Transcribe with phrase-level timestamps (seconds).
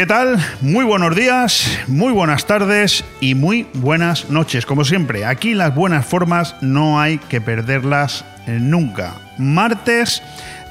[0.00, 0.42] ¿Qué tal?
[0.62, 4.64] Muy buenos días, muy buenas tardes y muy buenas noches.
[4.64, 9.12] Como siempre, aquí las buenas formas no hay que perderlas nunca.
[9.36, 10.22] Martes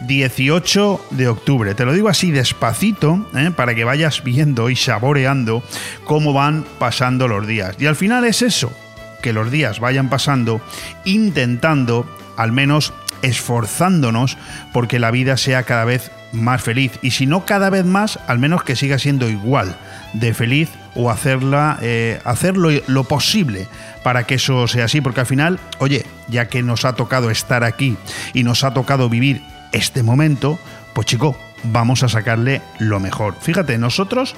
[0.07, 1.75] 18 de octubre.
[1.75, 3.51] Te lo digo así despacito ¿eh?
[3.55, 5.61] para que vayas viendo y saboreando
[6.05, 7.75] cómo van pasando los días.
[7.77, 8.73] Y al final es eso,
[9.21, 10.59] que los días vayan pasando
[11.05, 14.39] intentando, al menos esforzándonos,
[14.73, 16.99] porque la vida sea cada vez más feliz.
[17.01, 19.75] Y si no cada vez más, al menos que siga siendo igual
[20.13, 23.67] de feliz o hacerla, eh, hacerlo lo posible
[24.03, 25.01] para que eso sea así.
[25.01, 27.97] Porque al final, oye, ya que nos ha tocado estar aquí
[28.33, 30.59] y nos ha tocado vivir este momento,
[30.93, 33.35] pues chico, vamos a sacarle lo mejor.
[33.41, 34.35] Fíjate, nosotros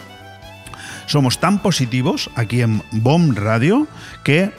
[1.06, 3.88] somos tan positivos aquí en BOM Radio
[4.24, 4.52] que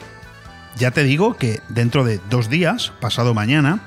[0.75, 3.81] ya te digo que dentro de dos días, pasado mañana,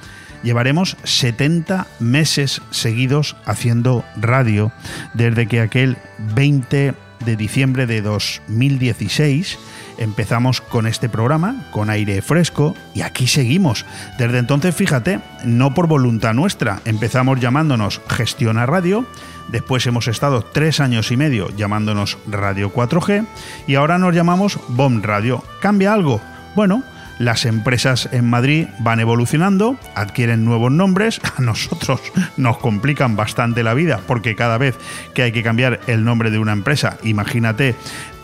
[0.46, 4.70] llevaremos 70 meses seguidos haciendo radio
[5.12, 5.96] desde que aquel
[6.36, 6.94] 20
[7.24, 9.58] de diciembre de 2016
[9.98, 13.84] empezamos con este programa, con aire fresco, y aquí seguimos.
[14.18, 19.04] Desde entonces, fíjate, no por voluntad nuestra, empezamos llamándonos Gestiona Radio,
[19.48, 23.26] después hemos estado tres años y medio llamándonos Radio 4G,
[23.66, 25.42] y ahora nos llamamos BOM Radio.
[25.60, 26.20] ¿Cambia algo?
[26.54, 26.84] Bueno,
[27.18, 32.00] las empresas en Madrid van evolucionando, adquieren nuevos nombres, a nosotros
[32.36, 34.76] nos complican bastante la vida porque cada vez
[35.14, 37.74] que hay que cambiar el nombre de una empresa, imagínate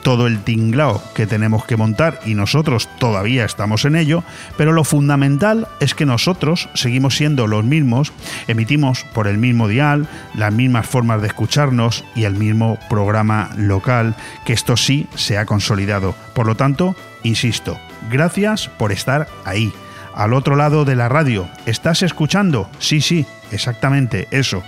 [0.02, 4.24] todo el tinglao que tenemos que montar y nosotros todavía estamos en ello,
[4.56, 8.12] pero lo fundamental es que nosotros seguimos siendo los mismos,
[8.48, 14.16] emitimos por el mismo dial, las mismas formas de escucharnos y el mismo programa local,
[14.44, 16.14] que esto sí se ha consolidado.
[16.34, 17.78] Por lo tanto, insisto,
[18.10, 19.72] gracias por estar ahí.
[20.14, 22.68] Al otro lado de la radio, ¿estás escuchando?
[22.78, 24.62] Sí, sí, exactamente eso.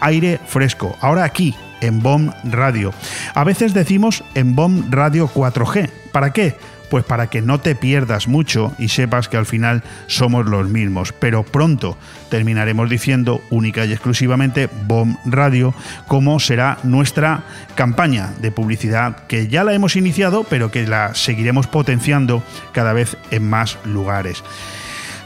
[0.00, 0.96] Aire fresco.
[1.00, 2.92] Ahora aquí, en BOM Radio.
[3.34, 5.90] A veces decimos en BOM Radio 4G.
[6.12, 6.56] ¿Para qué?
[6.90, 11.12] Pues para que no te pierdas mucho y sepas que al final somos los mismos.
[11.12, 11.96] Pero pronto
[12.28, 15.72] terminaremos diciendo única y exclusivamente BOM Radio,
[16.08, 17.44] como será nuestra
[17.76, 22.42] campaña de publicidad que ya la hemos iniciado, pero que la seguiremos potenciando
[22.72, 24.42] cada vez en más lugares.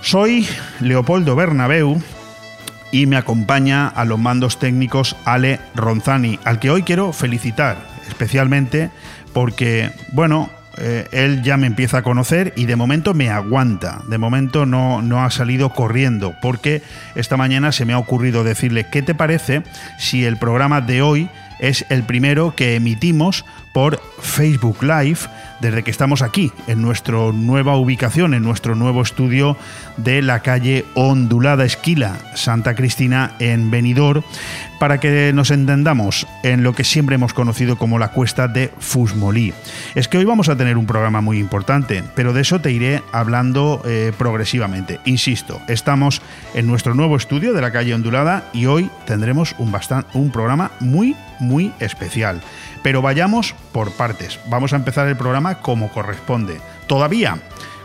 [0.03, 0.47] Soy
[0.81, 2.01] Leopoldo Bernabeu,
[2.95, 7.77] y me acompaña a los mandos técnicos Ale Ronzani, al que hoy quiero felicitar
[8.07, 8.91] especialmente
[9.33, 10.49] porque, bueno,
[10.79, 14.03] eh, él ya me empieza a conocer y de momento me aguanta.
[14.09, 16.83] De momento no, no ha salido corriendo porque
[17.15, 19.63] esta mañana se me ha ocurrido decirle, ¿qué te parece
[19.99, 21.29] si el programa de hoy
[21.61, 25.19] es el primero que emitimos por Facebook Live
[25.61, 29.57] desde que estamos aquí, en nuestra nueva ubicación, en nuestro nuevo estudio
[29.97, 34.23] de la calle Ondulada Esquila, Santa Cristina, en Benidorm,
[34.79, 39.55] para que nos entendamos en lo que siempre hemos conocido como la cuesta de Fusmolí.
[39.95, 43.03] Es que hoy vamos a tener un programa muy importante, pero de eso te iré
[43.11, 45.01] hablando eh, progresivamente.
[45.05, 46.21] Insisto, estamos
[46.55, 49.75] en nuestro nuevo estudio de la calle Ondulada y hoy tendremos un,
[50.13, 52.41] un programa muy, muy especial.
[52.85, 54.39] Pero vayamos por partes.
[54.47, 56.61] Vamos a empezar el programa como corresponde.
[56.87, 57.39] Todavía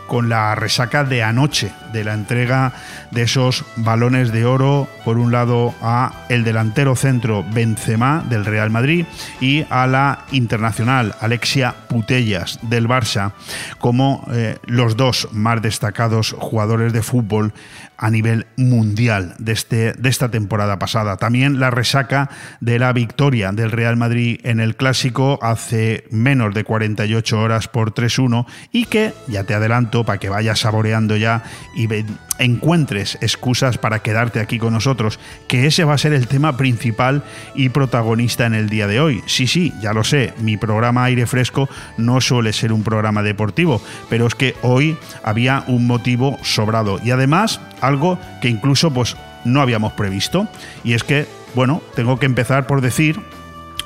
[0.06, 2.72] con la resaca de anoche, de la entrega
[3.10, 8.70] de esos balones de oro, por un lado a el delantero centro Benzema del Real
[8.70, 9.06] Madrid
[9.40, 13.32] y a la internacional Alexia Putellas del Barça,
[13.78, 17.52] como eh, los dos más destacados jugadores de fútbol
[18.00, 21.18] a nivel mundial de, este, de esta temporada pasada.
[21.18, 22.30] También la resaca
[22.60, 27.92] de la victoria del Real Madrid en el clásico hace menos de 48 horas por
[27.92, 31.42] 3-1 y que, ya te adelanto, para que vayas saboreando ya
[31.80, 32.04] y
[32.38, 35.18] encuentres excusas para quedarte aquí con nosotros,
[35.48, 37.24] que ese va a ser el tema principal
[37.54, 39.22] y protagonista en el día de hoy.
[39.26, 43.80] Sí, sí, ya lo sé, mi programa Aire Fresco no suele ser un programa deportivo,
[44.10, 49.62] pero es que hoy había un motivo sobrado y además algo que incluso pues no
[49.62, 50.48] habíamos previsto
[50.84, 53.18] y es que, bueno, tengo que empezar por decir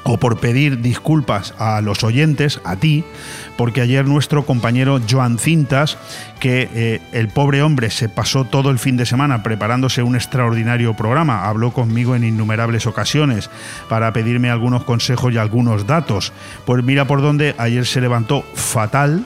[0.05, 3.05] o por pedir disculpas a los oyentes, a ti,
[3.57, 5.99] porque ayer nuestro compañero Joan Cintas,
[6.41, 10.95] que eh, el pobre hombre se pasó todo el fin de semana preparándose un extraordinario
[10.95, 13.51] programa, habló conmigo en innumerables ocasiones
[13.89, 16.33] para pedirme algunos consejos y algunos datos,
[16.65, 19.25] pues mira por dónde ayer se levantó fatal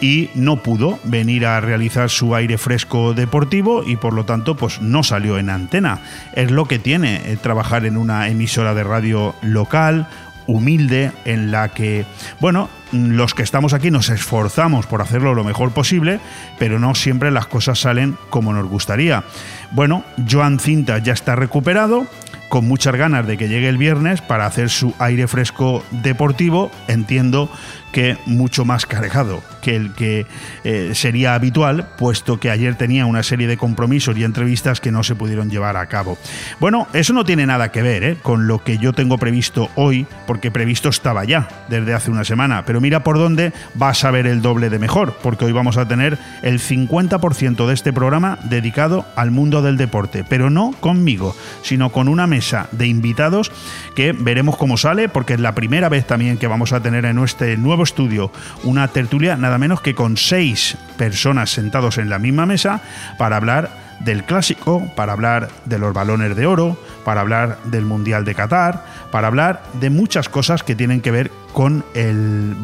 [0.00, 4.80] y no pudo venir a realizar su aire fresco deportivo y por lo tanto pues
[4.80, 6.00] no salió en antena.
[6.34, 10.08] Es lo que tiene eh, trabajar en una emisora de radio local,
[10.46, 12.04] humilde, en la que,
[12.40, 16.20] bueno, los que estamos aquí nos esforzamos por hacerlo lo mejor posible,
[16.58, 19.24] pero no siempre las cosas salen como nos gustaría.
[19.72, 22.06] Bueno, Joan Cinta ya está recuperado,
[22.48, 27.50] con muchas ganas de que llegue el viernes para hacer su aire fresco deportivo, entiendo
[27.94, 30.26] que mucho más cargado que el que
[30.64, 35.04] eh, sería habitual, puesto que ayer tenía una serie de compromisos y entrevistas que no
[35.04, 36.18] se pudieron llevar a cabo.
[36.58, 38.16] Bueno, eso no tiene nada que ver ¿eh?
[38.20, 42.64] con lo que yo tengo previsto hoy, porque previsto estaba ya desde hace una semana,
[42.66, 45.86] pero mira por dónde vas a ver el doble de mejor, porque hoy vamos a
[45.86, 51.92] tener el 50% de este programa dedicado al mundo del deporte, pero no conmigo, sino
[51.92, 53.52] con una mesa de invitados
[53.94, 57.18] que veremos cómo sale, porque es la primera vez también que vamos a tener en
[57.20, 58.32] este nuevo estudio
[58.64, 62.80] una tertulia nada menos que con seis personas sentados en la misma mesa
[63.18, 68.24] para hablar del clásico, para hablar de los balones de oro, para hablar del Mundial
[68.24, 72.56] de Qatar, para hablar de muchas cosas que tienen que ver con el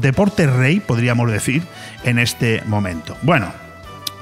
[0.00, 1.62] deporte rey, podríamos decir,
[2.02, 3.16] en este momento.
[3.22, 3.52] Bueno,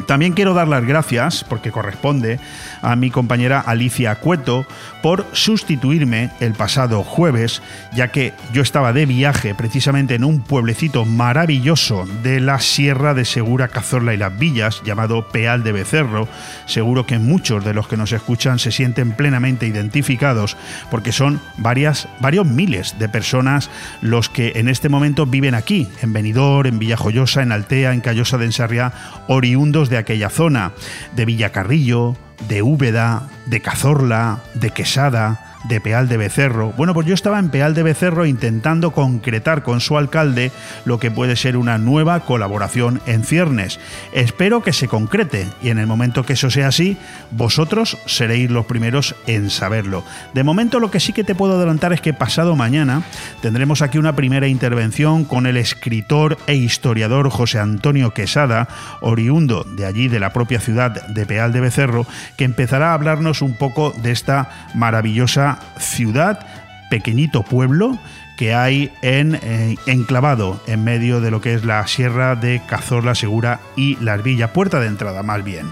[0.07, 2.41] también quiero dar las gracias, porque corresponde,
[2.83, 4.67] a mi compañera Alicia Cueto
[5.03, 7.63] por sustituirme el pasado jueves,
[7.95, 13.25] ya que yo estaba de viaje precisamente en un pueblecito maravilloso de la Sierra de
[13.25, 16.29] Segura, Cazorla y Las Villas, llamado Peal de Becerro.
[16.67, 20.57] Seguro que muchos de los que nos escuchan se sienten plenamente identificados,
[20.91, 26.13] porque son varias, varios miles de personas los que en este momento viven aquí, en
[26.13, 28.93] Benidorm, en Villajoyosa, en Altea, en Callosa de Ensarria,
[29.27, 30.73] oriundos de aquella zona,
[31.15, 32.17] de Villacarrillo,
[32.49, 36.73] de Úbeda, de Cazorla, de Quesada, de Peal de Becerro.
[36.77, 40.53] Bueno, pues yo estaba en Peal de Becerro intentando concretar con su alcalde
[40.85, 43.79] lo que puede ser una nueva colaboración en ciernes.
[44.13, 46.97] Espero que se concrete y en el momento que eso sea así,
[47.31, 50.05] vosotros seréis los primeros en saberlo.
[50.35, 53.03] De momento lo que sí que te puedo adelantar es que pasado mañana
[53.41, 58.69] tendremos aquí una primera intervención con el escritor e historiador José Antonio Quesada,
[59.01, 62.07] oriundo de allí de la propia ciudad de Peal de Becerro,
[62.37, 66.47] que empezará a hablarnos un poco de esta maravillosa ciudad,
[66.91, 67.99] pequeñito pueblo
[68.37, 73.15] que hay en, eh, enclavado en medio de lo que es la sierra de Cazorla
[73.15, 75.67] Segura y Las Villas, puerta de entrada más bien.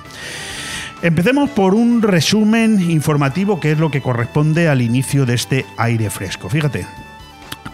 [1.02, 6.10] Empecemos por un resumen informativo que es lo que corresponde al inicio de este aire
[6.10, 6.50] fresco.
[6.50, 6.86] Fíjate,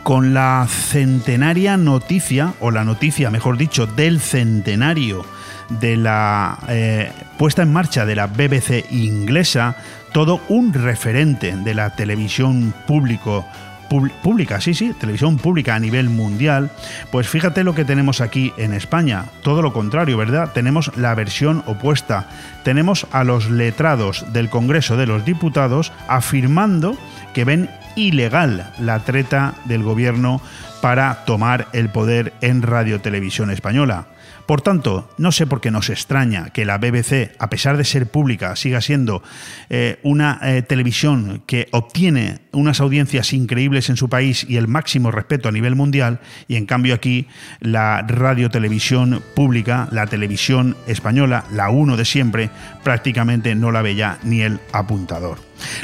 [0.03, 5.25] con la centenaria noticia, o la noticia, mejor dicho, del centenario
[5.69, 9.77] de la eh, puesta en marcha de la BBC inglesa,
[10.13, 13.45] todo un referente de la televisión público
[13.89, 16.71] pública, sí, sí, televisión pública a nivel mundial,
[17.11, 19.27] pues fíjate lo que tenemos aquí en España.
[19.43, 20.51] Todo lo contrario, ¿verdad?
[20.53, 22.29] Tenemos la versión opuesta.
[22.65, 26.97] Tenemos a los letrados del Congreso de los Diputados afirmando
[27.35, 30.41] que ven ilegal la treta del gobierno
[30.81, 34.07] para tomar el poder en Radio Televisión Española.
[34.47, 38.07] Por tanto, no sé por qué nos extraña que la BBC, a pesar de ser
[38.07, 39.23] pública, siga siendo
[39.71, 45.11] eh, una eh, televisión que obtiene unas audiencias increíbles en su país y el máximo
[45.11, 47.27] respeto a nivel mundial, y en cambio aquí
[47.59, 52.51] la radio televisión pública, la televisión española, la uno de siempre,
[52.85, 55.39] prácticamente no la ve ya ni el apuntador.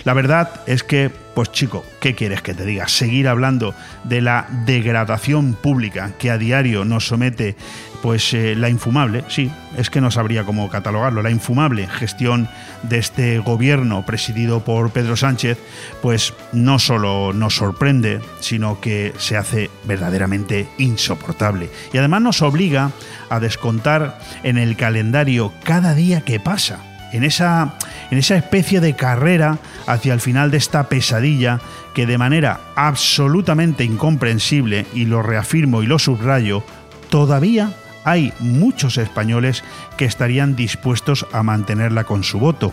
[0.04, 2.88] La verdad es que, pues chico, ¿qué quieres que te diga?
[2.88, 7.56] Seguir hablando de la degradación pública que a diario nos somete
[8.02, 12.48] pues eh, la infumable, sí, es que no sabría cómo catalogarlo, la infumable gestión
[12.82, 15.56] de este gobierno presidido por Pedro Sánchez,
[16.02, 21.70] pues no solo nos sorprende, sino que se hace verdaderamente insoportable.
[21.92, 22.90] Y además nos obliga
[23.30, 26.80] a descontar en el calendario cada día que pasa,
[27.12, 27.78] en esa,
[28.10, 31.60] en esa especie de carrera hacia el final de esta pesadilla
[31.94, 36.64] que de manera absolutamente incomprensible, y lo reafirmo y lo subrayo,
[37.08, 37.72] todavía
[38.04, 39.62] hay muchos españoles
[39.96, 42.72] que estarían dispuestos a mantenerla con su voto.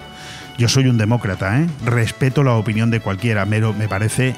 [0.58, 1.68] Yo soy un demócrata, ¿eh?
[1.86, 4.36] respeto la opinión de cualquiera, pero me parece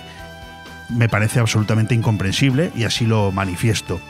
[0.89, 4.01] me parece absolutamente incomprensible y así lo manifiesto.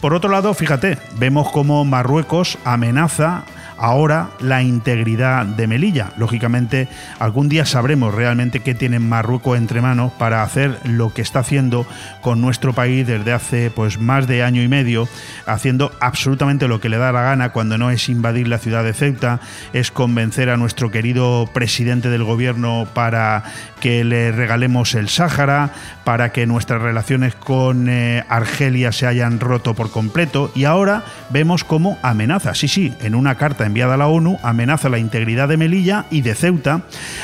[0.00, 3.44] Por otro lado, fíjate, vemos cómo Marruecos amenaza
[3.84, 6.12] ahora la integridad de Melilla.
[6.16, 6.88] Lógicamente,
[7.18, 11.86] algún día sabremos realmente qué tiene Marruecos entre manos para hacer lo que está haciendo
[12.22, 15.06] con nuestro país desde hace pues más de año y medio,
[15.44, 18.94] haciendo absolutamente lo que le da la gana cuando no es invadir la ciudad de
[18.94, 19.40] Ceuta,
[19.74, 23.44] es convencer a nuestro querido presidente del gobierno para
[23.80, 25.72] que le regalemos el Sáhara,
[26.04, 31.64] para que nuestras relaciones con eh, Argelia se hayan roto por completo y ahora vemos
[31.64, 35.56] cómo amenaza, sí, sí, en una carta enviada a la ONU amenaza la integridad de
[35.56, 36.82] Melilla y de Ceuta.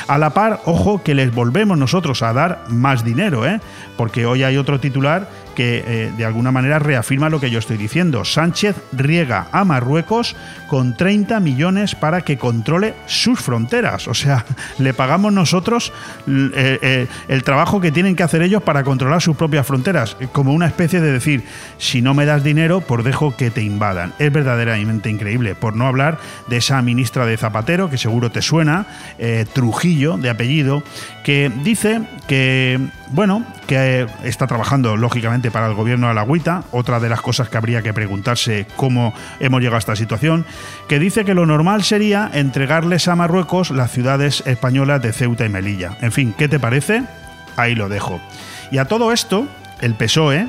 [0.09, 3.61] A la par, ojo, que les volvemos nosotros a dar más dinero, ¿eh?
[3.95, 7.77] porque hoy hay otro titular que eh, de alguna manera reafirma lo que yo estoy
[7.77, 8.25] diciendo.
[8.25, 10.35] Sánchez riega a Marruecos
[10.67, 14.07] con 30 millones para que controle sus fronteras.
[14.07, 14.45] O sea,
[14.79, 15.91] le pagamos nosotros
[16.27, 20.53] eh, eh, el trabajo que tienen que hacer ellos para controlar sus propias fronteras, como
[20.53, 21.43] una especie de decir,
[21.77, 24.13] si no me das dinero, pues dejo que te invadan.
[24.19, 28.85] Es verdaderamente increíble, por no hablar de esa ministra de Zapatero, que seguro te suena,
[29.53, 30.83] Trujillo de apellido,
[31.23, 36.99] que dice que, bueno, que está trabajando lógicamente para el gobierno de la agüita, otra
[36.99, 40.45] de las cosas que habría que preguntarse cómo hemos llegado a esta situación,
[40.87, 45.49] que dice que lo normal sería entregarles a Marruecos las ciudades españolas de Ceuta y
[45.49, 45.97] Melilla.
[46.01, 47.03] En fin, ¿qué te parece?
[47.55, 48.19] Ahí lo dejo.
[48.71, 49.47] Y a todo esto,
[49.81, 50.47] el PSOE,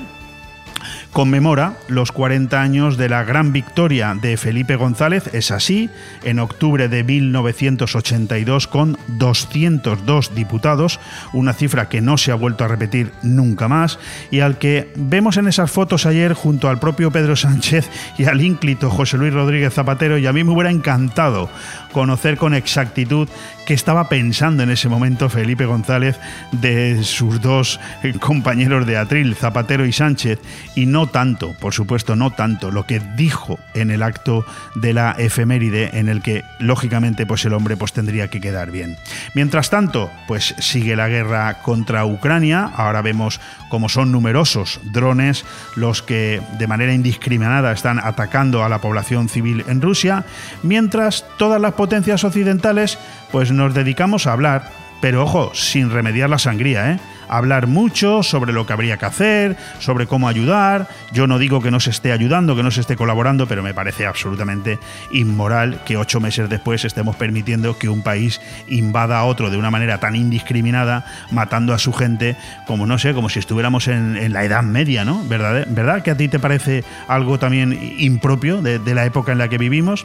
[1.13, 5.91] conmemora los 40 años de la gran victoria de Felipe González, es así,
[6.25, 11.01] en octubre de 1982 con 202 diputados,
[11.33, 13.99] una cifra que no se ha vuelto a repetir nunca más
[14.31, 18.41] y al que vemos en esas fotos ayer junto al propio Pedro Sánchez y al
[18.41, 21.51] ínclito José Luis Rodríguez Zapatero y a mí me hubiera encantado
[21.93, 23.29] conocer con exactitud
[23.67, 26.19] qué estaba pensando en ese momento Felipe González
[26.53, 27.79] de sus dos
[28.21, 30.41] compañeros de atril, Zapatero y Sánchez,
[30.75, 34.45] y no tanto, por supuesto, no tanto lo que dijo en el acto
[34.75, 38.97] de la efeméride en el que lógicamente pues el hombre pues tendría que quedar bien.
[39.35, 45.45] Mientras tanto, pues sigue la guerra contra Ucrania, ahora vemos cómo son numerosos drones
[45.77, 50.25] los que de manera indiscriminada están atacando a la población civil en Rusia,
[50.63, 52.99] mientras todas las potencias occidentales
[53.31, 57.01] pues nos dedicamos a hablar, pero ojo, sin remediar la sangría, ¿eh?
[57.33, 60.87] Hablar mucho sobre lo que habría que hacer, sobre cómo ayudar.
[61.13, 63.73] Yo no digo que no se esté ayudando, que no se esté colaborando, pero me
[63.73, 64.79] parece absolutamente
[65.13, 69.71] inmoral que ocho meses después estemos permitiendo que un país invada a otro de una
[69.71, 72.37] manera tan indiscriminada, matando a su gente,
[72.67, 75.25] como no sé, como si estuviéramos en, la Edad Media, ¿no?
[75.25, 79.39] ¿Verdad, ¿Verdad que a ti te parece algo también impropio de, de la época en
[79.39, 80.05] la que vivimos?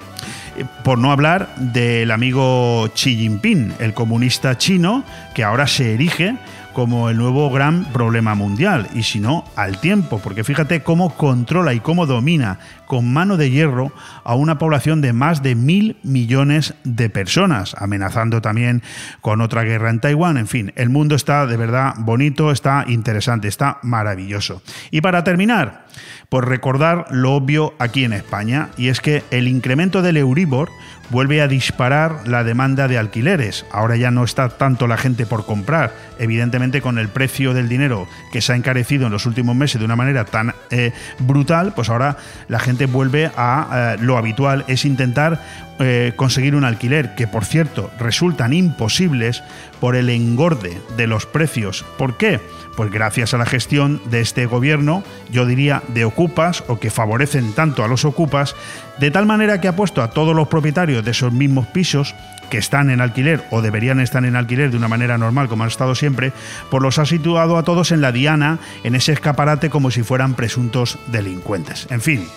[0.58, 5.04] Eh, por no hablar del amigo Xi Jinping, el comunista chino,
[5.34, 6.38] que ahora se erige
[6.78, 11.74] como el nuevo gran problema mundial, y si no, al tiempo, porque fíjate cómo controla
[11.74, 13.92] y cómo domina con mano de hierro
[14.24, 18.84] a una población de más de mil millones de personas, amenazando también
[19.22, 20.38] con otra guerra en Taiwán.
[20.38, 24.62] En fin, el mundo está de verdad bonito, está interesante, está maravilloso.
[24.92, 25.88] Y para terminar,
[26.30, 30.70] por recordar lo obvio aquí en España, y es que el incremento del Euribor
[31.10, 33.66] vuelve a disparar la demanda de alquileres.
[33.72, 35.94] Ahora ya no está tanto la gente por comprar.
[36.20, 39.86] Evidentemente con el precio del dinero que se ha encarecido en los últimos meses de
[39.86, 42.18] una manera tan eh, brutal, pues ahora
[42.50, 45.42] la gente vuelve a eh, lo habitual, es intentar
[45.80, 49.44] eh, conseguir un alquiler, que por cierto resultan imposibles
[49.80, 51.86] por el engorde de los precios.
[51.98, 52.40] ¿Por qué?
[52.78, 57.54] Pues gracias a la gestión de este gobierno, yo diría de ocupas o que favorecen
[57.54, 58.56] tanto a los ocupas,
[59.00, 62.14] de tal manera que ha puesto a todos los propietarios de esos mismos pisos
[62.52, 65.70] que están en alquiler o deberían estar en alquiler de una manera normal como han
[65.70, 66.34] estado siempre,
[66.70, 70.36] pues los ha situado a todos en la diana, en ese escaparate como si fueran
[70.36, 71.88] presuntos delincuentes.
[71.90, 72.28] En fin,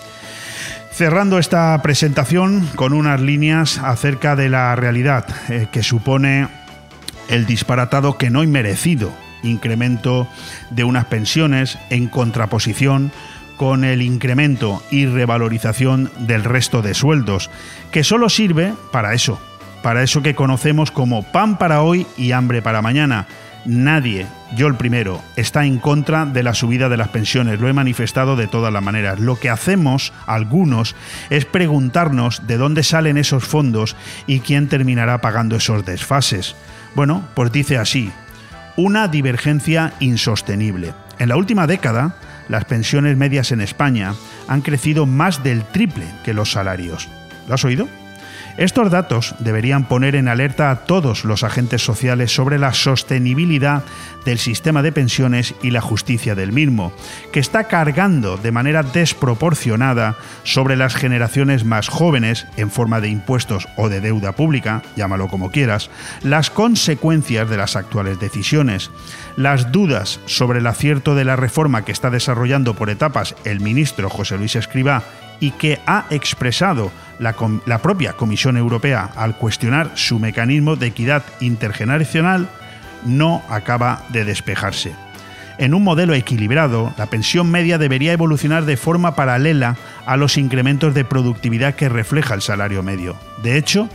[0.91, 6.49] Cerrando esta presentación con unas líneas acerca de la realidad eh, que supone
[7.29, 10.27] el disparatado que no inmerecido incremento
[10.69, 13.11] de unas pensiones en contraposición
[13.57, 17.49] con el incremento y revalorización del resto de sueldos,
[17.91, 19.39] que solo sirve para eso,
[19.83, 23.27] para eso que conocemos como pan para hoy y hambre para mañana,
[23.63, 27.73] Nadie, yo el primero, está en contra de la subida de las pensiones, lo he
[27.73, 29.19] manifestado de todas las maneras.
[29.19, 30.95] Lo que hacemos, algunos,
[31.29, 33.95] es preguntarnos de dónde salen esos fondos
[34.25, 36.55] y quién terminará pagando esos desfases.
[36.95, 38.11] Bueno, pues dice así,
[38.75, 40.93] una divergencia insostenible.
[41.19, 42.15] En la última década,
[42.49, 44.13] las pensiones medias en España
[44.47, 47.07] han crecido más del triple que los salarios.
[47.47, 47.87] ¿Lo has oído?
[48.61, 53.83] Estos datos deberían poner en alerta a todos los agentes sociales sobre la sostenibilidad
[54.23, 56.93] del sistema de pensiones y la justicia del mismo,
[57.31, 63.67] que está cargando de manera desproporcionada sobre las generaciones más jóvenes en forma de impuestos
[63.77, 65.89] o de deuda pública, llámalo como quieras,
[66.21, 68.91] las consecuencias de las actuales decisiones.
[69.37, 74.07] Las dudas sobre el acierto de la reforma que está desarrollando por etapas el ministro
[74.07, 75.01] José Luis Escribá
[75.41, 77.33] y que ha expresado la,
[77.79, 82.47] propia Comisión Europea al cuestionar su mecanismo de equidad intergeneracional,
[83.03, 84.93] no acaba de despejarse.
[85.57, 90.93] En un modelo equilibrado, la pensión media debería evolucionar de forma paralela a los incrementos
[90.93, 93.15] de productividad que refleja el salario medio.
[93.43, 93.89] De hecho,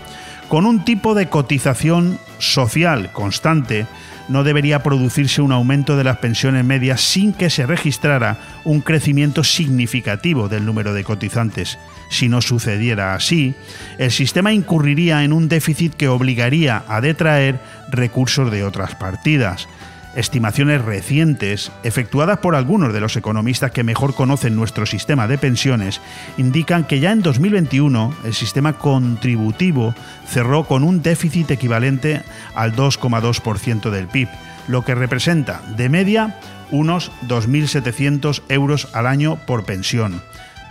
[0.48, 3.86] Con un tipo de cotización social constante,
[4.28, 9.42] no debería producirse un aumento de las pensiones medias sin que se registrara un crecimiento
[9.44, 11.78] significativo del número de cotizantes.
[12.10, 13.54] Si no sucediera así,
[13.98, 17.60] el sistema incurriría en un déficit que obligaría a detraer
[17.90, 19.68] recursos de otras partidas.
[20.16, 26.00] Estimaciones recientes, efectuadas por algunos de los economistas que mejor conocen nuestro sistema de pensiones,
[26.38, 29.94] indican que ya en 2021 el sistema contributivo
[30.26, 32.22] cerró con un déficit equivalente
[32.54, 34.28] al 2,2% del PIB,
[34.68, 40.22] lo que representa, de media, unos 2.700 euros al año por pensión.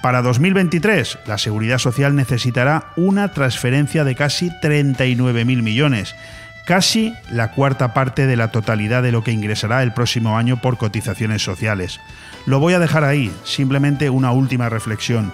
[0.01, 6.15] Para 2023, la Seguridad Social necesitará una transferencia de casi 39.000 millones,
[6.65, 10.77] casi la cuarta parte de la totalidad de lo que ingresará el próximo año por
[10.77, 12.01] cotizaciones sociales.
[12.45, 15.31] Lo voy a dejar ahí, simplemente una última reflexión.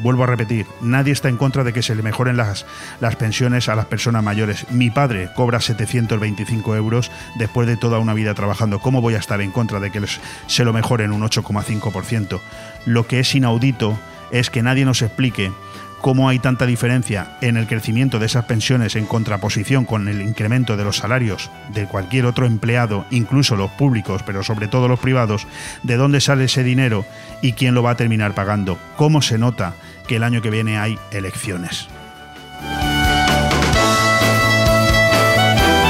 [0.00, 2.66] Vuelvo a repetir, nadie está en contra de que se le mejoren las,
[3.00, 4.70] las pensiones a las personas mayores.
[4.70, 8.78] Mi padre cobra 725 euros después de toda una vida trabajando.
[8.78, 10.00] ¿Cómo voy a estar en contra de que
[10.46, 12.40] se lo mejoren un 8,5%?
[12.86, 13.98] Lo que es inaudito
[14.30, 15.50] es que nadie nos explique
[16.00, 20.76] cómo hay tanta diferencia en el crecimiento de esas pensiones en contraposición con el incremento
[20.76, 25.46] de los salarios de cualquier otro empleado, incluso los públicos, pero sobre todo los privados,
[25.82, 27.04] de dónde sale ese dinero
[27.42, 28.78] y quién lo va a terminar pagando.
[28.96, 29.74] ¿Cómo se nota
[30.06, 31.88] que el año que viene hay elecciones?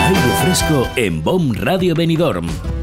[0.06, 2.48] Aire fresco en BOM Radio Benidorm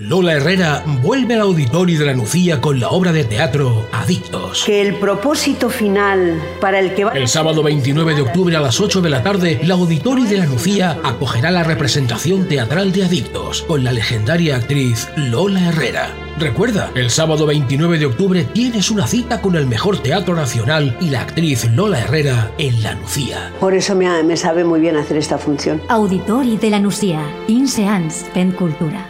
[0.00, 4.62] Lola Herrera vuelve al auditorio de la Nucía con la obra de teatro Adictos.
[4.64, 7.12] Que el propósito final para el que va...
[7.12, 10.46] El sábado 29 de octubre a las 8 de la tarde, la auditorio de la
[10.46, 16.14] Nucía acogerá la representación teatral de Adictos con la legendaria actriz Lola Herrera.
[16.38, 21.10] Recuerda, el sábado 29 de octubre tienes una cita con el mejor teatro nacional y
[21.10, 23.52] la actriz Lola Herrera en La Nucía.
[23.60, 25.82] Por eso me, me sabe muy bien hacer esta función.
[25.88, 29.09] Auditori de la Nucía, Inseans, Pen Cultura.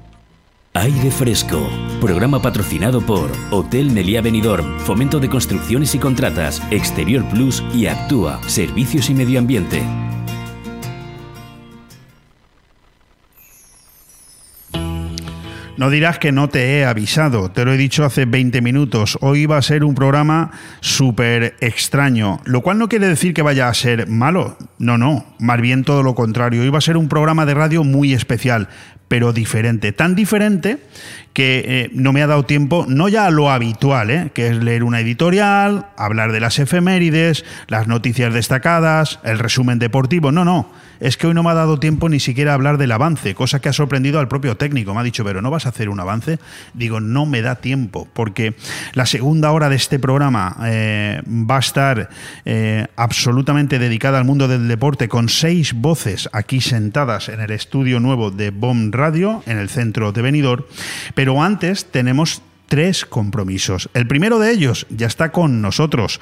[0.73, 7.61] Aire Fresco, programa patrocinado por Hotel Nelia Benidorm, Fomento de Construcciones y Contratas, Exterior Plus
[7.73, 9.83] y Actúa, Servicios y Medio Ambiente.
[15.81, 19.17] No dirás que no te he avisado, te lo he dicho hace 20 minutos.
[19.19, 23.67] Hoy va a ser un programa súper extraño, lo cual no quiere decir que vaya
[23.67, 24.57] a ser malo.
[24.77, 26.61] No, no, más bien todo lo contrario.
[26.61, 28.69] Hoy va a ser un programa de radio muy especial
[29.11, 29.91] pero diferente.
[29.91, 30.77] Tan diferente
[31.33, 34.31] que eh, no me ha dado tiempo, no ya a lo habitual, ¿eh?
[34.33, 40.31] que es leer una editorial, hablar de las efemérides, las noticias destacadas, el resumen deportivo,
[40.31, 40.71] no, no
[41.01, 43.59] es que hoy no me ha dado tiempo ni siquiera a hablar del avance, cosa
[43.59, 44.93] que ha sorprendido al propio técnico.
[44.93, 46.39] Me ha dicho, pero ¿no vas a hacer un avance?
[46.73, 48.55] Digo, no me da tiempo, porque
[48.93, 52.09] la segunda hora de este programa eh, va a estar
[52.45, 57.99] eh, absolutamente dedicada al mundo del deporte con seis voces aquí sentadas en el estudio
[57.99, 60.63] nuevo de BOM Radio, en el centro de Benidorm.
[61.15, 63.89] Pero antes tenemos tres compromisos.
[63.93, 66.21] El primero de ellos ya está con nosotros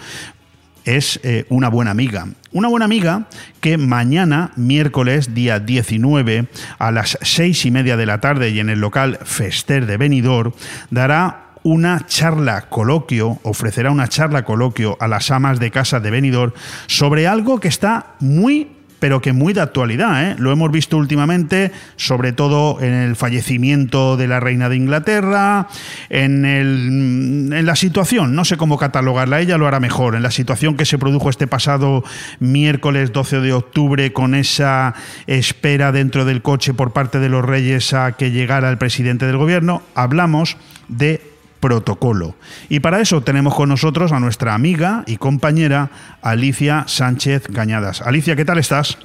[0.97, 2.28] es eh, una buena amiga.
[2.52, 3.28] Una buena amiga
[3.62, 6.47] que mañana, miércoles, día 19,
[6.80, 10.54] a las seis y media de la tarde y en el local Fester de Benidorm,
[10.89, 16.54] dará una charla coloquio, ofrecerá una charla coloquio a las amas de casa de Benidorm
[16.88, 20.32] sobre algo que está muy pero que muy de actualidad.
[20.32, 20.36] ¿eh?
[20.38, 25.68] Lo hemos visto últimamente, sobre todo en el fallecimiento de la reina de Inglaterra,
[26.10, 30.32] en, el, en la situación, no sé cómo catalogarla, ella lo hará mejor, en la
[30.32, 32.04] situación que se produjo este pasado
[32.40, 34.94] miércoles 12 de octubre con esa
[35.28, 39.38] espera dentro del coche por parte de los reyes a que llegara el presidente del
[39.38, 40.58] gobierno, hablamos
[40.88, 41.29] de
[41.60, 42.36] protocolo.
[42.69, 45.89] Y para eso tenemos con nosotros a nuestra amiga y compañera
[46.22, 48.02] Alicia Sánchez Cañadas.
[48.02, 48.98] Alicia, ¿qué tal estás?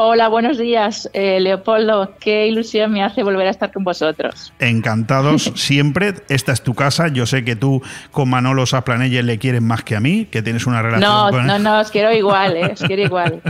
[0.00, 2.14] Hola, buenos días, eh, Leopoldo.
[2.20, 4.52] Qué ilusión me hace volver a estar con vosotros.
[4.60, 6.14] Encantados siempre.
[6.28, 7.08] Esta es tu casa.
[7.08, 7.82] Yo sé que tú
[8.12, 11.48] con Manolo Saplanelle le quieres más que a mí, que tienes una relación no, con
[11.48, 13.42] No, no, os quiero igual, eh, os quiero igual.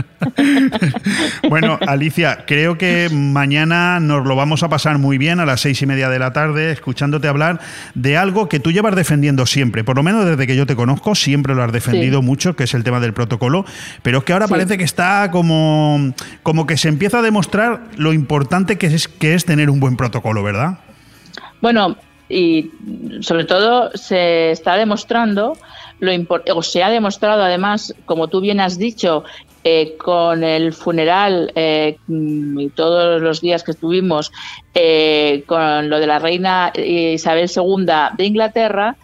[1.49, 5.79] bueno, Alicia, creo que mañana nos lo vamos a pasar muy bien a las seis
[5.83, 7.59] y media de la tarde, escuchándote hablar
[7.93, 11.13] de algo que tú llevas defendiendo siempre, por lo menos desde que yo te conozco,
[11.13, 13.65] siempre lo has defendido mucho, que es el tema del protocolo,
[14.01, 16.11] pero es que ahora parece que está como
[16.43, 19.97] como que se empieza a demostrar lo importante que es, que es tener un buen
[19.97, 20.79] protocolo, ¿verdad?
[21.61, 21.97] Bueno,
[22.29, 22.71] y
[23.21, 25.57] sobre todo se está demostrando,
[25.99, 26.11] lo
[26.55, 29.23] o se ha demostrado además, como tú bien has dicho,
[29.65, 34.31] eh, con el funeral eh, y todos los días que estuvimos
[34.73, 37.85] eh, con lo de la reina Isabel II
[38.17, 38.95] de Inglaterra,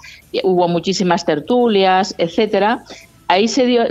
[0.44, 2.86] hubo muchísimas tertulias, etcétera,
[3.28, 3.84] ahí se dio,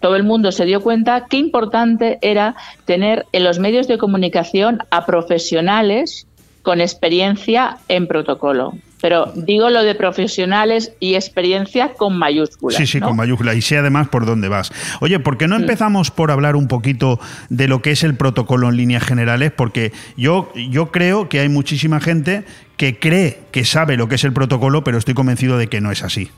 [0.00, 4.80] todo el mundo se dio cuenta qué importante era tener en los medios de comunicación
[4.90, 6.26] a profesionales
[6.62, 8.74] con experiencia en protocolo.
[9.00, 12.76] Pero digo lo de profesionales y experiencia con mayúsculas.
[12.76, 13.54] Sí, sí, con mayúsculas.
[13.54, 14.72] Y sé además por dónde vas.
[15.00, 15.60] Oye, ¿por qué no mm.
[15.60, 19.52] empezamos por hablar un poquito de lo que es el protocolo en líneas generales?
[19.54, 22.44] Porque yo, yo creo que hay muchísima gente
[22.76, 25.92] que cree que sabe lo que es el protocolo, pero estoy convencido de que no
[25.92, 26.30] es así.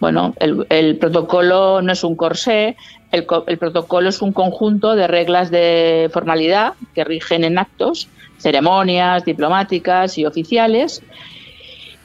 [0.00, 2.76] Bueno, el, protocolo no es un corsé,
[3.10, 8.08] el, protocolo es un conjunto de reglas de formalidad que rigen en actos,
[8.38, 11.02] ceremonias diplomáticas y oficiales,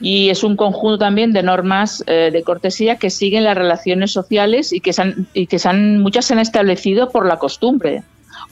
[0.02, 4.74] y es un conjunto también de normas eh, de cortesía que siguen las relaciones sociales
[4.74, 4.92] y que,
[5.34, 8.04] y que muchas se han establecido por la costumbre.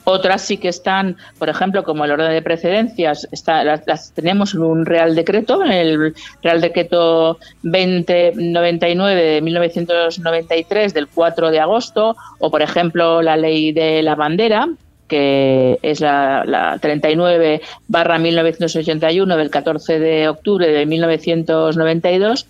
[0.03, 4.61] Otras sí que están, por ejemplo, como el orden de precedencias, está, las, tenemos en
[4.61, 12.49] un Real Decreto, en el Real Decreto 2099 de 1993 del 4 de agosto, o
[12.49, 14.67] por ejemplo la ley de la bandera,
[15.07, 22.47] que es la, la 39 barra 1981 del 14 de octubre de 1992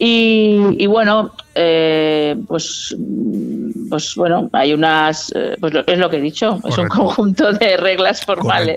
[0.00, 2.96] y, bueno, eh, pues,
[3.90, 7.76] pues bueno, hay unas, eh, pues es lo que he dicho, es un conjunto de
[7.76, 8.76] reglas formales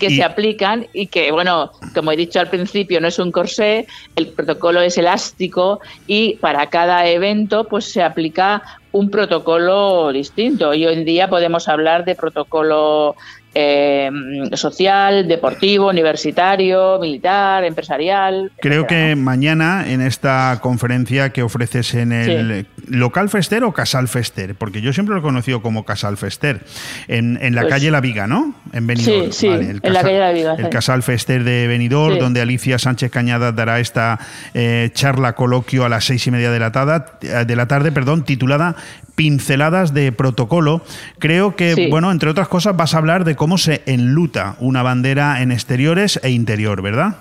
[0.00, 3.86] que se aplican y que, bueno, como he dicho al principio, no es un corsé,
[4.16, 10.72] el protocolo es elástico y para cada evento pues se aplica un protocolo distinto.
[10.72, 13.16] Y hoy en día podemos hablar de protocolo
[13.54, 14.10] eh,
[14.54, 18.52] social, deportivo, universitario, militar, empresarial.
[18.60, 24.54] Creo que mañana en esta conferencia que ofreces en el local Fester o Casal Fester,
[24.54, 26.60] porque yo siempre lo he conocido como Casal Fester,
[27.08, 28.54] en, la pues calle La Viga, ¿no?
[28.72, 29.32] En Benidorm.
[29.32, 30.54] Sí, sí, en la calle La Viga.
[30.58, 34.18] El Casal Fester de Benidorm, donde Alicia Sánchez Cañada dará esta
[34.54, 38.24] eh, charla coloquio a las seis y media de la, tarde, de la tarde, perdón,
[38.24, 38.76] titulada
[39.14, 40.82] Pinceladas de protocolo.
[41.20, 45.42] Creo que, bueno, entre otras cosas, vas a hablar de cómo se enluta una bandera
[45.42, 47.16] en exteriores e interior, ¿verdad?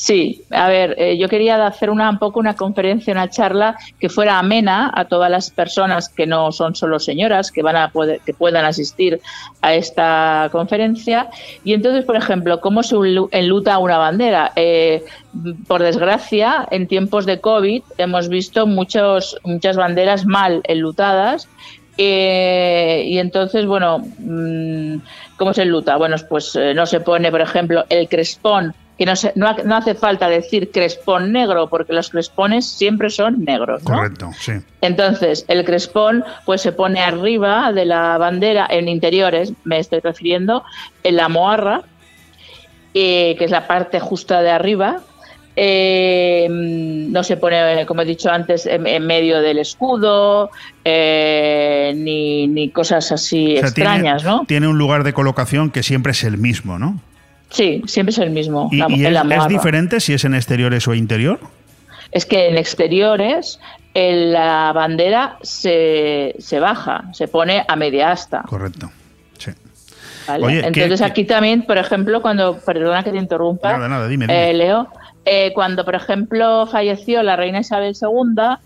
[0.00, 4.08] Sí, a ver, eh, yo quería hacer una un poco una conferencia, una charla que
[4.08, 8.20] fuera amena a todas las personas que no son solo señoras, que van a poder,
[8.24, 9.20] que puedan asistir
[9.60, 11.28] a esta conferencia.
[11.64, 12.96] Y entonces, por ejemplo, ¿cómo se
[13.32, 14.52] enluta una bandera?
[14.56, 15.04] Eh,
[15.68, 21.46] por desgracia, en tiempos de COVID hemos visto muchos, muchas banderas mal enlutadas
[21.98, 24.96] Eh, y entonces, bueno, mm,
[25.36, 25.96] ¿cómo se luta?
[25.96, 29.56] Bueno, pues eh, no se pone, por ejemplo, el crespón, que no, se, no, ha-
[29.64, 33.82] no hace falta decir crespón negro, porque los crespones siempre son negros.
[33.84, 33.96] ¿no?
[33.96, 34.52] Correcto, sí.
[34.80, 40.64] Entonces, el crespón pues se pone arriba de la bandera, en interiores, me estoy refiriendo,
[41.02, 41.82] en la moarra,
[42.94, 45.00] eh, que es la parte justa de arriba.
[45.62, 50.50] Eh, no se pone, como he dicho antes, en, en medio del escudo,
[50.86, 54.44] eh, ni, ni cosas así O sea, extrañas, tiene, ¿no?
[54.46, 56.98] tiene un lugar de colocación que siempre es el mismo, ¿no?
[57.50, 58.70] Sí, siempre es el mismo.
[58.72, 61.38] ¿Y, la- y es, diferente si es en exteriores o interior?
[62.10, 63.60] Es que en exteriores
[63.92, 68.44] en la bandera se, se baja, se pone a media asta.
[68.48, 68.90] Correcto.
[69.36, 69.50] Sí.
[70.26, 70.46] ¿vale?
[70.46, 74.08] Oye, ¿qué- Entonces qué- aquí también, por ejemplo, cuando, perdona que te interrumpa, Nada, nada,
[74.08, 74.50] dime, dime.
[74.50, 74.88] eh, Leo,
[75.24, 78.56] eh, cuando por ejemplo falleció la reina Isabel II,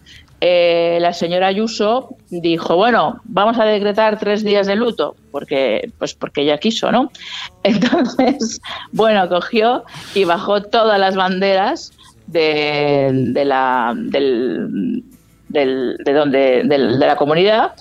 [0.41, 6.15] eh, la señora Ayuso dijo, bueno, vamos a decretar tres días de luto, porque, pues
[6.15, 7.11] porque ella quiso, ¿no?
[7.63, 8.61] Entonces,
[8.93, 11.93] bueno, cogió y bajó todas las banderas
[12.27, 15.03] de, de la del,
[15.49, 17.73] de donde de la comunidad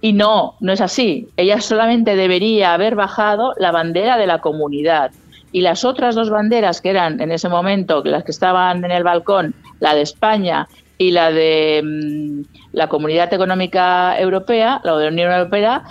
[0.00, 1.28] y no, no es así.
[1.36, 5.10] Ella solamente debería haber bajado la bandera de la comunidad.
[5.52, 9.02] Y las otras dos banderas que eran en ese momento, las que estaban en el
[9.02, 15.10] balcón, la de España y la de mm, la Comunidad Económica Europea, la de la
[15.10, 15.82] Unión Europea,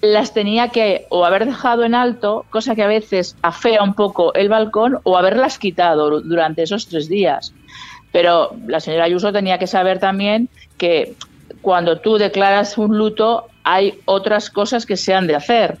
[0.00, 4.32] las tenía que o haber dejado en alto, cosa que a veces afea un poco
[4.34, 7.52] el balcón, o haberlas quitado du- durante esos tres días.
[8.12, 11.14] Pero la señora Ayuso tenía que saber también que
[11.60, 15.78] cuando tú declaras un luto hay otras cosas que se han de hacer.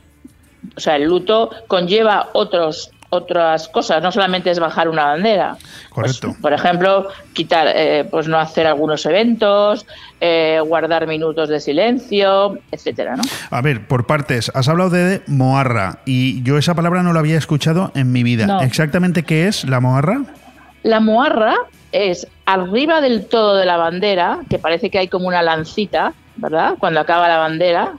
[0.76, 5.56] O sea, el luto conlleva otros otras cosas, no solamente es bajar una bandera.
[5.94, 6.40] Pues, Correcto.
[6.40, 9.84] por ejemplo, quitar, eh, pues no hacer algunos eventos,
[10.20, 13.22] eh, guardar minutos de silencio, etcétera, ¿no?
[13.50, 17.36] A ver, por partes, has hablado de moarra y yo esa palabra no la había
[17.36, 18.46] escuchado en mi vida.
[18.46, 18.62] No.
[18.62, 20.22] ¿Exactamente qué es la moarra?
[20.82, 21.54] La moarra
[21.92, 26.76] es arriba del todo de la bandera, que parece que hay como una lancita, ¿verdad?
[26.78, 27.92] Cuando acaba la bandera,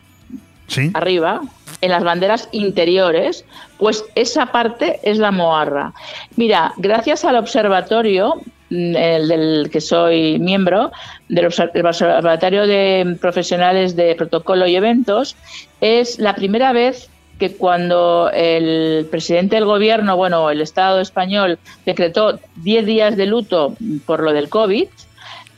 [0.65, 0.89] Sí.
[0.95, 1.41] arriba,
[1.83, 3.43] en las banderas interiores,
[3.77, 5.93] pues esa parte es la moarra.
[6.37, 8.35] Mira, gracias al observatorio,
[8.69, 10.91] mm, el del que soy miembro,
[11.27, 15.35] del obser- el Observatorio de Profesionales de Protocolo y Eventos,
[15.81, 22.39] es la primera vez que cuando el presidente del gobierno, bueno, el Estado español, decretó
[22.57, 24.87] 10 días de luto por lo del COVID,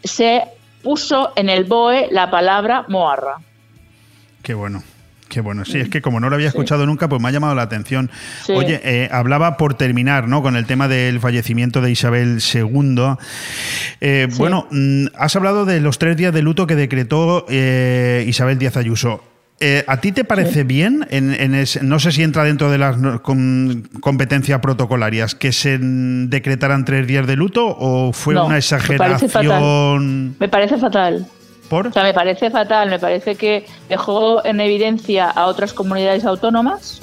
[0.03, 0.45] se
[0.81, 3.37] puso en el BOE la palabra moarra.
[4.41, 4.81] Qué bueno.
[5.35, 7.53] Qué bueno, sí, es que como no lo había escuchado nunca, pues me ha llamado
[7.55, 8.09] la atención.
[8.45, 8.53] Sí.
[8.53, 10.41] Oye, eh, hablaba por terminar, ¿no?
[10.41, 12.95] Con el tema del fallecimiento de Isabel II.
[13.99, 14.37] Eh, Sí.
[14.37, 18.77] Bueno, mm, has hablado de los tres días de luto que decretó eh, Isabel Díaz
[18.77, 19.21] Ayuso.
[19.59, 21.05] Eh, ¿A ti te parece bien?
[21.11, 25.77] En, en es- no sé si entra dentro de las com- competencias protocolarias que se
[25.79, 30.77] mm, decretaran tres días de luto o fue No, una me parece exageración Me parece
[30.77, 31.27] fatal.
[31.69, 36.25] Por O sea, me parece fatal, me parece que dejó en evidencia a otras comunidades
[36.25, 37.01] autónomas.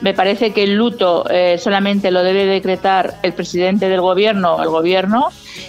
[0.00, 4.70] Me parece que el luto eh, solamente lo debe decretar el presidente del gobierno el
[4.70, 5.28] gobierno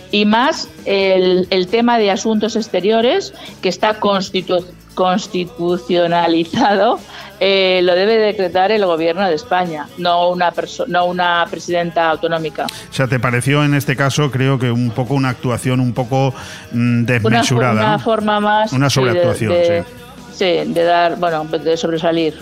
[0.09, 6.97] y más el, el tema de asuntos exteriores que está constitu- constitucionalizado
[7.43, 10.53] eh, lo debe decretar el gobierno de España, no una
[10.87, 12.67] no una presidenta autonómica.
[12.67, 16.35] O sea, ¿te pareció en este caso, creo que un poco una actuación un poco
[16.71, 17.71] mm, una, desmesurada?
[17.81, 17.99] una ¿no?
[17.99, 19.83] forma más Una sí, de- sobreactuación, de,
[20.31, 22.35] sí, de dar, bueno, de sobresalir.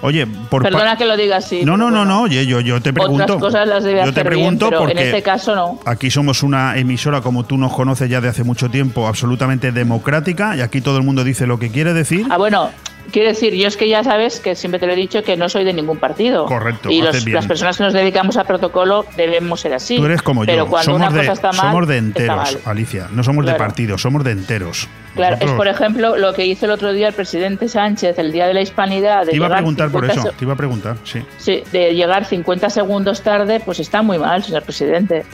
[0.00, 1.64] Oye, por Perdona que lo diga así.
[1.64, 3.24] No, no, no, no, oye, yo, yo te pregunto.
[3.24, 5.80] Otras cosas las debe yo te hacer bien, pregunto pero en porque este caso no.
[5.84, 10.56] aquí somos una emisora, como tú nos conoces ya de hace mucho tiempo, absolutamente democrática
[10.56, 12.26] y aquí todo el mundo dice lo que quiere decir.
[12.30, 12.70] Ah, bueno,
[13.12, 15.48] quiero decir, yo es que ya sabes que siempre te lo he dicho que no
[15.48, 16.46] soy de ningún partido.
[16.46, 19.96] Correcto, Y los- las personas que nos dedicamos a protocolo debemos ser así.
[19.96, 22.58] Tú eres como pero yo, cuando somos una de, cosa está mal, somos de enteros.
[22.66, 23.64] Alicia, no somos de Claro.
[23.64, 24.88] partidos, somos de enteros.
[25.16, 28.46] Claro, es por ejemplo lo que hizo el otro día el presidente Sánchez el día
[28.46, 29.24] de la hispanidad.
[29.24, 31.22] De te iba a preguntar por 50 eso, te iba a preguntar, sí.
[31.38, 35.24] Sí, de llegar 50 segundos tarde, pues está muy mal, señor presidente.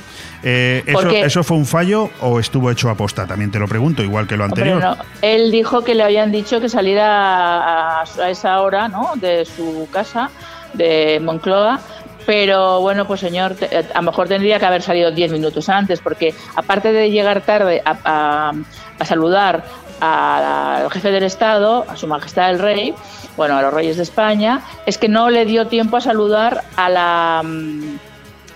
[0.42, 3.26] Eh, eso, Porque- ¿Eso fue un fallo o estuvo hecho aposta?
[3.26, 4.80] También te lo pregunto, igual que lo anterior.
[4.82, 4.96] no.
[5.20, 9.12] Él dijo que le habían dicho que saliera a, a esa hora ¿no?
[9.16, 10.30] de su casa,
[10.74, 11.80] de Moncloa.
[12.26, 13.56] Pero bueno, pues señor,
[13.94, 17.82] a lo mejor tendría que haber salido 10 minutos antes, porque aparte de llegar tarde
[17.84, 18.52] a,
[19.04, 19.64] saludar
[20.00, 22.94] al jefe del Estado, a su Majestad el Rey,
[23.36, 26.88] bueno, a los reyes de España, es que no le dio tiempo a saludar a
[26.88, 27.98] la mm,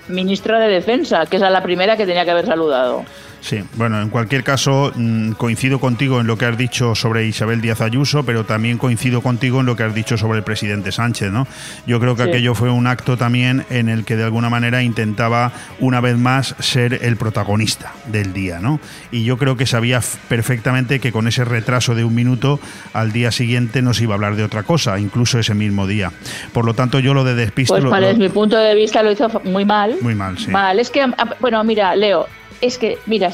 [0.09, 3.05] ministra de Defensa, que es la primera que tenía que haber saludado.
[3.41, 7.61] Sí, bueno, en cualquier caso, mm, coincido contigo en lo que has dicho sobre Isabel
[7.61, 11.31] Díaz Ayuso, pero también coincido contigo en lo que has dicho sobre el presidente Sánchez,
[11.31, 11.47] ¿no?
[11.87, 15.53] Yo creo que aquello fue un acto también en el que de alguna manera intentaba
[15.79, 18.81] una vez más ser el protagonista del día, ¿no?
[19.13, 22.59] Y yo creo que sabía perfectamente que con ese retraso de un minuto
[22.93, 26.13] al día siguiente nos iba a hablar de otra cosa, incluso ese mismo día.
[26.53, 27.73] Por lo tanto, yo lo de despiste...
[27.73, 29.97] Pues para mi punto de vista lo hizo muy mal.
[30.01, 30.51] Muy mal, sí.
[30.51, 30.79] Mal.
[30.79, 31.07] Es que,
[31.41, 32.27] bueno, mira, Leo,
[32.61, 33.31] es que, mira,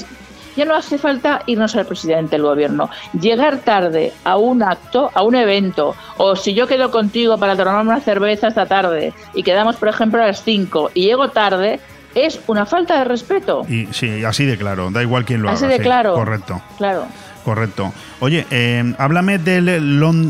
[0.57, 2.91] ya no hace falta irnos al presidente del gobierno.
[3.19, 7.81] Llegar tarde a un acto, a un evento, o si yo quedo contigo para tomar
[7.81, 11.81] una cerveza esta tarde y quedamos, por ejemplo, a las 5 y llego tarde,
[12.15, 13.63] es una falta de respeto.
[13.69, 15.57] Y, sí, así de claro, da igual quién lo haga.
[15.57, 16.15] Así de claro.
[16.15, 16.61] Correcto.
[16.77, 17.07] Claro.
[17.45, 17.93] Correcto.
[18.21, 19.67] Oye, eh, háblame del,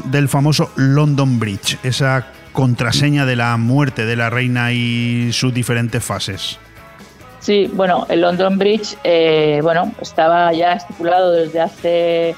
[0.07, 6.03] del famoso London Bridge, esa contraseña de la muerte de la reina y sus diferentes
[6.03, 6.59] fases.
[7.43, 12.37] Sí, bueno, el London Bridge, eh, bueno, estaba ya estipulado desde hace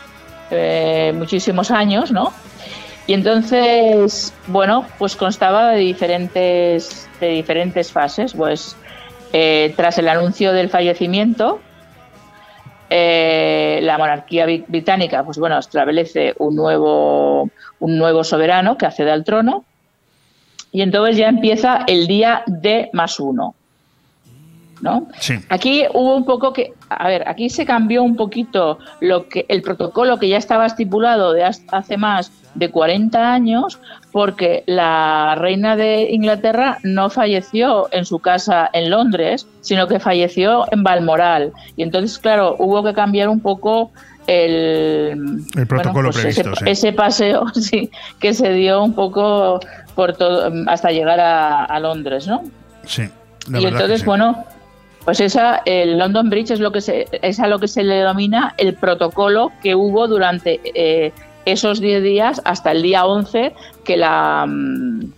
[0.50, 2.32] eh, muchísimos años, ¿no?
[3.06, 8.32] Y entonces, bueno, pues constaba de diferentes, de diferentes fases.
[8.32, 8.78] Pues
[9.34, 11.60] eh, tras el anuncio del fallecimiento,
[12.88, 19.66] la monarquía británica, pues bueno, establece un nuevo, un nuevo soberano que accede al trono.
[20.72, 23.54] Y entonces ya empieza el día D más uno.
[24.84, 25.08] ¿No?
[25.48, 29.62] Aquí hubo un poco que, a ver, aquí se cambió un poquito lo que el
[29.62, 33.80] protocolo que ya estaba estipulado de hace más de 40 años,
[34.12, 40.66] porque la reina de Inglaterra no falleció en su casa en Londres, sino que falleció
[40.70, 41.52] en Balmoral.
[41.76, 43.90] Y entonces, claro, hubo que cambiar un poco
[44.26, 49.60] el, el protocolo pues previsto, ese, paseo sí, que se dio un poco
[49.94, 52.42] por todo hasta llegar a, Londres, ¿no?
[52.84, 53.08] Sí.
[53.48, 54.44] y entonces, bueno,
[55.04, 57.96] pues esa, el London Bridge es, lo que se, es a lo que se le
[57.96, 61.12] denomina el protocolo que hubo durante eh,
[61.44, 65.12] esos 10 días hasta el día 11 que la, mm,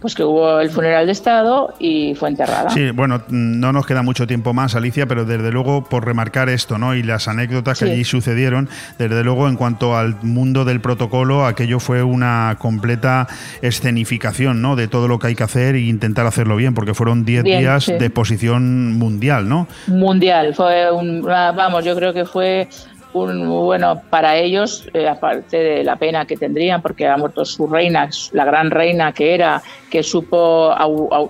[0.00, 2.70] pues que hubo el funeral de Estado y fue enterrada.
[2.70, 6.78] Sí, bueno, no nos queda mucho tiempo más, Alicia, pero desde luego por remarcar esto,
[6.78, 6.94] ¿no?
[6.94, 11.80] Y las anécdotas que allí sucedieron, desde luego en cuanto al mundo del protocolo, aquello
[11.80, 13.26] fue una completa
[13.62, 14.76] escenificación, ¿no?
[14.76, 17.86] De todo lo que hay que hacer e intentar hacerlo bien, porque fueron 10 días
[17.86, 19.66] de exposición mundial, ¿no?
[19.86, 22.68] Mundial, fue un, vamos, yo creo que fue
[23.12, 28.08] bueno para ellos, eh, aparte de la pena que tendrían, porque ha muerto su reina,
[28.32, 30.74] la gran reina que era, que supo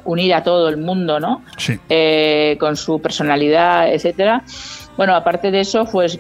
[0.04, 1.42] unir a todo el mundo, ¿no?
[1.88, 4.42] Eh, con su personalidad, etcétera.
[4.96, 6.18] Bueno, aparte de eso, pues,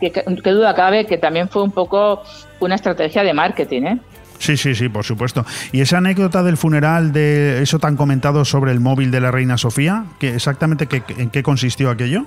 [0.00, 2.22] qué duda cabe que también fue un poco
[2.60, 3.98] una estrategia de marketing, ¿eh?
[4.38, 5.44] Sí, sí, sí, por supuesto.
[5.72, 9.56] ¿Y esa anécdota del funeral, de eso tan comentado sobre el móvil de la reina
[9.56, 12.26] Sofía, que exactamente en qué consistió aquello?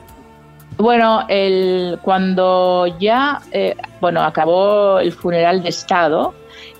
[0.79, 6.33] Bueno, el, cuando ya eh, bueno, acabó el funeral de Estado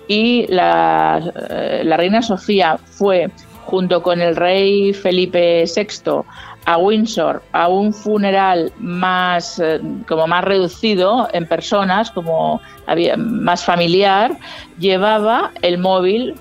[0.08, 3.30] y la, eh, la, reina Sofía fue
[3.66, 6.22] junto con el rey Felipe VI
[6.64, 13.62] a Windsor a un funeral más eh, como más reducido en personas, como había más
[13.62, 14.34] familiar,
[14.78, 16.36] llevaba el móvil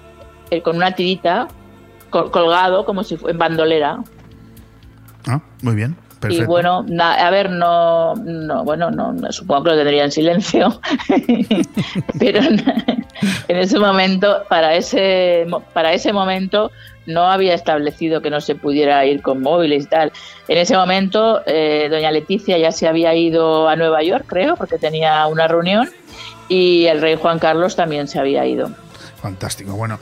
[0.64, 1.50] con una tirita
[2.10, 4.00] colgado como si en bandolera.
[5.28, 6.09] Ah, muy bien.
[6.28, 10.82] Y bueno, a ver, no, no, bueno, no, supongo que lo tendría en silencio,
[12.20, 16.72] pero en, ese momento, para ese, para ese momento,
[17.06, 20.12] no había establecido que no se pudiera ir con móviles y tal.
[20.50, 24.78] En ese momento, eh, doña Leticia ya se había ido a Nueva York, creo, porque
[24.78, 25.90] tenía una reunión,
[26.50, 28.70] y el rey Juan Carlos también se había ido.
[29.22, 30.00] Fantástico, bueno.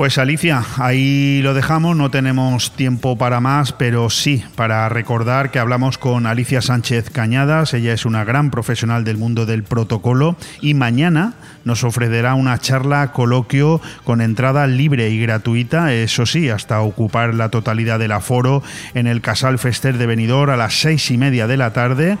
[0.00, 5.58] Pues Alicia, ahí lo dejamos, no tenemos tiempo para más, pero sí para recordar que
[5.58, 10.72] hablamos con Alicia Sánchez Cañadas, ella es una gran profesional del mundo del protocolo y
[10.72, 11.34] mañana
[11.64, 17.50] nos ofrecerá una charla coloquio con entrada libre y gratuita, eso sí, hasta ocupar la
[17.50, 18.62] totalidad del aforo
[18.94, 22.16] en el Casal Fester de Benidorm a las seis y media de la tarde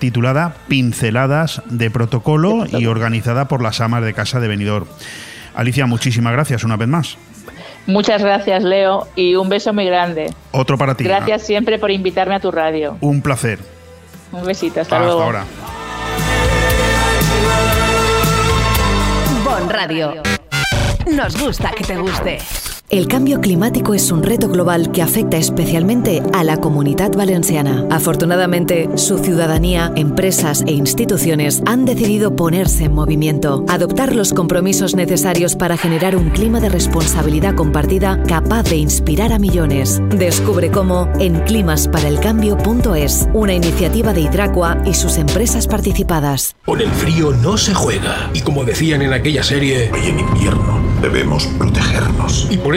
[0.00, 4.88] titulada Pinceladas de Protocolo y organizada por las amas de casa de Benidorm.
[5.54, 7.16] Alicia, muchísimas gracias una vez más.
[7.86, 10.32] Muchas gracias, Leo, y un beso muy grande.
[10.52, 11.04] Otro para ti.
[11.04, 12.96] Gracias siempre por invitarme a tu radio.
[13.00, 13.58] Un placer.
[14.32, 15.22] Un besito, hasta, luego.
[15.22, 15.44] Hasta ahora.
[19.44, 20.22] Bon Radio.
[21.10, 22.38] Nos gusta que te guste.
[22.90, 27.86] El cambio climático es un reto global que afecta especialmente a la comunidad valenciana.
[27.88, 35.54] Afortunadamente, su ciudadanía, empresas e instituciones han decidido ponerse en movimiento, adoptar los compromisos necesarios
[35.54, 40.02] para generar un clima de responsabilidad compartida capaz de inspirar a millones.
[40.08, 46.56] Descubre cómo en climasparaelcambio.es, una iniciativa de Hidracua y sus empresas participadas.
[46.66, 48.30] Con el frío no se juega.
[48.34, 52.48] Y como decían en aquella serie, Hoy en invierno debemos protegernos.
[52.50, 52.76] Y por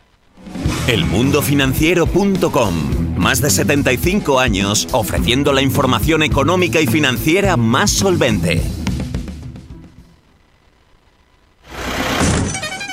[0.87, 3.17] Elmundofinanciero.com.
[3.17, 8.61] Más de 75 años ofreciendo la información económica y financiera más solvente.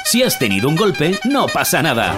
[0.04, 2.16] Si has tenido un golpe, no pasa nada.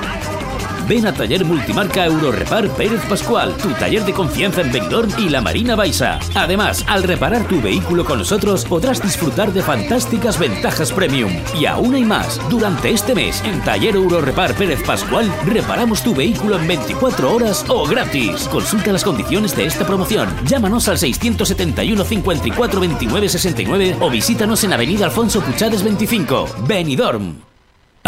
[0.89, 5.41] Ven a Taller Multimarca Eurorepar Pérez Pascual, tu taller de confianza en Benidorm y la
[5.41, 6.19] Marina Baixa.
[6.35, 11.33] Además, al reparar tu vehículo con nosotros podrás disfrutar de fantásticas ventajas premium.
[11.59, 12.41] Y aún hay más.
[12.49, 17.87] Durante este mes, en Taller Eurorepar Pérez Pascual, reparamos tu vehículo en 24 horas o
[17.87, 18.49] gratis.
[18.49, 20.29] Consulta las condiciones de esta promoción.
[20.45, 27.50] Llámanos al 671 54 29 69 o visítanos en Avenida Alfonso Puchades 25, Benidorm.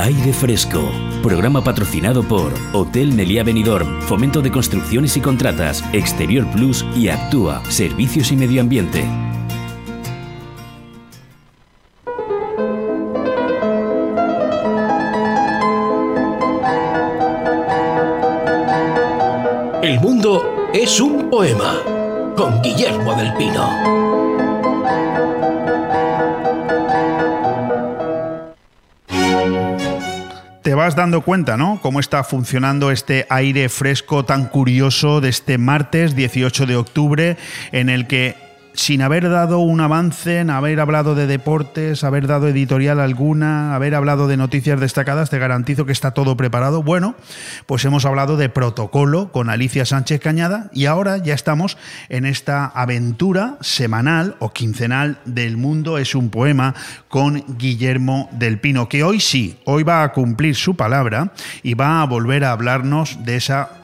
[0.02, 0.90] Aire Fresco,
[1.22, 7.62] programa patrocinado por Hotel Nelia Benidorm, Fomento de Construcciones y Contratas, Exterior Plus y Actúa,
[7.70, 9.04] Servicios y Medio Ambiente.
[19.84, 21.76] El mundo es un poema.
[22.36, 24.01] Con Guillermo del Pino.
[30.72, 31.80] Te vas dando cuenta, ¿no?
[31.82, 37.36] Cómo está funcionando este aire fresco tan curioso de este martes 18 de octubre,
[37.72, 38.36] en el que
[38.74, 43.94] sin haber dado un avance, en haber hablado de deportes, haber dado editorial alguna, haber
[43.94, 46.82] hablado de noticias destacadas, te garantizo que está todo preparado.
[46.82, 47.14] Bueno,
[47.66, 51.76] pues hemos hablado de protocolo con Alicia Sánchez Cañada y ahora ya estamos
[52.08, 56.74] en esta aventura semanal o quincenal del mundo es un poema
[57.08, 62.02] con Guillermo del Pino, que hoy sí, hoy va a cumplir su palabra y va
[62.02, 63.81] a volver a hablarnos de esa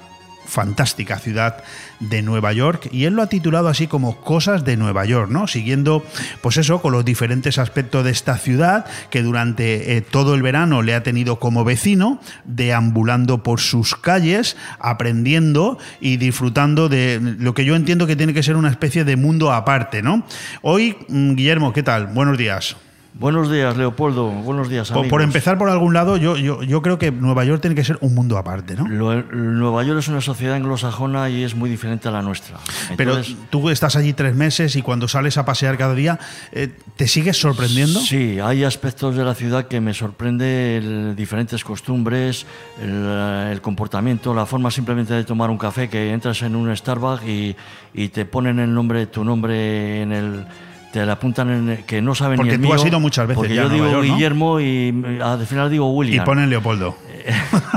[0.49, 1.62] fantástica ciudad
[2.01, 5.46] de Nueva York y él lo ha titulado así como Cosas de Nueva York, ¿no?
[5.46, 6.05] Siguiendo
[6.40, 10.82] pues eso con los diferentes aspectos de esta ciudad que durante eh, todo el verano
[10.82, 17.64] le ha tenido como vecino, deambulando por sus calles, aprendiendo y disfrutando de lo que
[17.64, 20.24] yo entiendo que tiene que ser una especie de mundo aparte, ¿no?
[20.62, 22.07] Hoy, mm, Guillermo, ¿qué tal?
[22.07, 22.76] Buenos días.
[23.18, 24.28] Buenos días, Leopoldo.
[24.30, 25.10] Buenos días, Por, amigos.
[25.10, 27.98] por empezar por algún lado, yo, yo, yo creo que Nueva York tiene que ser
[28.00, 28.86] un mundo aparte, ¿no?
[28.86, 32.58] Lo- Nueva York es una sociedad anglosajona y es muy diferente a la nuestra.
[32.96, 36.20] Pero Entonces, tú estás allí tres meses y cuando sales a pasear cada día,
[36.52, 37.98] eh, ¿te sigues sorprendiendo?
[37.98, 42.46] Sí, hay aspectos de la ciudad que me sorprende, el- diferentes costumbres,
[42.80, 43.04] el,
[43.50, 47.56] el comportamiento, la forma simplemente de tomar un café, que entras en un Starbucks y,
[47.94, 50.44] y te ponen el nombre, tu nombre en el...
[50.93, 53.26] Te la apuntan en que no saben Porque ni el tú has mío, ido muchas
[53.26, 54.14] veces porque ya yo digo York, ¿no?
[54.14, 56.24] Guillermo y al final digo Y William.
[56.24, 56.97] ponen Leopoldo.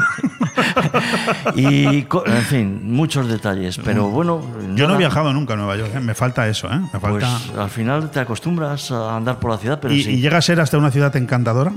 [1.56, 3.80] y, en fin, muchos detalles.
[3.84, 4.42] Pero bueno.
[4.76, 6.00] Yo no he viajado nunca a Nueva York, ¿eh?
[6.00, 6.80] me falta eso, ¿eh?
[6.94, 7.64] Me Pues falta...
[7.64, 10.12] al final te acostumbras a andar por la ciudad, pero ¿Y, sí.
[10.12, 11.72] y llega a ser hasta una ciudad encantadora?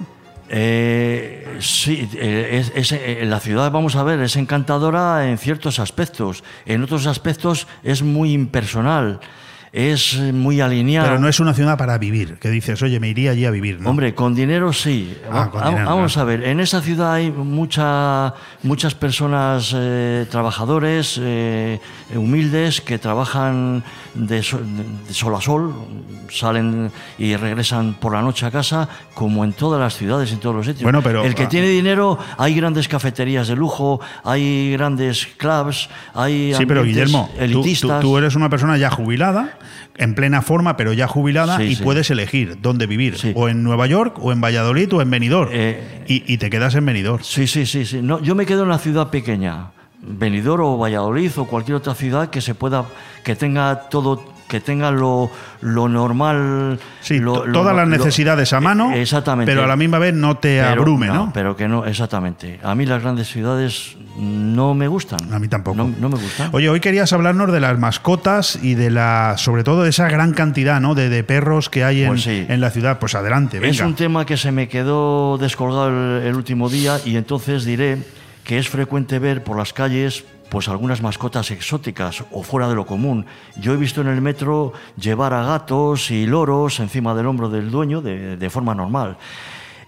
[0.48, 5.78] Eh, sí, eh, es, es, eh, la ciudad, vamos a ver, es encantadora en ciertos
[5.78, 6.44] aspectos.
[6.66, 9.20] En otros aspectos es muy impersonal.
[9.76, 11.08] Es muy alineada.
[11.08, 13.80] Pero no es una ciudad para vivir, que dices, oye, me iría allí a vivir,
[13.80, 13.90] ¿no?
[13.90, 15.16] Hombre, con dinero sí.
[15.28, 21.18] Ah, con dinero, Vamos a ver, en esa ciudad hay mucha, muchas personas, eh, trabajadores,
[21.20, 21.80] eh,
[22.14, 23.82] humildes, que trabajan
[24.14, 25.74] de, so- de sol a sol,
[26.30, 30.54] salen y regresan por la noche a casa, como en todas las ciudades, en todos
[30.54, 30.84] los sitios.
[30.84, 31.48] Bueno, pero- El que ah.
[31.48, 37.64] tiene dinero, hay grandes cafeterías de lujo, hay grandes clubs, hay Sí, pero Guillermo, tú-
[38.00, 39.58] tú eres una persona ya jubilada,
[39.96, 41.82] en plena forma, pero ya jubilada, Sí, y sí.
[41.82, 45.50] puedes elegir dónde vivir, o en Nueva York, o en Valladolid, o en Benidorm.
[45.52, 47.20] y, y te quedas en Benidorm.
[47.22, 48.00] Eh, Sí, sí, sí, sí.
[48.02, 49.70] No, yo me quedo en una ciudad pequeña,
[50.02, 52.84] Benidorm o Valladolid o cualquier otra ciudad que se pueda,
[53.22, 55.28] que tenga todo, que tenga lo,
[55.62, 56.78] lo normal.
[57.00, 59.50] Sí, lo- to- lo- todas las necesidades a mano, exactamente.
[59.50, 61.30] pero a la misma vez no te Pero- abrume, no, ¿no?
[61.34, 62.60] Pero que no, exactamente.
[62.62, 65.18] A mí las grandes ciudades no me gustan.
[65.32, 65.76] A mí tampoco.
[65.78, 66.50] No, no me gustan.
[66.52, 70.34] Oye, hoy querías hablarnos de las mascotas y de la, sobre todo de esa gran
[70.34, 70.94] cantidad, ¿no?
[70.94, 72.46] De, de perros que hay en, Pues sí.
[72.48, 73.00] en la ciudad.
[73.00, 73.72] Pues adelante, venga.
[73.74, 77.98] Es un tema que se me quedó descolgado el, el último día y entonces diré
[78.44, 82.86] que es frecuente ver por las calles pues algunas mascotas exóticas o fuera de lo
[82.86, 83.26] común.
[83.56, 87.70] Yo he visto en el metro llevar a gatos y loros encima del hombro del
[87.70, 89.16] dueño de, forma normal.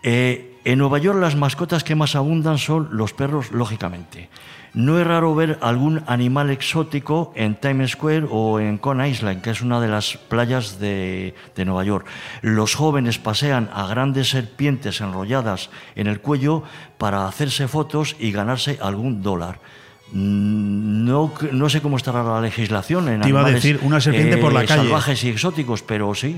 [0.02, 4.28] Eh, en Nueva York las mascotas que más abundan son los perros, lógicamente.
[4.74, 9.50] No es raro ver algún animal exótico en Times Square o en Coney Island, que
[9.50, 12.06] es una de las playas de, de Nueva York.
[12.42, 16.62] Los jóvenes pasean a grandes serpientes enrolladas en el cuello
[16.98, 19.60] para hacerse fotos y ganarse algún dólar.
[20.12, 24.36] Mm, No, no sé cómo estará la legislación en Te iba a decir, una serpiente
[24.38, 24.82] por la calle.
[24.82, 26.36] salvajes y exóticos, pero sí.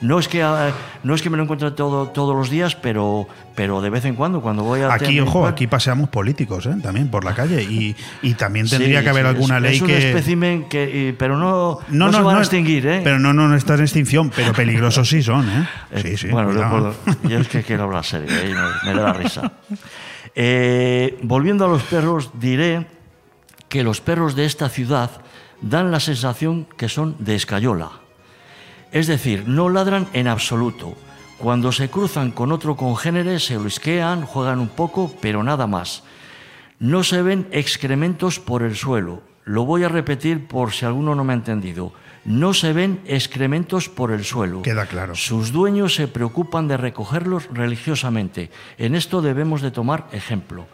[0.00, 0.70] No es que ah,
[1.04, 4.16] no es que me lo encuentre todo, todos los días, pero pero de vez en
[4.16, 6.74] cuando cuando voy a Aquí, ojo, aquí paseamos políticos, ¿eh?
[6.82, 7.62] También por la calle.
[7.62, 10.08] Y, y también tendría Sí, que haber sí, alguna es, ley es un que.
[10.08, 13.00] espécimen que, pero no, no, se van a extinguir, ¿eh?
[13.04, 15.68] Pero no, no, no está en extinción, pero peligrosos sí son, ¿eh?
[16.02, 16.28] Sí, sí.
[16.28, 16.92] bueno,
[17.22, 18.52] yo es que quiero hablar serio, ¿eh?
[18.84, 19.52] me, me da la risa.
[20.34, 22.86] Eh, volviendo a los perros, diré
[23.68, 25.10] que los perros de esta ciudad
[25.60, 27.90] dan la sensación que son de escayola.
[28.92, 30.94] Es decir, no ladran en absoluto.
[31.38, 36.04] Cuando se cruzan con otro congénere se luisquean, juegan un poco, pero nada más.
[36.78, 39.22] No se ven excrementos por el suelo.
[39.44, 41.92] Lo voy a repetir por si alguno no me ha entendido.
[42.24, 44.62] No se ven excrementos por el suelo.
[44.62, 45.14] Queda claro.
[45.14, 48.50] Sus dueños se preocupan de recogerlos religiosamente.
[48.78, 50.66] En esto debemos de tomar ejemplo.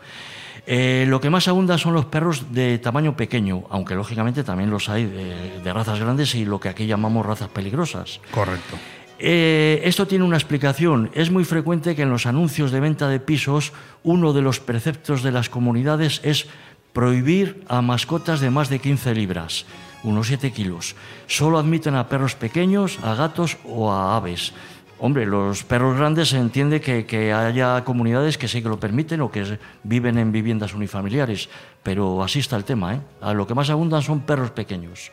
[0.67, 4.89] Eh, lo que más abunda son los perros de tamaño pequeño, aunque lógicamente también los
[4.89, 8.21] hay de, de razas grandes y lo que aquí llamamos razas peligrosas.
[8.31, 8.77] Correcto.
[9.23, 11.11] Eh, esto tiene una explicación.
[11.15, 13.73] Es muy frecuente que en los anuncios de venta de pisos
[14.03, 16.47] uno de los preceptos de las comunidades es
[16.95, 19.67] prohibir a mascotas de más de 15 libras,
[20.05, 20.97] unos 7 kilos.
[21.27, 24.53] Solo admiten a perros pequeños, a gatos o a aves.
[25.03, 29.33] Hombre, los perros grandes se entiende que, haya comunidades que sí que lo permiten o
[29.33, 31.49] que viven en viviendas unifamiliares,
[31.83, 32.95] pero así está el tema.
[32.95, 33.01] ¿eh?
[33.23, 35.11] A lo que más abundan son perros pequeños.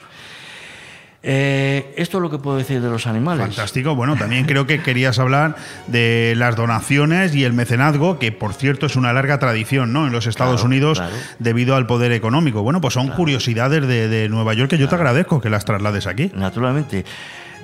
[1.30, 3.46] Eh, esto es lo que puedo decir de los animales.
[3.48, 3.96] Fantástico.
[3.96, 5.58] Bueno, también creo que querías hablar
[5.88, 10.08] de las donaciones y el mecenazgo, que por cierto es una larga tradición ¿no?
[10.08, 11.14] en los Estados Claro, Unidos claro.
[11.40, 12.64] debido al poder económico.
[12.64, 16.08] Bueno, pues son curiosidades de, de Nueva York que yo te agradezco que las traslades
[16.08, 16.32] aquí.
[16.34, 17.04] Naturalmente.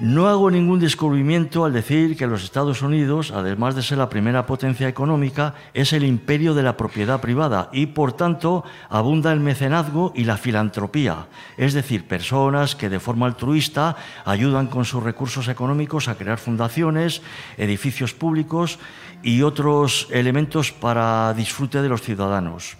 [0.01, 4.45] No hago ningún descubrimiento al decir que los Estados Unidos, además de ser la primera
[4.45, 10.11] potencia económica, es el imperio de la propiedad privada y, por tanto, abunda el mecenazgo
[10.15, 11.27] y la filantropía,
[11.57, 17.21] es decir, personas que de forma altruista ayudan con sus recursos económicos a crear fundaciones,
[17.57, 18.79] edificios públicos
[19.21, 22.77] y otros elementos para disfrute de los ciudadanos.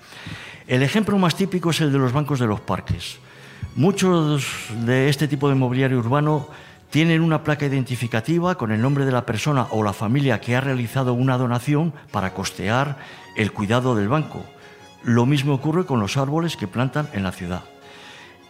[0.68, 3.20] El ejemplo más típico es el de los bancos de los parques.
[3.76, 4.45] Muchos
[4.86, 6.47] de este tipo de mobiliario urbano
[6.93, 10.61] tienen una placa identificativa con el nombre de la persona o la familia que ha
[10.61, 12.99] realizado una donación para costear
[13.35, 14.45] el cuidado del banco.
[15.01, 17.63] Lo mismo ocurre con los árboles que plantan en la ciudad.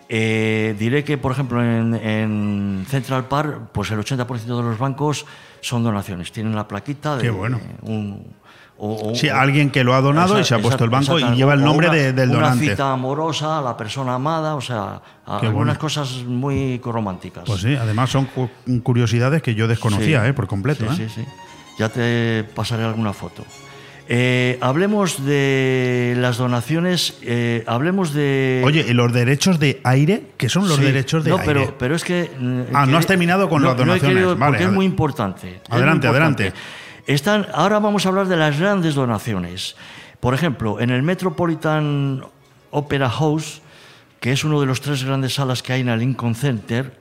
[0.10, 5.26] Eh, diré que, por ejemplo, en, en Central Park, pues el 80% de los bancos
[5.62, 6.34] son donaciones.
[6.34, 7.62] Tienen la plaquita de Qué bueno.
[7.84, 8.26] un,
[8.86, 11.24] o- o- Sí, alguien que lo ha donado y se ha puesto el banco y
[11.36, 12.70] lleva el nombre una- de- del Una donante.
[12.70, 15.80] cita amorosa a la persona amada, o sea, algunas bueno.
[15.80, 17.44] cosas muy románticas.
[17.46, 18.50] Pues sí, además son cu-
[18.84, 20.30] curiosidades que yo desconocía Sí.
[20.30, 20.34] ¿eh?
[20.34, 20.86] por completo.
[20.94, 21.10] Sí, ¿eh?
[21.10, 21.28] sí, sí.
[21.80, 23.44] Ya te pasaré alguna foto.
[24.10, 28.62] Eh, hablemos de las donaciones, eh, hablemos de...
[28.66, 30.24] Oye, ¿y los derechos de aire?
[30.36, 31.54] ¿Qué son los Sí, derechos de no, aire?
[31.54, 32.30] Pero, pero es que...
[32.74, 34.14] Ah, no has terminado con las no donaciones.
[34.18, 35.62] querido- Vale, porque es muy importante.
[35.70, 36.44] muy Adelante, importante.
[36.44, 36.54] adelante.
[37.54, 39.76] Ahora vamos a hablar de las grandes donaciones.
[40.22, 42.24] Por ejemplo, en el Metropolitan
[42.72, 43.62] Opera House,
[44.22, 46.98] que es uno de los tres grandes salas que hay en el Lincoln Center,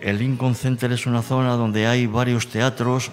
[0.00, 3.10] el Lincoln Center es una zona donde hay varios teatros.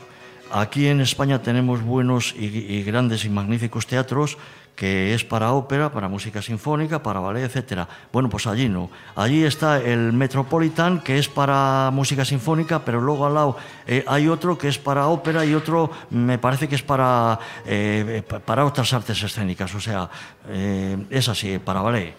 [0.54, 4.38] Aquí en España tenemos buenos y, y grandes y magníficos teatros
[4.80, 7.82] que es para ópera, para música sinfónica, para ballet, etc.
[8.14, 8.90] Bueno, pues allí no.
[9.14, 14.30] Allí está el Metropolitan, que es para música sinfónica, pero luego al lado eh, hay
[14.30, 18.94] otro que es para ópera y otro me parece que es para, eh, para otras
[18.94, 20.10] artes escénicas, o sea,
[20.48, 22.16] eh, es así, para ballet.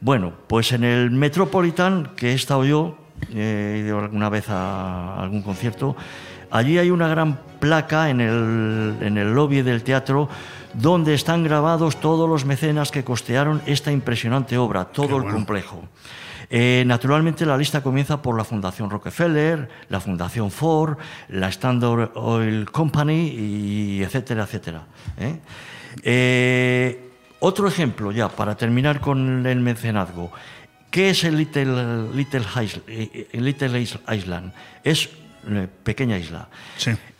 [0.00, 2.98] bueno, pues en el Metropolitan, que he estado yo,
[3.32, 5.94] he ido alguna vez a algún concierto,
[6.50, 10.28] allí hay una gran placa en el, en el lobby del teatro
[10.78, 15.82] donde están grabados todos los mecenas que costearon esta impresionante obra, todo el complejo.
[16.50, 20.96] Eh, naturalmente la lista comienza por la Fundación Rockefeller, la Fundación Ford,
[21.28, 24.82] la Standard Oil Company, y etcétera, etcétera.
[25.18, 25.40] ¿eh?
[26.02, 27.10] Eh,
[27.40, 30.30] otro ejemplo ya, para terminar con el mecenazgo.
[30.90, 32.44] ¿Qué es el Little, Little,
[33.32, 34.52] Little Island?
[34.82, 35.10] Es
[35.82, 36.48] pequeña isla.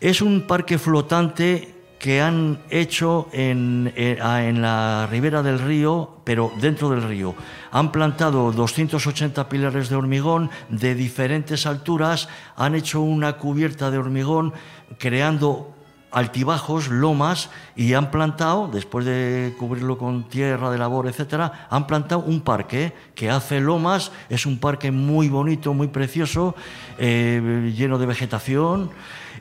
[0.01, 6.53] Es un parque flotante que han hecho en, eh, en, la ribera del río, pero
[6.61, 7.35] dentro del río.
[7.71, 14.53] Han plantado 280 pilares de hormigón de diferentes alturas, han hecho una cubierta de hormigón
[14.99, 15.75] creando
[16.11, 22.23] altibajos, lomas, y han plantado, después de cubrirlo con tierra de labor, etcétera, han plantado
[22.23, 26.55] un parque que hace lomas, es un parque muy bonito, muy precioso,
[26.99, 28.91] eh, lleno de vegetación,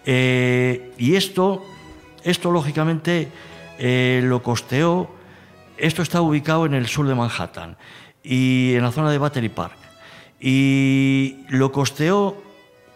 [0.05, 1.63] eh, y esto
[2.29, 3.31] esto, lógicamente,
[3.79, 5.09] eh, lo costeó.
[5.77, 7.77] Esto está ubicado en el sur de Manhattan
[8.23, 9.77] y en la zona de Battery Park.
[10.39, 12.41] Y lo costeó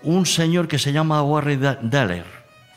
[0.03, 2.25] un señor que se llama Warren Deller,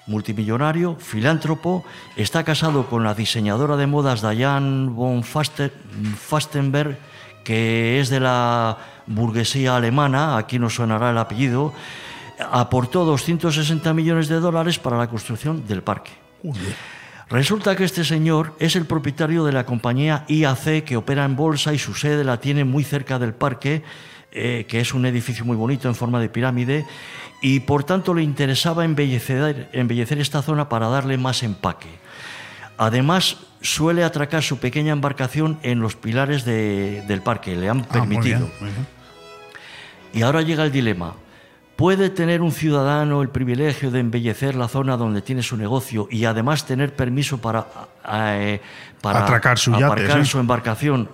[0.06, 1.84] multimillonario, filántropo,
[2.16, 6.98] está casado con la diseñadora de modas Diane von Fastenberg,
[7.44, 11.72] que es de la burguesía alemana, aquí nos sonará el apellido,
[12.50, 16.23] aportó 260 millones de dólares para la construcción del parque.
[17.30, 21.72] Resulta que este señor es el propietario de la compañía IAC que opera en bolsa
[21.72, 23.82] y su sede la tiene muy cerca del parque,
[24.30, 26.84] eh, que es un edificio muy bonito en forma de pirámide,
[27.40, 31.88] y por tanto le interesaba embellecer, embellecer esta zona para darle más empaque.
[32.76, 38.50] Además, suele atracar su pequeña embarcación en los pilares del parque, le han ah, permitido.
[40.12, 41.14] Y ahora llega el dilema.
[41.76, 46.24] ¿Puede tener un ciudadano el privilegio de embellecer la zona donde tiene su negocio y
[46.24, 47.66] además tener permiso para,
[48.12, 48.60] eh,
[49.00, 51.08] para atracar su aparcar su embarcación?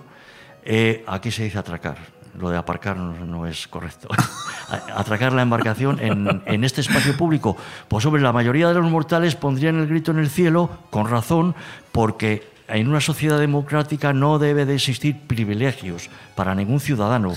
[0.63, 1.97] Eh, aquí se dice atracar.
[2.39, 4.07] Lo de aparcar no, es correcto.
[4.95, 7.57] atracar la embarcación en, en, este espacio público.
[7.87, 11.55] Pues sobre la mayoría de los mortales pondrían el grito en el cielo, con razón,
[11.91, 17.33] porque en una sociedad democrática no debe de existir privilegios para ningún ciudadano.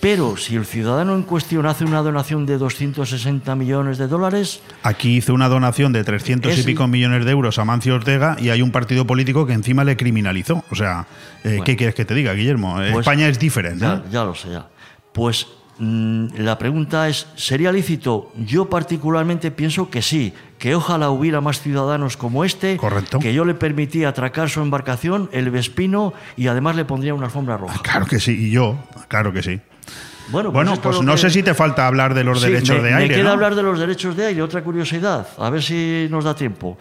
[0.00, 4.60] Pero si el ciudadano en cuestión hace una donación de 260 millones de dólares...
[4.82, 8.50] Aquí hizo una donación de 300 y pico millones de euros a Mancio Ortega y
[8.50, 10.64] hay un partido político que encima le criminalizó.
[10.70, 11.06] O sea,
[11.44, 12.74] eh, ¿qué quieres que te diga, Guillermo?
[12.74, 13.84] Pues España es diferente.
[13.84, 14.66] Ya, ya, lo sé, ya.
[15.12, 15.46] Pues
[15.78, 18.32] mm, la pregunta es, ¿sería lícito?
[18.36, 23.18] Yo particularmente pienso que sí, que ojalá hubiera más ciudadanos como este, Correcto.
[23.18, 27.56] que yo le permitía atracar su embarcación, el Vespino, y además le pondría una alfombra
[27.56, 27.80] roja.
[27.82, 28.78] Claro que sí, y yo,
[29.08, 29.60] claro que sí.
[30.28, 33.08] Bueno, pues, pues no sé si te falta hablar de los derechos de aire.
[33.08, 36.34] Me queda hablar de los derechos de aire, otra curiosidad, a ver si nos da
[36.34, 36.76] tiempo.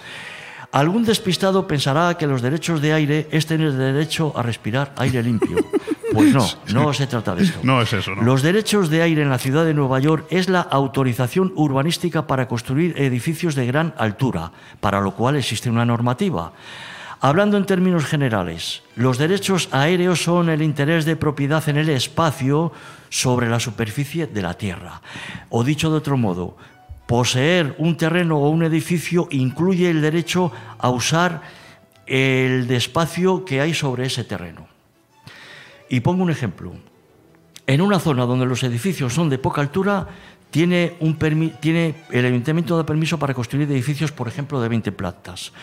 [0.72, 5.58] Algún despistado pensará que los derechos de aire es tener derecho a respirar aire limpio.
[6.14, 7.60] Pues no, no se trata de eso.
[7.64, 8.16] No es eso.
[8.16, 12.48] Los derechos de aire en la ciudad de Nueva York es la autorización urbanística para
[12.48, 16.54] construir edificios de gran altura, para lo cual existe una normativa.
[17.20, 22.72] Hablando en términos generales, los derechos aéreos son el interés de propiedad en el espacio
[23.16, 25.02] sobre la superficie de la Tierra.
[25.48, 26.58] O dicho de otro modo,
[27.08, 31.42] poseer un terreno o un edificio incluye el derecho a usar
[32.08, 34.68] el espacio que hay sobre ese terreno.
[35.90, 36.74] Y pongo un ejemplo.
[37.66, 40.10] En una zona donde los edificios son de poca altura,
[40.52, 40.98] tiene,
[41.62, 45.54] tiene el ayuntamiento da permiso para construir edificios, por ejemplo, de 20 plantas.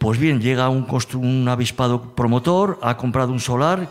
[0.00, 3.90] Pues bien, llega un, avispado promotor, ha comprado un solar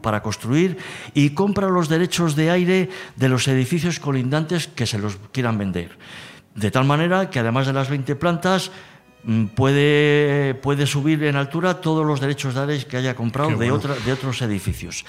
[0.00, 0.78] para construir
[1.12, 5.98] y compra los derechos de aire de los edificios colindantes que se los quieran vender.
[6.54, 8.70] De tal manera que además de las 20 plantas,
[9.54, 13.94] puede, puede subir en altura todos los derechos de áreas que haya comprado de, otra-
[14.04, 15.04] de otros edificios.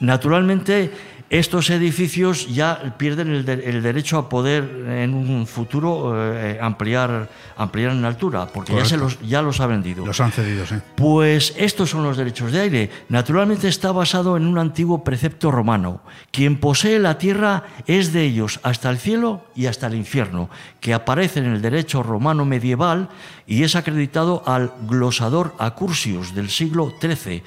[0.00, 0.90] Naturalmente,
[1.30, 7.28] estos edificios ya pierden el, de- el derecho a poder en un futuro eh, ampliar,
[7.56, 10.04] ampliar en altura, porque ya, se los, ya los ha vendido.
[10.04, 10.74] Los han cedido, sí.
[10.96, 12.90] Pues estos son los derechos de aire.
[13.10, 16.02] Naturalmente está basado en un antiguo precepto romano.
[16.32, 20.50] Quien posee la tierra es de ellos hasta el cielo y hasta el infierno,
[20.80, 23.08] que aparece en el derecho romano medieval
[23.50, 27.42] y es acreditado al glosador Accursius del siglo XIII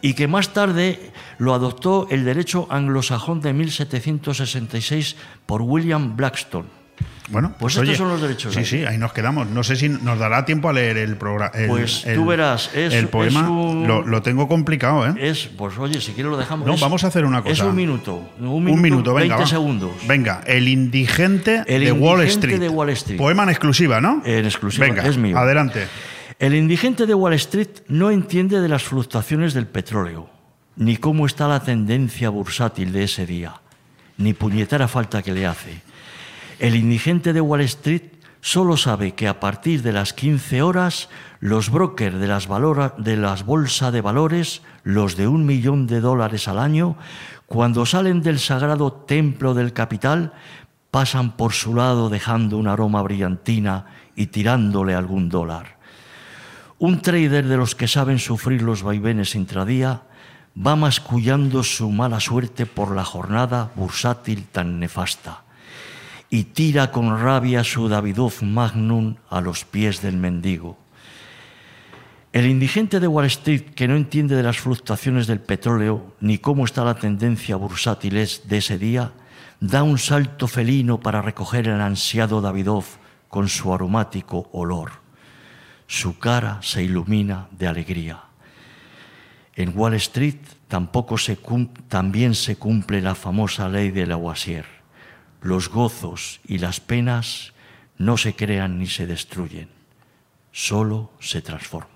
[0.00, 6.79] y que más tarde lo adoptó el derecho anglosajón de 1766 por William Blackstone.
[7.30, 9.48] Bueno, Pues estos son los derechos Sí, de sí, ahí nos quedamos.
[9.48, 11.52] No sé si nos dará tiempo a leer el programa.
[11.68, 15.14] Pues tú verás, es- el poema es un- lo, lo tengo complicado, ¿eh?
[15.16, 16.66] Es, pues oye, si quieres lo dejamos.
[16.66, 17.52] No, Es- vamos a hacer una cosa.
[17.52, 18.28] Es un minuto.
[18.38, 19.36] Un minuto, Un minuto, venga.
[19.36, 19.46] 20 va.
[19.46, 19.90] segundos.
[20.08, 22.58] Venga, el indigente El de Wall Street.
[22.58, 23.18] de Wall Street.
[23.18, 24.22] Poema en exclusiva, ¿no?
[24.24, 25.38] En exclusiva, Venga, es mío.
[25.38, 25.86] Adelante.
[26.40, 30.30] El indigente de Wall Street no entiende de las fluctuaciones del petróleo,
[30.76, 33.54] ni cómo está la tendencia bursátil de ese día,
[34.16, 35.82] ni puñetera falta que le hace.
[36.60, 38.02] El indigente de Wall Street
[38.42, 41.08] solo sabe que a partir de las 15 horas
[41.40, 46.48] los brokers de las, valora- de bolsas de valores, los de un millón de dólares
[46.48, 46.96] al año,
[47.46, 50.34] cuando salen del sagrado templo del capital,
[50.90, 55.78] pasan por su lado dejando un aroma brillantina y tirándole algún dólar.
[56.78, 60.02] Un trader de los que saben sufrir los vaivenes intradía
[60.54, 65.44] va mascullando su mala suerte por la jornada bursátil tan nefasta
[66.30, 70.78] y tira con rabia su Davidoff Magnum a los pies del mendigo.
[72.32, 76.64] El indigente de Wall Street que no entiende de las fluctuaciones del petróleo ni cómo
[76.64, 79.12] está la tendencia bursátil de ese día,
[79.58, 82.96] da un salto felino para recoger el ansiado Davidoff
[83.28, 84.92] con su aromático olor.
[85.88, 88.22] Su cara se ilumina de alegría.
[89.56, 91.36] En Wall Street tampoco se
[91.88, 94.79] también se cumple la famosa ley de Lavoisier.
[95.40, 97.52] Los gozos y las penas
[97.96, 99.68] no se crean ni se destruyen,
[100.52, 101.89] solo se transforman.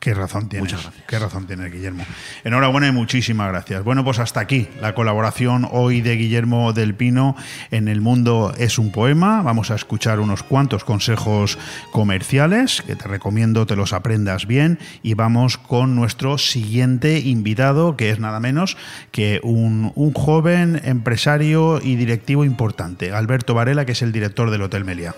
[0.00, 0.72] Qué razón tienes.
[0.72, 1.04] Muchas gracias.
[1.08, 2.04] Qué razón tienes, Guillermo.
[2.44, 3.82] Enhorabuena y muchísimas gracias.
[3.82, 7.34] Bueno, pues hasta aquí la colaboración hoy de Guillermo del Pino
[7.72, 9.42] en El Mundo es un poema.
[9.42, 11.58] Vamos a escuchar unos cuantos consejos
[11.90, 18.10] comerciales que te recomiendo te los aprendas bien y vamos con nuestro siguiente invitado que
[18.10, 18.76] es nada menos
[19.10, 24.62] que un, un joven empresario y directivo importante, Alberto Varela, que es el director del
[24.62, 25.14] Hotel Meliá.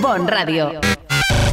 [0.00, 0.97] Bon Radio.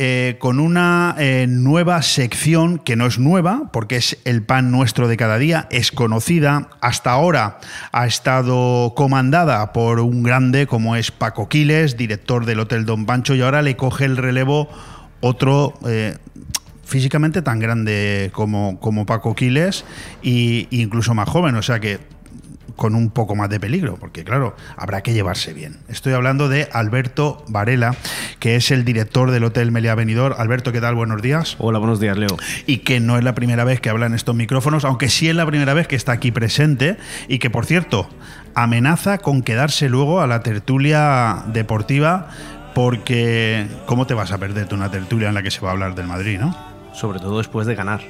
[0.00, 5.08] eh, con una eh, nueva sección que no es nueva, porque es el pan nuestro
[5.08, 7.58] de cada día, es conocida, hasta ahora
[7.90, 13.34] ha estado comandada por un grande como es Paco Quiles, director del Hotel Don Pancho,
[13.34, 14.68] y ahora le coge el relevo
[15.20, 15.74] otro...
[15.84, 16.16] Eh,
[16.84, 19.84] físicamente tan grande como, como Paco Quiles
[20.24, 21.98] e incluso más joven, o sea que
[22.78, 25.78] con un poco más de peligro, porque claro, habrá que llevarse bien.
[25.88, 27.96] Estoy hablando de Alberto Varela,
[28.38, 30.36] que es el director del Hotel Meliá Benidorm.
[30.38, 30.94] Alberto, ¿qué tal?
[30.94, 31.56] Buenos días.
[31.58, 32.36] Hola, buenos días, Leo.
[32.66, 35.34] Y que no es la primera vez que habla en estos micrófonos, aunque sí es
[35.34, 38.08] la primera vez que está aquí presente y que, por cierto,
[38.54, 42.28] amenaza con quedarse luego a la tertulia deportiva
[42.76, 45.96] porque ¿cómo te vas a perderte una tertulia en la que se va a hablar
[45.96, 46.56] del Madrid, no?
[46.92, 48.02] Sobre todo después de ganar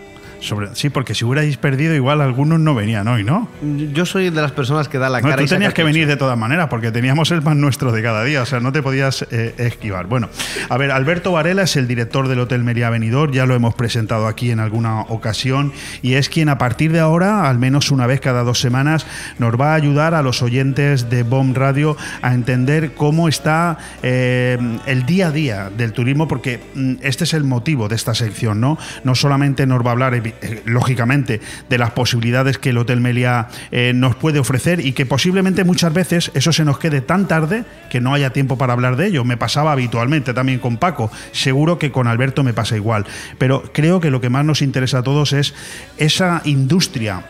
[0.73, 3.49] sí, porque si hubierais perdido, igual algunos no venían hoy, ¿no?
[3.93, 5.37] Yo soy de las personas que da la cara.
[5.37, 8.43] Tú tenías que venir de todas maneras, porque teníamos el pan nuestro de cada día,
[8.43, 10.07] o sea, no te podías eh, esquivar.
[10.07, 10.29] Bueno,
[10.69, 14.51] a ver, Alberto Varela es el director del Hotel Venidor, ya lo hemos presentado aquí
[14.51, 15.73] en alguna ocasión,
[16.03, 19.07] y es quien a partir de ahora, al menos una vez cada dos semanas,
[19.39, 24.59] nos va a ayudar a los oyentes de BOM Radio a entender cómo está eh,
[24.87, 28.61] el día a día del turismo, porque mm, este es el motivo de esta sección,
[28.61, 28.79] ¿no?
[29.05, 30.28] No solamente nos va a hablar eh,
[30.65, 35.65] lógicamente, de las posibilidades que el Hotel Meliá eh, nos puede ofrecer y que posiblemente
[35.65, 39.07] muchas veces eso se nos quede tan tarde que no haya tiempo para hablar de
[39.07, 39.25] ello.
[39.25, 43.07] Me pasaba habitualmente también con Paco, seguro que con Alberto me pasa igual,
[43.39, 45.55] pero creo que lo que más nos interesa a todos es
[45.99, 47.25] esa industria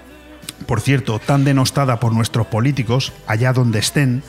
[0.66, 4.22] por cierto, tan denostada por nuestros políticos, allá donde estén,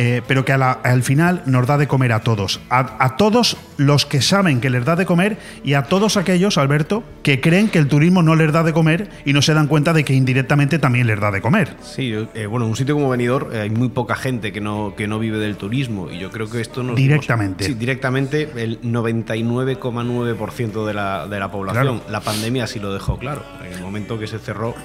[0.00, 2.60] eh, pero que al final nos da de comer a todos.
[2.70, 7.02] A, todos los que saben que les da de comer y a todos aquellos, Alberto,
[7.24, 9.92] que creen que el turismo no les da de comer y no se dan cuenta
[9.92, 11.74] de que indirectamente también les da de comer.
[11.82, 15.08] Sí, eh, bueno, un sitio como Benidorm eh, hay muy poca gente que no, que
[15.08, 16.94] no vive del turismo y yo creo que esto nos...
[16.94, 17.64] Directamente.
[17.64, 22.02] sí, directamente el 99,9% de la, de la población.
[22.08, 23.42] La pandemia sí lo dejó claro.
[23.66, 24.76] En el momento que se cerró...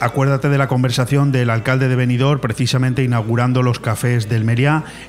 [0.00, 4.43] Acuérdate de la conversación del alcalde de Benidorm precisamente inaugurando los cafés del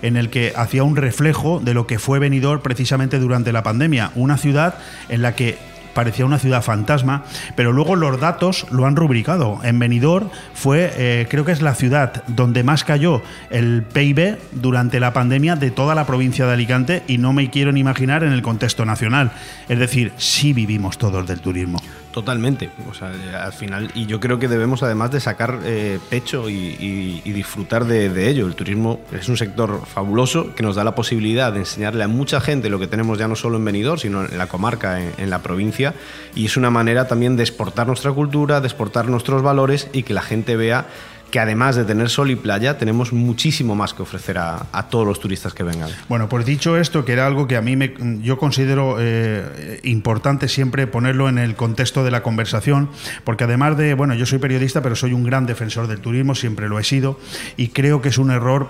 [0.01, 4.11] en el que hacía un reflejo de lo que fue Benidorm precisamente durante la pandemia,
[4.15, 4.75] una ciudad
[5.09, 5.57] en la que
[5.95, 7.23] parecía una ciudad fantasma,
[7.55, 9.59] pero luego los datos lo han rubricado.
[9.63, 14.99] En Benidorm fue, eh, creo que es la ciudad donde más cayó el PIB durante
[14.99, 18.33] la pandemia de toda la provincia de Alicante y no me quiero ni imaginar en
[18.33, 19.31] el contexto nacional.
[19.69, 21.79] Es decir, sí vivimos todos del turismo.
[22.15, 23.11] Totalmente, o sea,
[23.43, 28.29] al final, y yo creo que debemos además de sacar eh, pecho y, disfrutar de,
[28.29, 28.47] ello.
[28.47, 32.39] El turismo es un sector fabuloso que nos da la posibilidad de enseñarle a mucha
[32.39, 35.39] gente lo que tenemos ya no solo en Benidorm, sino en la comarca, en la
[35.39, 35.93] provincia,
[36.35, 40.13] y es una manera también de exportar nuestra cultura, de exportar nuestros valores y que
[40.13, 40.85] la gente vea
[41.35, 45.19] que además de tener sol y playa, tenemos muchísimo más que ofrecer a, todos los
[45.19, 45.89] turistas que vengan.
[46.07, 50.47] Bueno, pues dicho esto, que era algo que a mí me, yo considero eh, importante
[50.47, 52.87] siempre ponerlo en el contexto de la conversación,
[53.25, 56.69] porque además de, bueno, yo soy periodista, pero soy un gran defensor del turismo, siempre
[56.69, 57.19] lo he sido,
[57.57, 58.69] y creo que es un error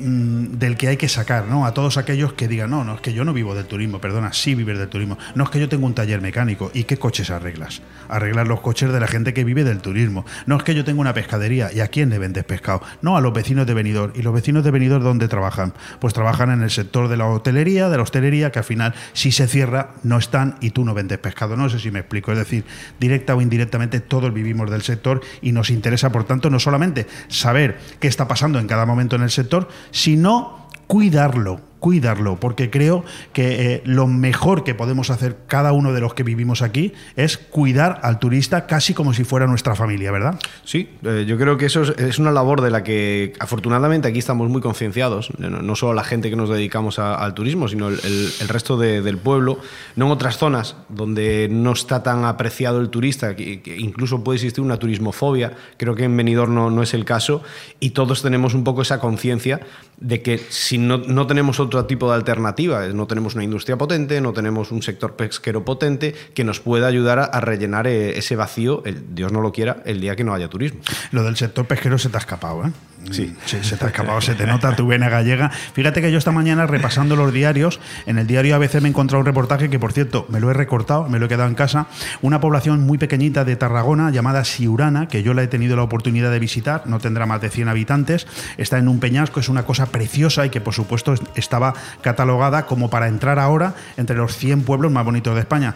[0.00, 1.66] Mm, del que hay que sacar, ¿no?
[1.66, 4.32] A todos aquellos que digan, no, no, es que yo no vivo del turismo, perdona,
[4.32, 5.18] sí vives del turismo.
[5.34, 6.70] No es que yo tengo un taller mecánico.
[6.72, 7.82] ¿Y qué coches arreglas?
[8.08, 10.24] Arreglar los coches de la gente que vive del turismo.
[10.46, 11.72] No es que yo tengo una pescadería.
[11.72, 12.80] ¿Y a quién le vendes pescado?
[13.02, 14.12] No, a los vecinos de Benidorm.
[14.14, 15.74] ¿Y los vecinos de Benidorm dónde trabajan?
[15.98, 19.32] Pues trabajan en el sector de la hotelería, de la hostelería, que al final, si
[19.32, 21.56] se cierra, no están y tú no vendes pescado.
[21.56, 22.30] No sé si me explico.
[22.30, 22.64] Es decir,
[23.00, 27.78] directa o indirectamente, todos vivimos del sector y nos interesa, por tanto, no solamente saber
[27.98, 33.74] qué está pasando en cada momento en el sector, sino cuidarlo, cuidarlo, porque creo que
[33.74, 38.00] eh, lo mejor que podemos hacer cada uno de los que vivimos aquí es cuidar
[38.02, 40.38] al turista casi como si fuera nuestra familia, ¿verdad?
[40.64, 44.48] Sí, eh, yo creo que eso es, una labor de la que afortunadamente aquí estamos
[44.48, 49.18] muy concienciados, no, solo la gente que nos dedicamos al turismo, sino el, resto del
[49.18, 49.58] pueblo,
[49.96, 54.64] no en otras zonas donde no está tan apreciado el turista, que, incluso puede existir
[54.64, 57.42] una turismofobia, creo que en Benidorm no es el caso,
[57.78, 59.60] y todos tenemos un poco esa conciencia
[60.00, 62.86] de que si no, no tenemos otro tipo de alternativa.
[62.88, 67.18] No tenemos una industria potente, no tenemos un sector pesquero potente que nos pueda ayudar
[67.18, 70.34] a, a rellenar eh, ese vacío, el, Dios no lo quiera, el día que no
[70.34, 70.80] haya turismo.
[71.10, 72.72] Lo del sector pesquero se te ha escapado, ¿eh?
[73.10, 73.34] Sí.
[73.46, 75.50] Sí, se te ha escapado, se te nota tu vena gallega.
[75.50, 79.20] Fíjate que yo esta mañana repasando los diarios, en el diario ABC me he encontrado
[79.20, 81.86] un reportaje que, por cierto, me lo he recortado, me lo he quedado en casa,
[82.22, 86.30] una población muy pequeñita de Tarragona llamada Siurana, que yo la he tenido la oportunidad
[86.30, 88.26] de visitar, no tendrá más de 100 habitantes,
[88.56, 92.90] está en un peñasco, es una cosa preciosa y que, por supuesto, estaba catalogada como
[92.90, 95.74] para entrar ahora entre los 100 pueblos más bonitos de España.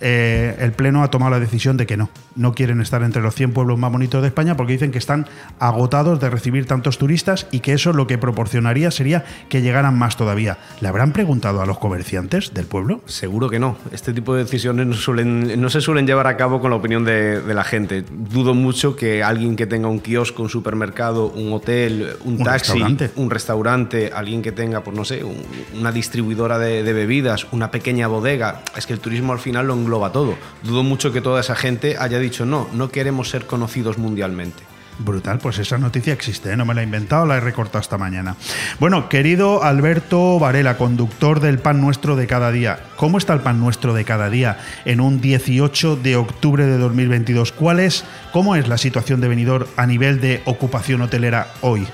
[0.00, 3.34] Eh, el Pleno ha tomado la decisión de que no, no quieren estar entre los
[3.34, 5.26] 100 pueblos más bonitos de España porque dicen que están
[5.58, 10.16] agotados de recibir tantos turistas y que eso lo que proporcionaría sería que llegaran más
[10.16, 10.58] todavía.
[10.80, 13.00] ¿Le habrán preguntado a los comerciantes del pueblo?
[13.06, 13.76] Seguro que no.
[13.92, 17.04] Este tipo de decisiones no, suelen, no se suelen llevar a cabo con la opinión
[17.04, 18.04] de, de, la gente.
[18.10, 22.72] Dudo mucho que alguien que tenga un kiosco, un supermercado, un hotel, un, Un taxi,
[22.72, 23.10] restaurante.
[23.16, 25.42] un restaurante, alguien que tenga, pues no sé, un-
[25.78, 28.62] una distribuidora de, de bebidas, una pequeña bodega.
[28.76, 30.34] Es que el turismo al final lo engloba todo.
[30.62, 34.64] Dudo mucho que toda esa gente haya dicho no, no queremos ser conocidos mundialmente.
[34.98, 36.56] Brutal, pues esa noticia existe, ¿eh?
[36.56, 38.36] no me la he inventado, la he recortado esta mañana.
[38.78, 43.58] Bueno, querido Alberto Varela, conductor del Pan Nuestro de cada día, ¿cómo está el Pan
[43.58, 47.50] Nuestro de cada día en un 18 de octubre de 2022?
[47.50, 51.88] ¿Cuál es, cómo es la situación de venidor a nivel de ocupación hotelera hoy?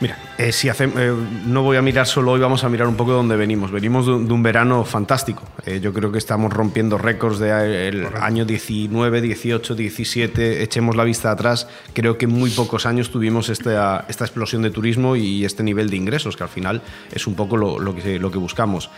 [0.00, 1.14] Mira, eh, si hace- eh,
[1.46, 3.70] no voy a mirar solo hoy, vamos a mirar un poco de dónde venimos.
[3.70, 5.44] Venimos de, un- de un verano fantástico.
[5.64, 10.62] Eh, yo creo que estamos rompiendo récords del año 19, 18, 17.
[10.62, 11.68] Echemos la vista atrás.
[11.94, 15.88] Creo que en muy pocos años tuvimos esta, esta explosión de turismo y este nivel
[15.88, 16.82] de ingresos, que al final
[17.12, 18.90] es un poco lo, lo que, lo que buscamos.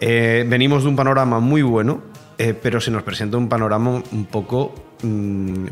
[0.00, 2.02] Venimos de un panorama muy bueno,
[2.62, 4.74] pero se nos presenta un panorama un poco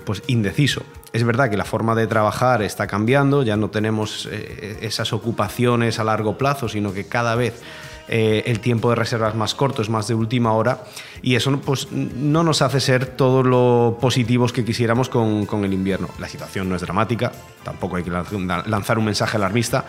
[0.05, 0.83] pues indeciso.
[1.13, 5.99] Es verdad que la forma de trabajar está cambiando, ya no tenemos eh, esas ocupaciones
[5.99, 7.63] a largo plazo, sino que cada vez
[8.09, 10.85] eh, el tiempo de reserva es más corto, es más de última hora,
[11.23, 15.73] y eso pues, no nos hace ser todo lo positivos que quisiéramos con, con el
[15.73, 16.09] invierno.
[16.19, 17.31] La situación no es dramática,
[17.63, 19.85] tampoco hay que lanz- lanzar un mensaje alarmista,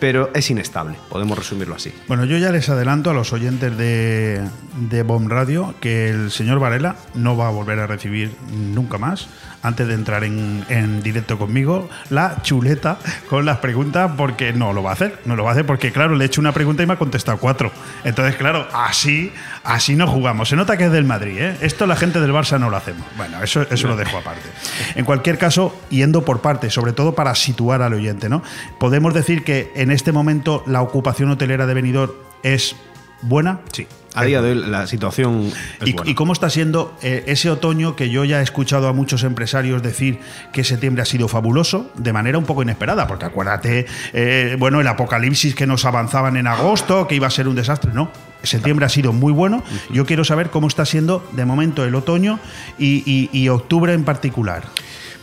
[0.00, 1.92] pero es inestable, podemos resumirlo así.
[2.08, 4.46] Bueno, yo ya les adelanto a los oyentes de,
[4.90, 9.28] de Bomb Radio que el señor Varela no va a volver a recibir nunca más,
[9.64, 12.98] antes de entrar en, directo conmigo, la chuleta
[13.28, 15.20] con las preguntas, porque no lo va a hacer.
[15.24, 16.98] No lo va a hacer porque, claro, le he hecho una pregunta y me ha
[16.98, 17.72] contestado cuatro.
[18.04, 19.32] Entonces, claro, así,
[19.64, 20.50] así no jugamos.
[20.50, 21.56] Se nota que es del Madrid, ¿eh?
[21.62, 23.06] Esto la gente del Barça no lo hacemos.
[23.16, 24.48] Bueno, eso, eso lo dejo aparte.
[24.94, 28.42] En cualquier caso, yendo por partes, sobre todo para situar al oyente, ¿no?
[28.78, 32.12] Podemos decir que en este momento la ocupación hotelera de Benidorm
[32.42, 32.76] es
[33.24, 33.60] buena.
[33.72, 33.86] Sí.
[34.16, 35.50] A día de hoy la situación
[35.80, 36.08] es ¿Y, buena.
[36.08, 39.82] y cómo está siendo eh, ese otoño que yo ya he escuchado a muchos empresarios
[39.82, 40.20] decir
[40.52, 43.08] que septiembre ha sido fabuloso de manera un poco inesperada?
[43.08, 47.48] Porque acuérdate, eh, bueno, el apocalipsis que nos avanzaban en agosto, que iba a ser
[47.48, 47.90] un desastre.
[47.92, 48.08] No,
[48.44, 49.64] septiembre ha sido muy bueno.
[49.90, 52.38] Yo quiero saber cómo está siendo de momento el otoño
[52.78, 54.62] y, y- y octubre en particular.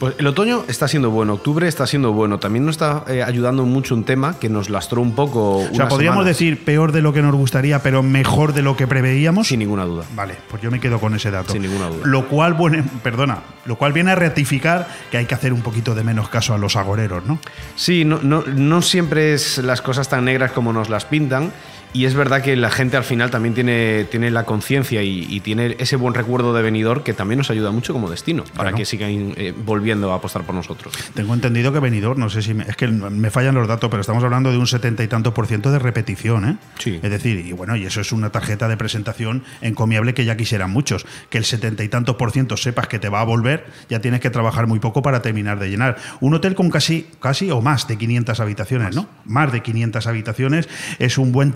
[0.02, 2.40] Pues el otoño está siendo bueno, octubre está siendo bueno.
[2.40, 5.58] También nos está eh, ayudando mucho un tema que nos lastró un poco.
[5.58, 8.88] O sea, podríamos decir peor de lo que nos gustaría, pero mejor de lo que
[8.88, 9.50] preveíamos.
[9.50, 10.04] Sin ninguna duda.
[10.16, 11.54] Vale, pues yo me quedo con ese dato.
[11.54, 12.00] Sin ninguna duda.
[12.04, 15.94] Lo cual, bueno, perdona, lo cual viene a ratificar que hay que hacer un poquito
[15.94, 17.38] de menos caso a los agoreros, ¿no?
[17.76, 21.52] Sí, no, no, no siempre es las cosas tan negras como nos las pintan.
[21.94, 25.42] Y es verdad que la gente al final también tiene, tiene la conciencia y, y
[25.42, 28.78] tiene ese buen recuerdo de venidor que también nos ayuda mucho como destino para Claro.
[28.78, 30.94] que sigan eh, volviendo a apostar por nosotros.
[31.14, 34.00] Tengo entendido que Benidorm, no sé si me- es que me fallan los datos, pero
[34.00, 36.58] estamos hablando de un setenta y tanto por ciento de repetición, ¿eh?
[36.80, 37.00] Sí.
[37.04, 40.72] Es decir, y bueno, y eso es una tarjeta de presentación encomiable que ya quisieran
[40.72, 41.06] muchos.
[41.30, 44.22] Que el setenta y tanto por ciento sepas que te va a volver, ya tienes
[44.22, 45.98] que trabajar muy poco para terminar de llenar.
[46.22, 49.08] Un hotel con casi, casi o más de 500 habitaciones, ¿no?
[49.26, 50.70] Más de 500 habitaciones
[51.00, 51.52] es un buen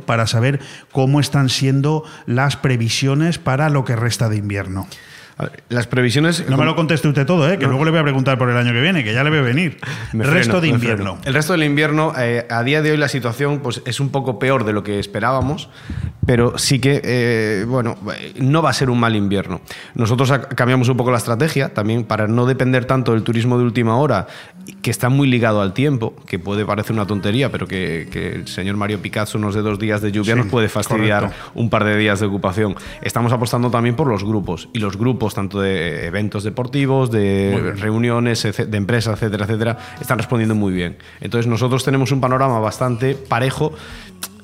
[0.00, 0.60] para saber
[0.92, 4.86] cómo están siendo las previsiones para lo que resta de invierno.
[5.38, 6.48] Ver, Las previsiones.
[6.48, 7.58] No me lo conteste usted todo, ¿eh?
[7.58, 9.44] que luego le voy a preguntar por el año que viene, que ya le veo
[9.44, 9.78] venir.
[10.12, 11.18] El resto de invierno.
[11.24, 14.38] El resto del invierno, eh, a día de hoy la situación pues, es un poco
[14.38, 15.68] peor de lo que esperábamos,
[16.26, 17.96] pero sí que, eh, bueno,
[18.36, 19.60] no va a ser un mal invierno.
[19.94, 23.96] Nosotros cambiamos un poco la estrategia también para no depender tanto del turismo de última
[23.96, 24.26] hora,
[24.82, 28.48] que está muy ligado al tiempo, que puede parecer una tontería, pero que, que el
[28.48, 31.50] señor Mario Picasso nos dé dos días de lluvia Sí, nos puede fastidiar correcto.
[31.54, 32.76] un par de días de ocupación.
[33.00, 38.42] Estamos apostando también por los grupos y los grupos tanto de eventos deportivos, de reuniones,
[38.42, 40.96] de empresas, etcétera, etcétera, están respondiendo muy bien.
[41.20, 43.72] Entonces nosotros tenemos un panorama bastante parejo.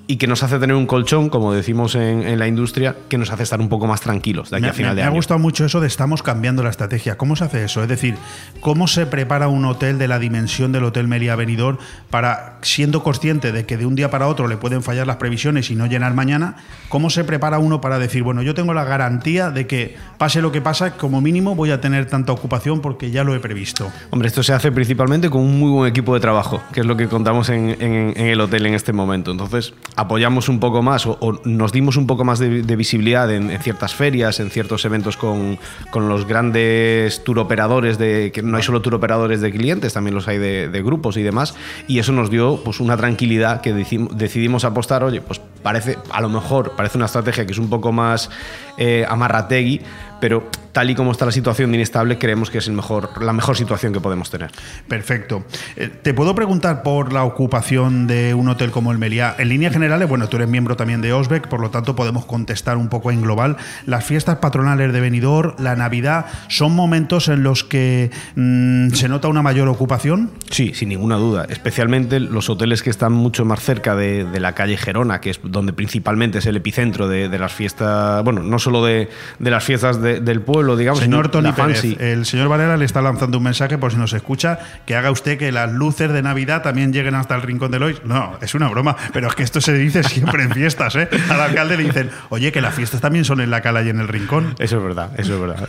[0.07, 3.30] Y que nos hace tener un colchón, como decimos en, en la industria, que nos
[3.30, 5.07] hace estar un poco más tranquilos de aquí me, a final me- de me ha
[5.09, 5.16] año.
[5.16, 7.16] gustado mucho eso de estamos cambiando la estrategia.
[7.16, 7.82] ¿Cómo se hace eso?
[7.82, 8.16] Es decir,
[8.61, 11.78] ¿cómo se prepara un hotel de la dimensión del Hotel Meliá Benidorm
[12.11, 15.70] para, siendo consciente de que de un día para otro le pueden fallar las previsiones
[15.70, 16.57] y no llenar mañana,
[16.90, 20.52] cómo se prepara uno para decir, bueno, yo tengo la garantía de que pase lo
[20.52, 23.90] que pasa, como mínimo voy a tener tanta ocupación porque ya lo he previsto?
[24.11, 26.96] Hombre, esto se hace principalmente con un muy buen equipo de trabajo, que es lo
[26.96, 29.30] que contamos en, en- en el hotel en este momento.
[29.30, 33.95] Entonces, apoyamos un poco más o, nos dimos un poco más de, visibilidad en, ciertas
[33.95, 35.59] ferias, en ciertos eventos con,
[35.90, 40.14] con los grandes tour operadores, de, que no hay solo tour operadores de clientes, también
[40.14, 41.55] los hay de, grupos y demás.
[41.86, 46.28] Y eso nos dio pues, una tranquilidad que decidimos apostar, oye, pues parece, a lo
[46.28, 48.30] mejor parece una estrategia que es un poco más
[48.76, 49.80] eh, amarrategui,
[50.21, 53.33] pero tal y como está la situación de inestable, creemos que es el mejor, la
[53.33, 54.51] mejor situación que podemos tener.
[54.89, 55.45] Perfecto.
[55.77, 59.37] Eh, Te puedo preguntar por la ocupación de un hotel como el Meliá.
[59.39, 62.77] En líneas generales, bueno, tú eres miembro también de Osbeck, por lo tanto podemos contestar
[62.77, 63.57] un poco en global.
[63.87, 69.29] Las fiestas patronales de Benidorm, la Navidad, ¿son momentos en los que mm, se nota
[69.29, 70.31] una mayor ocupación?
[70.51, 71.47] Sí, sin ninguna duda.
[71.49, 75.41] Especialmente los hoteles que están mucho más cerca de, de la calle Gerona, que es
[75.43, 79.09] donde principalmente es el epicentro de, de las fiestas, bueno, no solo de,
[79.39, 81.97] de las fiestas de- del pueblo, digamos, Señor Tony Pérez, fancy.
[82.01, 85.39] el señor Varela le está lanzando un mensaje por si nos escucha, que haga usted
[85.39, 88.03] que las luces de Navidad también lleguen hasta el rincón de Lois.
[88.05, 91.09] No, es una broma, pero es que esto se dice siempre en fiestas, ¿eh?
[91.29, 94.01] Al alcalde le dicen, oye, que las fiestas también son en la cala y en
[94.01, 94.55] el rincón.
[94.59, 95.69] Eso es verdad, eso es verdad.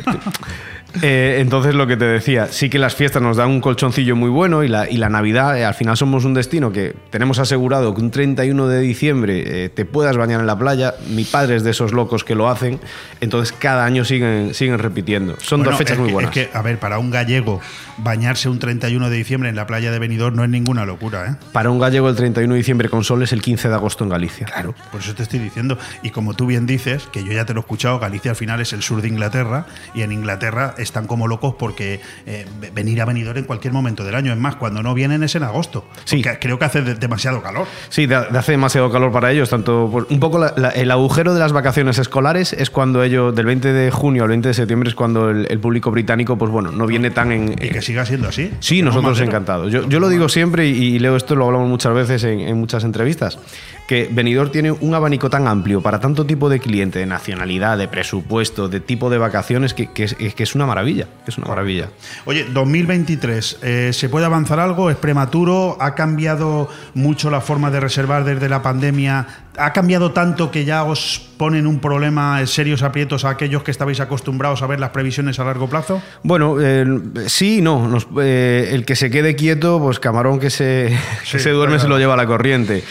[1.01, 4.29] Eh, entonces, lo que te decía, sí que las fiestas nos dan un colchoncillo muy
[4.29, 7.93] bueno y la, y la Navidad, eh, al final somos un destino que tenemos asegurado
[7.93, 10.93] que un 31 de diciembre eh, te puedas bañar en la playa.
[11.09, 12.79] Mi padre es de esos locos que lo hacen,
[13.19, 15.35] entonces cada año siguen, siguen repitiendo.
[15.41, 16.35] Son Bueno, dos fechas muy que- buenas.
[16.37, 17.59] Es que, a ver, para un gallego,
[17.97, 21.35] bañarse un 31 de diciembre en la playa de Benidorm no es ninguna locura, ¿eh?
[21.51, 24.09] Para un gallego el 31 de diciembre con sol es el 15 de agosto en
[24.09, 24.45] Galicia.
[24.47, 24.73] Claro.
[24.91, 25.77] Por eso te estoy diciendo.
[26.03, 28.59] Y como tú bien dices, que yo ya te lo he escuchado, Galicia al final
[28.61, 33.01] es el sur de Inglaterra y en Inglaterra están como locos porque eh, ve- venir
[33.01, 34.31] a Benidorm en cualquier momento del año.
[34.33, 35.85] Es más, cuando no vienen es en agosto.
[36.05, 36.23] Sí.
[36.39, 37.67] Creo que hace de- demasiado calor.
[37.89, 39.49] Sí, de- de hace demasiado calor para ellos.
[39.49, 43.35] Tanto por- un poco la- la- el agujero de las vacaciones escolares es cuando ellos,
[43.35, 46.51] del 20 de junio al 20 de septiembre, es cuando el, el público británico, pues
[46.51, 47.51] bueno, no viene tan en.
[47.53, 48.51] Y que siga siendo así.
[48.59, 49.71] Sí, No, nosotros encantados.
[49.71, 52.57] Yo, yo lo digo siempre y, y leo esto, lo hablamos muchas veces en, en
[52.57, 53.39] muchas entrevistas,
[53.87, 57.87] que Benidorm tiene un abanico tan amplio para tanto tipo de cliente, de nacionalidad, de
[57.87, 61.05] presupuesto, de tipo de vacaciones, que, que es, que es una maravilla.
[61.23, 61.89] que Es una maravilla.
[62.25, 64.89] Oye, 2023, eh, ¿se puede avanzar algo?
[64.89, 65.77] ¿Es prematuro?
[65.79, 69.27] ¿Ha cambiado mucho la forma de reservar desde la pandemia?
[69.57, 73.71] ¿Ha cambiado tanto que ya os ponen un problema, eh, serios aprietos a aquellos que
[73.71, 76.01] estabais acostumbrados a ver las previsiones a largo plazo?
[76.23, 76.85] Bueno, eh,
[77.27, 77.87] sí y no.
[77.87, 80.97] Nos- eh, el que se quede quieto, pues camarón que se,
[81.31, 81.81] que Sí, se duerme claro.
[81.83, 82.83] se lo lleva a la corriente.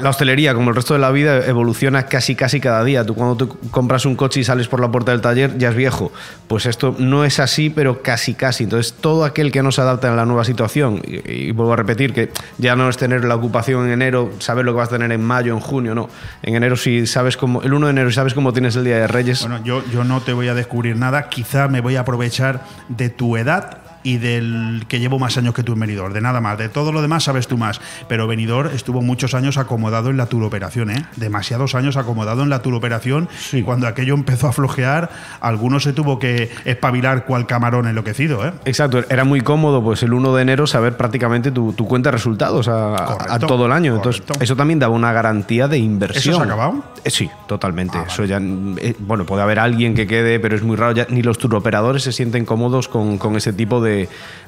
[0.00, 0.10] La
[0.54, 3.04] como el resto de la vida, evoluciona casi casi cada día.
[3.04, 5.76] Tú cuando tú compras un coche y sales por la puerta del taller ya es
[5.76, 6.12] viejo.
[6.48, 8.64] Pues esto no es así, pero casi casi.
[8.64, 11.76] Entonces todo aquel que no se adapta a la nueva situación, y, y vuelvo a
[11.76, 14.92] repetir que ya no es tener la ocupación en enero, saber lo que vas a
[14.92, 16.08] tener en mayo, en junio, no.
[16.42, 18.96] En enero si sabes cómo, el 1 de enero si sabes cómo tienes el Día
[18.96, 22.00] de Reyes, Bueno, yo, yo no te voy a descubrir nada, quizá me voy a
[22.00, 26.20] aprovechar de tu edad y del que llevo más años que tú en Benidorm, de
[26.20, 30.10] nada más, de todo lo demás sabes tú más, pero Benidorm estuvo muchos años acomodado
[30.10, 31.06] en la turoperación, ¿eh?
[31.16, 36.18] demasiados años acomodado en la turoperación y cuando aquello empezó a flojear, alguno se tuvo
[36.18, 38.46] que espabilar cual camarón enloquecido.
[38.46, 38.52] ¿eh?
[38.66, 42.12] Exacto, era muy cómodo pues el 1 de enero saber prácticamente tu, tu cuenta de
[42.12, 43.96] resultados a, todo el año.
[43.96, 46.34] Entonces, eso también daba una garantía de inversión.
[46.34, 46.84] ¿Eso se ha acabado?
[47.04, 47.98] Eh, sí, totalmente.
[48.06, 50.92] Eso ya, eh, bueno, puede haber alguien que quede, pero es muy raro.
[50.92, 53.93] Ya, ni los turoperadores se sienten cómodos con, con ese tipo de,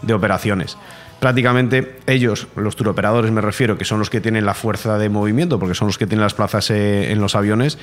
[0.02, 0.76] de operaciones.
[1.20, 5.58] Prácticamente ellos, los turoperadores me refiero, que son los que tienen la fuerza de movimiento,
[5.58, 7.78] porque son los que tienen las plazas eh, en los aviones,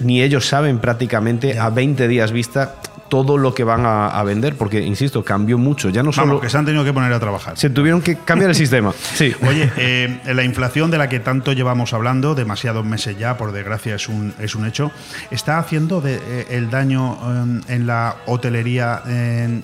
[0.00, 2.76] ni ellos saben prácticamente a 20 días vista
[3.14, 5.88] todo lo que van a, a vender, porque, insisto, cambió mucho.
[5.88, 6.26] Ya no solo...
[6.26, 7.56] Vamos, que se han tenido que poner a trabajar.
[7.56, 8.92] Se tuvieron que cambiar el sistema.
[9.14, 9.32] Sí.
[9.48, 13.94] Oye, eh, la inflación de la que tanto llevamos hablando, demasiados meses ya, por desgracia
[13.94, 14.90] es un, es un hecho,
[15.30, 19.02] ¿está haciendo de- eh, el daño eh, en la hotelería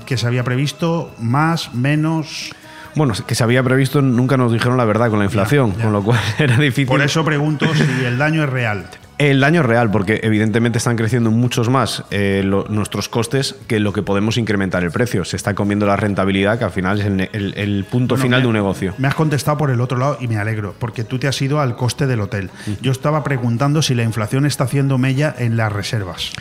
[0.07, 1.13] que se había previsto?
[1.19, 1.75] ¿Más?
[1.75, 2.53] ¿Menos?
[2.95, 6.03] Bueno, que se había previsto, nunca nos dijeron la verdad con la inflación, con lo
[6.05, 6.87] cual era difícil.
[6.87, 8.87] Por eso pregunto si el daño es real.
[9.21, 13.79] El daño es real, porque evidentemente están creciendo muchos más eh, lo- nuestros costes que
[13.79, 15.27] lo que podemos incrementar el precio.
[15.27, 18.39] Se está comiendo la rentabilidad, que al final es el, el- el punto Bueno, final
[18.41, 18.95] me- de un negocio.
[18.97, 21.61] Me has contestado por el otro lado y me alegro, porque tú te has ido
[21.61, 22.49] al coste del hotel.
[22.81, 26.33] Yo estaba preguntando si la inflación está haciendo mella en las reservas.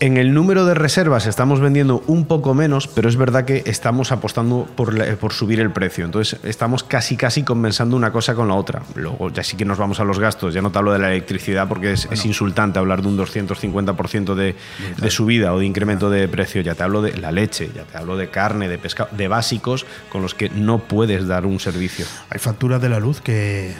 [0.00, 4.10] En el número de reservas estamos vendiendo un poco menos, pero es verdad que estamos
[4.12, 6.04] apostando por, subir el precio.
[6.04, 8.82] Entonces estamos casi casi compensando una cosa con la otra.
[8.96, 10.52] Luego ya sí que nos vamos a los gastos.
[10.52, 14.34] Ya no te hablo de la electricidad porque es, es insultante hablar de un 250%
[14.34, 14.56] de,
[14.96, 16.60] de subida o de incremento de precio.
[16.60, 19.86] Ya te hablo de la leche, ya te hablo de carne, de pescado, de básicos
[20.10, 22.04] con los que no puedes dar un servicio.
[22.30, 23.72] Hay facturas de la luz que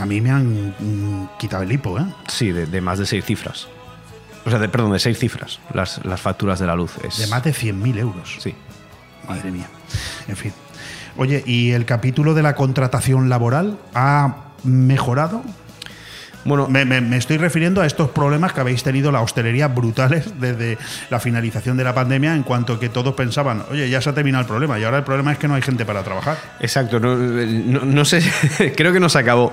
[0.00, 2.04] a mí me han mm, quitado el hipo, ¿eh?
[2.28, 3.68] Sí, de, de más de seis cifras.
[4.44, 6.92] O sea, de, perdón, de seis cifras las, las facturas de la luz.
[7.04, 8.36] Es, De más de 100.000 euros.
[8.38, 8.54] Sí.
[9.28, 9.68] Madre mía.
[10.28, 10.52] En fin.
[11.16, 15.42] Oye, ¿y el capítulo de la contratación laboral ha mejorado?
[16.44, 20.32] Bueno, me, me- me estoy refiriendo a estos problemas que habéis tenido la hostelería brutales
[20.40, 20.78] desde
[21.10, 24.42] la finalización de la pandemia, en cuanto que todos pensaban, oye, ya se ha terminado
[24.42, 26.36] el problema, y ahora el problema es que no hay gente para trabajar.
[26.60, 28.22] Exacto, no, no- no sé,
[28.76, 29.52] creo que no se acabó.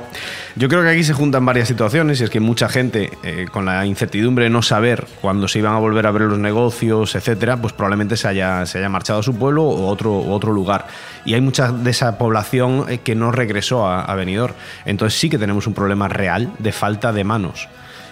[0.56, 3.66] Yo creo que aquí se juntan varias situaciones y es que mucha gente, eh, con
[3.66, 7.58] la incertidumbre de no saber cuándo se iban a volver a ver los negocios, etcétera,
[7.58, 10.88] pues probablemente se haya, se haya marchado a su pueblo o otro, o otro lugar.
[11.26, 14.54] Y hay mucha de esa población eh, que no regresó a, a Benidorm.
[14.86, 17.68] Entonces sí que tenemos un problema real de falta de manos.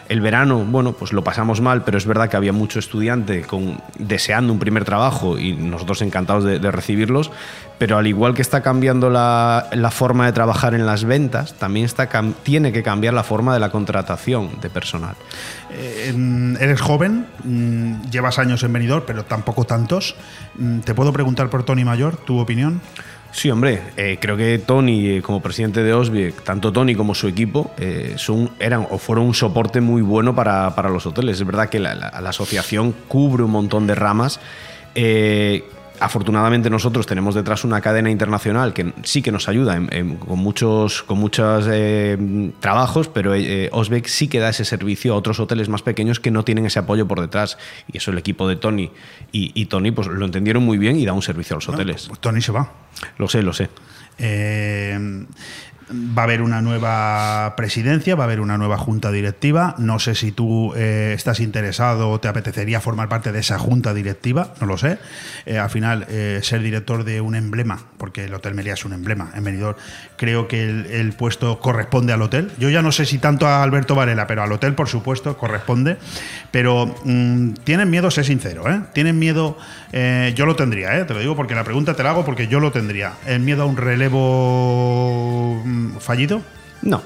[0.07, 3.81] El verano, bueno, pues lo pasamos mal, pero es verdad que había mucho estudiante con,
[3.97, 7.31] deseando un primer trabajo y nosotros encantados de, recibirlos,
[7.79, 12.07] pero al igual que está cambiando la, forma de trabajar en las ventas, también está,
[12.43, 15.15] tiene que cambiar la forma de la contratación de personal.
[15.71, 20.15] Eh, mm, eres joven, mm, llevas años en Benidorm, pero tampoco tantos.
[20.55, 22.79] Mm, ¿Te puedo preguntar por Tony Mayor, tu opinión?
[23.35, 27.27] Sí, hombre, eh, creo que Tony, eh, como presidente de Osbeck, tanto Tony como su
[27.27, 31.41] equipo, eh, son, eran o fueron un soporte muy bueno para, para los hoteles.
[31.41, 34.39] Es verdad que la, la- la asociación cubre un montón de ramas.
[34.95, 35.65] Eh,
[35.99, 40.39] afortunadamente nosotros tenemos detrás una cadena internacional que sí que nos ayuda en- en- con
[40.39, 45.39] muchos, con muchos eh, trabajos, pero eh, Osbeck sí que da ese servicio a otros
[45.39, 47.57] hoteles más pequeños que no tienen ese apoyo por detrás.
[47.91, 48.91] Y eso el equipo de Tony
[49.31, 52.07] y, y Tony pues, lo entendieron muy bien y da un servicio a los hoteles.
[52.07, 52.71] Pues Tony se va.
[53.17, 53.69] Lo sé, lo sé.
[54.17, 55.25] Eh,
[55.91, 59.75] va a haber una nueva presidencia, va a haber una nueva junta directiva.
[59.77, 63.93] No sé si tú eh, estás interesado o te apetecería formar parte de esa junta
[63.93, 64.97] directiva, no lo sé.
[65.45, 68.93] Eh, al final, eh, ser director de un emblema, porque el Hotel Meliá es un
[68.93, 69.45] emblema en
[70.17, 72.51] creo que el, puesto corresponde al hotel.
[72.57, 75.97] Yo ya no sé si tanto a Alberto Varela, pero al hotel, por supuesto, corresponde.
[76.51, 78.63] Pero mm, tienen miedo, sé sincero.
[78.93, 79.57] Tienen miedo,
[79.93, 82.71] yo lo tendría, te lo digo porque la pregunta te la hago porque yo lo
[82.71, 83.13] tendría.
[83.25, 85.61] ¿El miedo a un relevo
[85.99, 86.41] fallido?
[86.81, 87.01] No.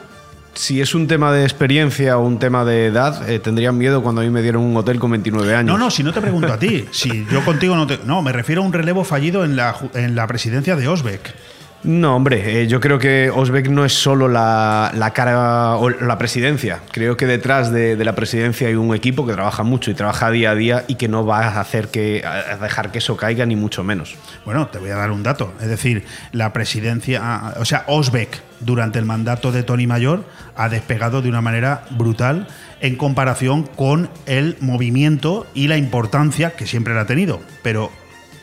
[0.53, 4.21] Si es un tema de experiencia o un tema de edad, eh, tendrían miedo cuando
[4.21, 5.71] a mí me dieron un hotel con 29 años.
[5.71, 6.85] No, no, si no te pregunto a ti.
[6.91, 7.99] Si yo contigo no te.
[8.05, 11.33] No, me refiero a un relevo fallido en la, en la presidencia de Osbeck.
[11.81, 16.17] No, hombre, eh, yo creo que Osbeck no es solo la, la cara o la
[16.17, 16.81] presidencia.
[16.91, 20.51] Creo que detrás de, la presidencia hay un equipo que trabaja mucho y trabaja día
[20.51, 23.55] a día y que no va a hacer que a dejar que eso caiga ni
[23.55, 24.15] mucho menos.
[24.43, 25.53] Bueno, te voy a dar un dato.
[25.61, 26.03] Es decir,
[26.33, 30.25] la presidencia, o sea, Osbeck, durante el mandato de Tony Mayor,
[30.57, 32.47] ha despegado de una manera brutal
[32.81, 37.39] en comparación con el movimiento y la importancia que siempre la ha tenido.
[37.63, 37.89] Pero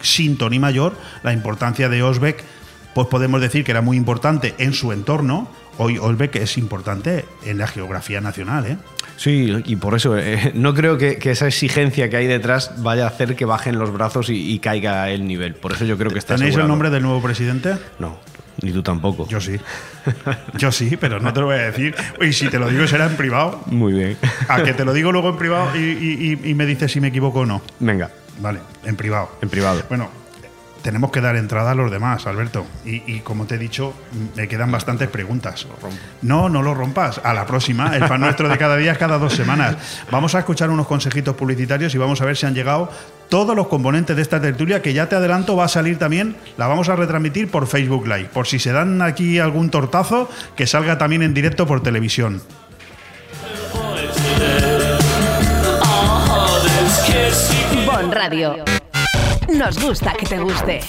[0.00, 2.42] sin Tony Mayor, la importancia de Osbeck,
[2.96, 5.48] pues podemos decir que era muy importante en su entorno.
[5.76, 8.78] Hoy Osbeck es importante en la geografía nacional, ¿eh?
[9.18, 13.04] Sí, y por eso eh, no creo que, que esa exigencia que hay detrás vaya
[13.04, 15.54] a hacer que bajen los brazos y, y caiga el nivel.
[15.56, 17.74] Por eso yo creo que está ¿Tenéis el nombre del nuevo presidente?
[17.98, 18.16] No,
[18.62, 19.28] ni tú tampoco.
[19.28, 19.60] Yo sí.
[20.56, 21.94] Yo sí, pero no te lo voy a decir.
[22.22, 23.60] Y si te lo digo será en privado.
[23.66, 24.16] Muy bien.
[24.48, 27.00] A que te lo digo luego en privado y, y- y- y me dices si
[27.02, 27.60] me equivoco o no.
[27.78, 28.10] Venga.
[28.40, 29.32] Vale, en privado.
[29.42, 29.82] En privado.
[29.90, 30.08] Bueno,
[30.86, 32.64] tenemos que dar entrada a los demás, Alberto.
[32.84, 33.92] Y, y como te he dicho,
[34.36, 35.66] me quedan bastantes preguntas.
[36.22, 37.20] No, no lo rompas.
[37.24, 37.96] A la próxima.
[37.96, 39.74] El pan nuestro de cada día es cada dos semanas.
[40.12, 42.88] Vamos a escuchar unos consejitos publicitarios y vamos a ver si han llegado
[43.28, 46.68] todos los componentes de esta tertulia, que ya te adelanto va a salir también, la
[46.68, 48.30] vamos a retransmitir por Facebook Live.
[48.32, 52.40] Por si se dan aquí algún tortazo, que salga también en directo por televisión.
[57.84, 58.75] Bon Radio.
[59.52, 60.80] Nos gusta que te guste.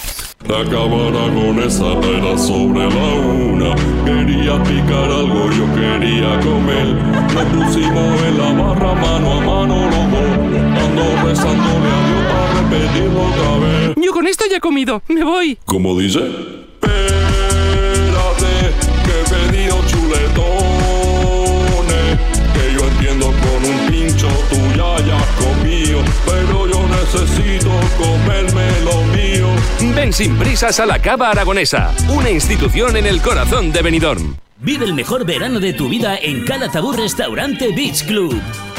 [0.47, 3.75] La cámara con esa era sobre la una.
[4.05, 6.87] Quería picar algo, yo quería comer.
[7.33, 10.29] Nos pusimos en la barra mano a mano los dos.
[10.83, 13.95] Ando rezándole a Dios para repetirlo otra vez.
[13.97, 15.01] Yo con esto ya he comido.
[15.07, 15.57] Me voy.
[15.65, 16.19] ¿Cómo dice?
[16.81, 18.53] Espérate,
[19.05, 20.47] que he pedido chuletones.
[22.53, 25.99] Que yo entiendo con un pincho tú ya hayas comido.
[26.25, 26.76] Pero yo
[27.13, 29.47] necesito comerme lo mío.
[29.95, 34.35] Ven sin prisas a la Cava Aragonesa, una institución en el corazón de Benidorm.
[34.59, 38.41] Vive el mejor verano de tu vida en Cala Tabú Restaurante Beach Club.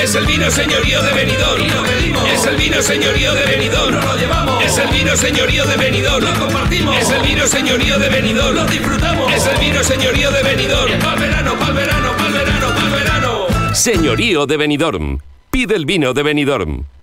[0.00, 1.60] Es el vino señorío de Benidorm.
[1.60, 2.28] Y lo pedimos.
[2.30, 3.94] Es el vino señorío de Benidorm.
[3.94, 4.64] Nos lo llevamos.
[4.64, 6.24] Es el vino señorío de Benidorm.
[6.24, 6.96] Lo compartimos.
[6.96, 8.54] Es el vino señorío de Benidorm.
[8.54, 9.32] Lo disfrutamos.
[9.34, 10.98] Es el vino señorío de Benidorm.
[11.00, 13.74] Pa'l verano, pa'l verano, pa'l verano, pa'l verano.
[13.74, 15.18] Señorío de Benidorm.
[15.50, 16.84] Pide el vino de Benidorm.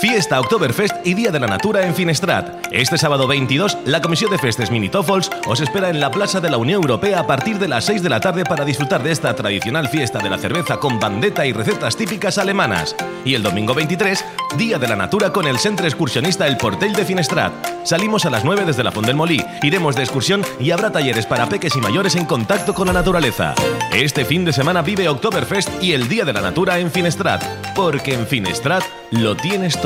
[0.00, 2.66] Fiesta Oktoberfest y Día de la Natura en Finestrat.
[2.70, 6.58] Este sábado 22, la Comisión de Festes Minitofols os espera en la Plaza de la
[6.58, 9.88] Unión Europea a partir de las 6 de la tarde para disfrutar de esta tradicional
[9.88, 12.94] fiesta de la cerveza con bandeta y recetas típicas alemanas.
[13.24, 14.22] Y el domingo 23,
[14.58, 17.52] Día de la Natura con el Centro Excursionista El Portell de Finestrat.
[17.84, 21.24] Salimos a las 9 desde la Font del Molí, iremos de excursión y habrá talleres
[21.24, 23.54] para peques y mayores en contacto con la naturaleza.
[23.94, 27.42] Este fin de semana vive Oktoberfest y el Día de la Natura en Finestrat,
[27.74, 29.85] porque en Finestrat lo tienes todo.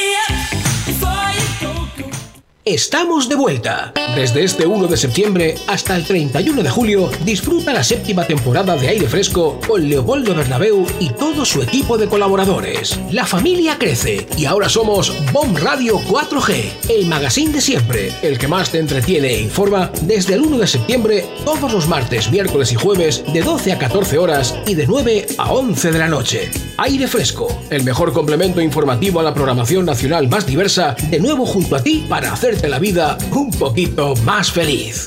[2.63, 3.91] Estamos de vuelta.
[4.15, 8.87] Desde este 1 de septiembre hasta el 31 de julio, disfruta la séptima temporada de
[8.87, 12.99] Aire Fresco con Leopoldo Bernabeu y todo su equipo de colaboradores.
[13.11, 18.47] La familia crece y ahora somos Bomb Radio 4G, el magazine de siempre, el que
[18.47, 22.75] más te entretiene e informa desde el 1 de septiembre todos los martes, miércoles y
[22.75, 26.51] jueves de 12 a 14 horas y de 9 a 11 de la noche.
[26.77, 31.75] Aire Fresco, el mejor complemento informativo a la programación nacional más diversa, de nuevo junto
[31.75, 35.05] a ti para hacerte la vida un poquito más feliz.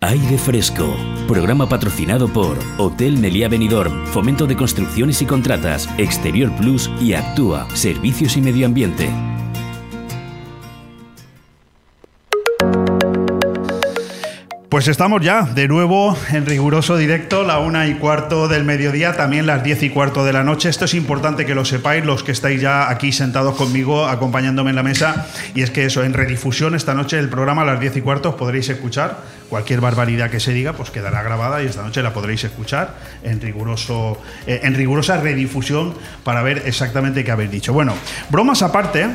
[0.00, 0.94] Aire Fresco,
[1.26, 7.68] programa patrocinado por Hotel Meliá Benidorm, Fomento de Construcciones y Contratas, Exterior Plus y Actúa,
[7.74, 9.10] Servicios y Medio Ambiente.
[14.72, 19.46] Pues estamos ya de nuevo en riguroso directo, la una y cuarto del mediodía, también
[19.46, 20.70] las diez y cuarto de la noche.
[20.70, 24.76] Esto es importante que lo sepáis, los que estáis ya aquí sentados conmigo, acompañándome en
[24.76, 25.26] la mesa.
[25.54, 28.30] Y es que eso, en redifusión esta noche el programa a las diez y cuarto
[28.30, 29.18] os podréis escuchar.
[29.50, 33.42] Cualquier barbaridad que se diga, pues quedará grabada y esta noche la podréis escuchar en,
[33.42, 35.92] riguroso, eh, en rigurosa redifusión
[36.24, 37.74] para ver exactamente qué habéis dicho.
[37.74, 37.92] Bueno,
[38.30, 39.06] bromas aparte.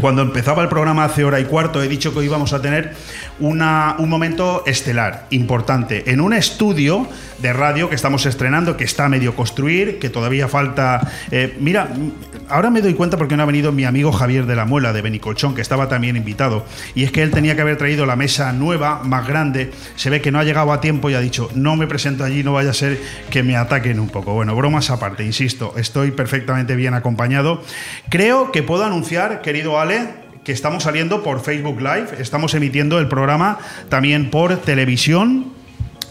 [0.00, 2.94] cuando empezaba el programa hace hora y cuarto, he dicho que hoy íbamos a tener
[3.40, 7.08] una, un momento estelar, importante, en un estudio
[7.38, 11.10] de radio que estamos estrenando, que está a medio construir, que todavía falta...
[11.30, 11.88] eh, mira,
[12.48, 15.02] ahora me doy cuenta porque no ha venido mi amigo Javier de la Muela, de
[15.02, 16.64] Benicolchón, que estaba también invitado,
[16.94, 20.20] y es que él tenía que haber traído la mesa nueva, más grande, se ve
[20.20, 22.70] que no ha llegado a tiempo y ha dicho, no me presento allí, no vaya
[22.70, 23.00] a ser
[23.30, 24.34] que me ataquen un poco.
[24.34, 27.62] Bueno, bromas aparte, insisto, estoy perfectamente bien acompañado.
[28.10, 33.08] Creo que puedo anunciar, querido Ale, que estamos saliendo por Facebook Live, estamos emitiendo el
[33.08, 33.58] programa
[33.88, 35.60] también por televisión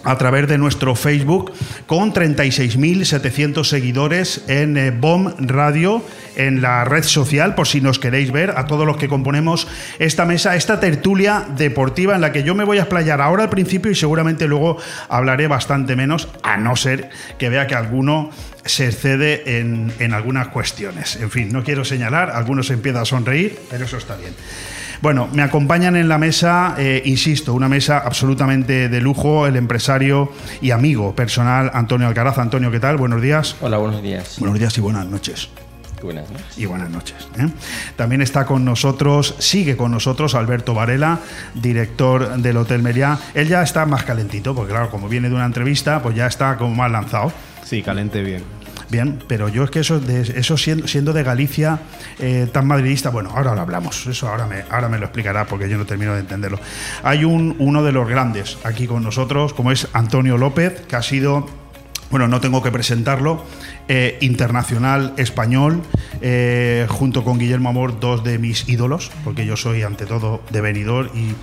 [0.04, 1.52] a través de nuestro Facebook
[1.86, 6.02] con 36.700 seguidores en eh, BOM Radio,
[6.36, 9.68] en la red social, por si nos queréis ver, a todos los que componemos
[10.00, 13.50] esta mesa, esta tertulia deportiva en la que yo me voy a explayar ahora al
[13.50, 14.78] principio y seguramente luego
[15.10, 18.30] hablaré bastante menos, a no ser que vea que alguno
[18.66, 21.16] se excede en, en algunas cuestiones.
[21.18, 24.34] En fin, no quiero señalar, algunos empiezan a sonreír, pero eso está bien.
[25.02, 30.34] Bueno, me acompañan en la mesa, eh, insisto, una mesa absolutamente de lujo, el empresario
[30.62, 32.38] y amigo personal Antonio Alcaraz.
[32.38, 32.98] Antonio, ¿qué tal?
[32.98, 33.56] Buenos días.
[33.62, 34.36] Hola, buenos días.
[34.40, 35.50] Buenos días y buenas noches.
[36.02, 36.58] Buenas noches.
[36.58, 37.16] Y buenas noches.
[37.38, 37.48] ¿eh?
[37.96, 41.20] También está con nosotros, sigue con nosotros Alberto Varela,
[41.54, 43.18] director del Hotel Meriá.
[43.34, 46.58] Él ya está más calentito, porque claro, como viene de una entrevista, pues ya está
[46.58, 47.32] como más lanzado.
[47.70, 48.42] Sí, calente bien.
[48.90, 51.78] Bien, pero yo es que eso, de, eso siendo, siendo de Galicia
[52.18, 55.70] eh, tan madridista, bueno, ahora lo hablamos, eso ahora me, ahora me lo explicará porque
[55.70, 56.60] yo no termino de entenderlo.
[57.04, 61.04] Hay un, uno de los grandes aquí con nosotros, como es Antonio López, que ha
[61.04, 61.46] sido
[62.10, 63.44] bueno, no tengo que presentarlo,
[63.88, 65.84] eh, internacional español,
[66.22, 70.62] eh, junto con Guillermo Amor, dos de mis ídolos, porque yo soy ante todo de
[70.62, 71.36] venidor y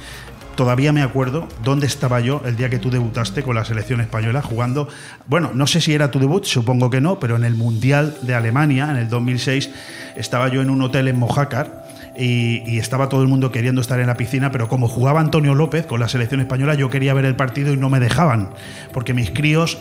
[0.57, 4.43] todavía me acuerdo dónde estaba yo el día que tú debutaste con la selección española
[4.43, 4.89] jugando,
[5.27, 8.35] bueno, no sé si era tu debut, supongo que no, pero en el Mundial de
[8.35, 9.71] Alemania, en el 2006,
[10.17, 11.87] estaba yo en un hotel en Mojácar.
[12.19, 15.55] Y, y, estaba todo el mundo queriendo estar en la piscina, pero como jugaba Antonio
[15.55, 18.49] López con la selección española, yo quería ver el partido y no me dejaban,
[18.95, 19.77] porque mis críos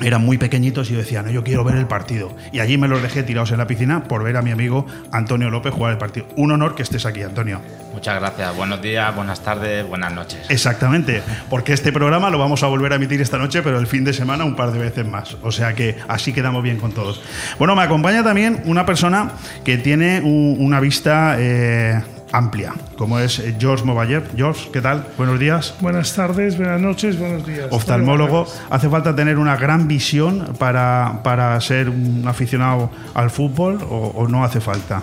[0.00, 2.34] eran muy pequeñitos y yo decía, no, yo quiero ver el partido.
[2.52, 5.50] Y allí me los dejé tirados en la piscina por ver a mi amigo Antonio
[5.50, 6.26] López jugar el partido.
[6.36, 7.60] Un honor que estés aquí, Antonio.
[7.92, 8.54] Muchas gracias.
[8.56, 10.40] Buenos días, buenas tardes, buenas noches.
[10.50, 14.04] Exactamente, porque este programa lo vamos a volver a emitir esta noche, pero el fin
[14.04, 15.36] de semana un par de veces más.
[15.42, 17.22] O sea que así quedamos bien con todos.
[17.58, 19.32] Bueno, me acompaña también una persona
[19.64, 21.36] que tiene un, una vista...
[21.38, 22.02] Eh,
[22.32, 24.22] amplia, como es George Mobayer.
[24.36, 25.06] George, ¿qué tal?
[25.16, 25.74] Buenos días.
[25.80, 27.68] Buenas tardes, buenas noches, buenos días.
[27.70, 28.46] Oftalmólogo.
[28.70, 34.28] ¿Hace falta tener una gran visión para, para ser un aficionado al fútbol o, o,
[34.28, 35.02] no hace falta?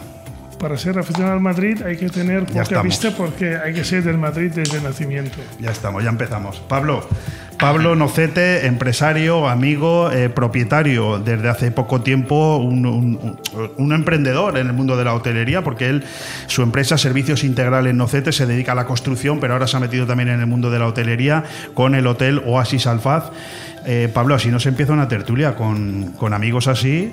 [0.63, 4.17] Para ser aficionado al Madrid hay que tener poca vista porque hay que ser del
[4.17, 5.39] Madrid desde el nacimiento.
[5.59, 6.61] Ya estamos, ya empezamos.
[6.61, 7.05] Pablo,
[7.59, 13.37] Pablo Nocete, empresario, amigo, eh, propietario desde hace poco tiempo, un, un,
[13.75, 16.05] un, emprendedor en el mundo de la hotelería, porque él,
[16.47, 20.07] su empresa Servicios Integrales Nocete se dedica a la construcción, pero ahora se ha metido
[20.07, 23.31] también en el mundo de la hotelería con el hotel Oasis Alfaz.
[23.85, 27.11] Eh, Pablo, así no se empieza una tertulia con, con amigos así.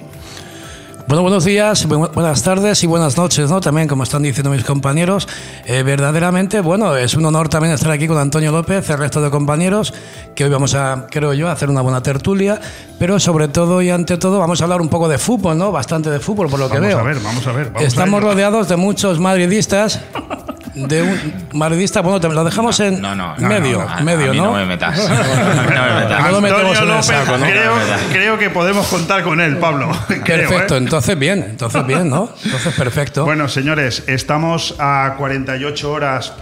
[1.10, 3.60] Bueno, buenos días, bu buenas tardes y buenas noches, ¿no?
[3.60, 5.26] También, como están diciendo mis compañeros,
[5.66, 9.28] eh, verdaderamente, bueno, es un honor también estar aquí con Antonio López, el resto de
[9.28, 9.92] compañeros,
[10.36, 12.60] que hoy vamos a, creo yo, a hacer una buena tertulia,
[12.96, 15.72] pero sobre todo y ante todo vamos a hablar un poco de fútbol, ¿no?
[15.72, 16.98] Bastante de fútbol, por lo vamos que veo.
[16.98, 17.70] Vamos a ver, vamos a ver.
[17.72, 19.98] Vamos Estamos a rodeados de muchos madridistas.
[20.74, 24.38] De un madridista, bueno, te lo dejamos en no, no, medio, no, medio, a mí
[24.38, 24.46] ¿no?
[24.46, 24.98] no me metas.
[24.98, 26.22] no me metas.
[26.24, 27.46] No lo metemos en el López, saco, ¿no?
[27.46, 27.74] creo,
[28.12, 29.90] creo, que podemos contar con él, Pablo.
[30.08, 30.78] Perfecto, creo, ¿eh?
[30.78, 32.30] entonces bien, entonces bien, ¿no?
[32.44, 33.24] Entonces perfecto.
[33.24, 36.32] Bueno, señores, estamos a 48 horas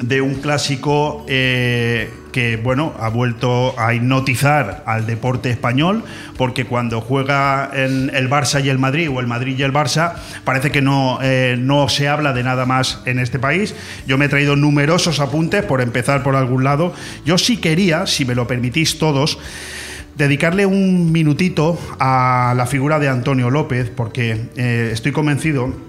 [0.00, 6.04] de un clásico eh, que, bueno, ha vuelto a hipnotizar al deporte español,
[6.36, 10.14] porque cuando juega en el Barça y el Madrid, o el Madrid y el Barça,
[10.44, 13.74] parece que no, eh, no se habla de nada más en este país.
[14.06, 16.92] Yo me he traído numerosos apuntes, por empezar por algún lado.
[17.24, 19.38] Yo sí quería, si me lo permitís todos,
[20.16, 25.87] dedicarle un minutito a la figura de Antonio López, porque eh, estoy convencido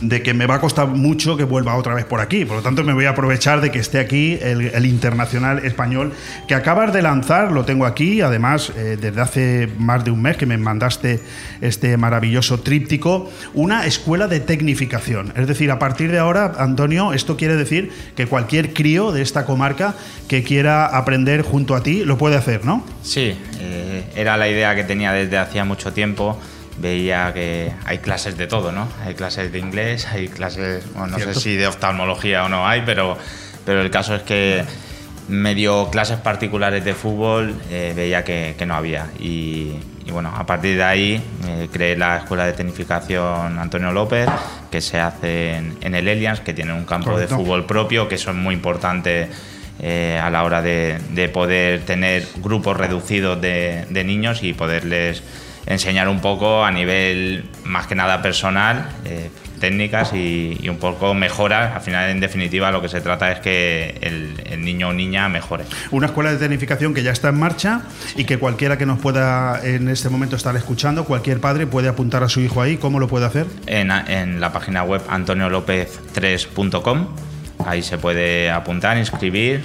[0.00, 2.44] de que me va a costar mucho que vuelva otra vez por aquí.
[2.44, 6.12] Por lo tanto, me voy a aprovechar de que esté aquí el, internacional español
[6.46, 10.36] que acabas de lanzar, lo tengo aquí, además, eh, desde hace más de un mes
[10.36, 11.20] que me mandaste
[11.60, 15.32] este maravilloso tríptico, una escuela de tecnificación.
[15.36, 19.46] Es decir, a partir de ahora, Antonio, esto quiere decir que cualquier crío de esta
[19.46, 19.94] comarca
[20.28, 22.84] que quiera aprender junto a ti lo puede hacer, ¿no?
[23.02, 26.38] Sí, eh, era la idea que tenía desde hacía mucho tiempo
[26.78, 28.88] veía que hay clases de todo, ¿no?
[29.06, 31.34] Hay clases de inglés, hay clases, bueno, no Cierto.
[31.34, 33.16] sé si de oftalmología o no hay, pero,
[33.64, 34.64] pero el caso es que
[35.28, 39.06] medio clases particulares de fútbol eh, veía que, que no había.
[39.18, 39.72] Y,
[40.04, 44.28] y bueno, a partir de ahí eh, creé la Escuela de Tecnificación Antonio López,
[44.70, 47.36] que se hace en, en el Elians, que tiene un campo Correcto.
[47.36, 49.28] de fútbol propio, que eso es muy importante
[49.80, 55.22] eh, a la hora de, de poder tener grupos reducidos de, de niños y poderles
[55.66, 59.30] enseñar un poco a nivel más que nada personal, eh,
[59.60, 61.74] técnicas y, y un poco mejora.
[61.76, 65.28] Al final, en definitiva, lo que se trata es que el, el niño o niña
[65.30, 65.64] mejore.
[65.90, 67.80] Una escuela de tecnificación que ya está en marcha
[68.16, 72.22] y que cualquiera que nos pueda en este momento estar escuchando, cualquier padre puede apuntar
[72.22, 72.76] a su hijo ahí.
[72.76, 73.46] ¿Cómo lo puede hacer?
[73.66, 77.06] en, en la página web antoniolopez3.com.
[77.66, 79.64] Ahí se puede apuntar, inscribir.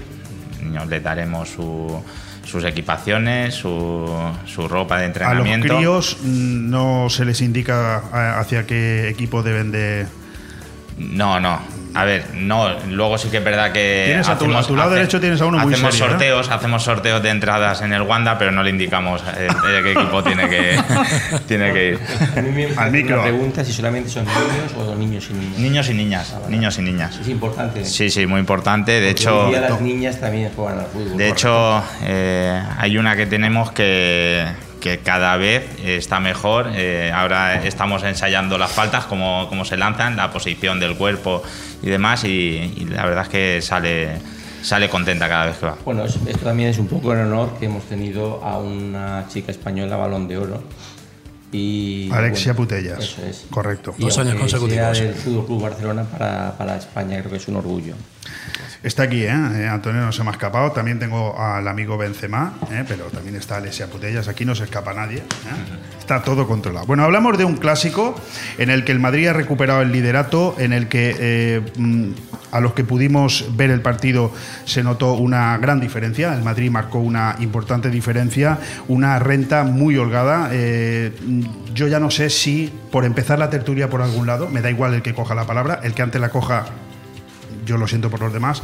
[0.63, 2.01] Niños le daremos su-
[2.49, 4.05] sus equipaciones, su,
[4.45, 5.75] su ropa de A los entrenamiento.
[5.77, 10.07] críos mm, no se les indica a- hacia qué equipo deben de...
[10.97, 11.59] No, no.
[11.99, 12.69] A ver, no.
[12.89, 14.03] Luego sí que es verdad que.
[14.07, 16.09] Tienes a tu- a tu lado derecho tienes a uno muy hacemos serio, ¿eh?
[16.11, 19.91] sorteos, hacemos sorteos de entradas en el Wanda, pero no le indicamos eh, de qué
[19.91, 20.79] equipo tiene que,
[21.47, 21.99] tiene que ir.
[22.37, 23.15] A mí me Al Al micro.
[23.15, 25.57] Una pregunta si solamente son niños o niños y niñas.
[25.59, 27.17] Niños y niñas, niños y niñas.
[27.19, 27.83] Es importante.
[27.85, 28.93] Sí, sí, muy importante.
[28.99, 31.17] De Porque hecho, hoy día las niñas también juegan al fútbol.
[31.17, 34.45] de hecho eh, hay una que tenemos que,
[34.79, 36.69] que cada vez está mejor.
[36.73, 41.43] Eh, ahora estamos ensayando las faltas, cómo, cómo se lanzan, la posición del cuerpo
[41.81, 44.17] y demás, y, y la verdad es que sale,
[44.61, 45.77] sale contenta cada vez que va.
[45.85, 49.51] Bueno, es- esto también es un poco en honor que hemos tenido a una chica
[49.51, 50.63] española balón de oro.
[51.51, 52.99] Y, Alexia bueno, Putellas.
[52.99, 53.45] Eso es.
[53.49, 53.95] Correcto.
[53.97, 54.95] Y Dos años consecutivos.
[54.97, 57.95] Sea del Fútbol Club Barcelona para, para España, creo que es un orgullo.
[58.81, 59.33] Está aquí, ¿eh?
[59.55, 60.71] Eh, Antonio no se me ha escapado.
[60.71, 62.85] También tengo al amigo Benzema, ¿eh?
[62.87, 64.29] pero también está Alesia Putellas.
[64.29, 65.17] Aquí no se escapa nadie.
[65.17, 65.99] ¿eh?
[65.99, 66.85] Está todo controlado.
[66.85, 68.15] Bueno, hablamos de un clásico
[68.57, 72.11] en el que el Madrid ha recuperado el liderato, en el que mm,
[72.53, 74.31] a los que pudimos ver el partido
[74.63, 76.33] se notó una gran diferencia.
[76.33, 80.51] El Madrid marcó una importante diferencia, una renta muy holgada.
[81.73, 84.93] Yo ya no sé si por empezar la tertulia por algún lado, me da igual
[84.93, 86.65] el que coja la palabra, el que antes la coja
[87.69, 88.61] yo lo siento por los demás,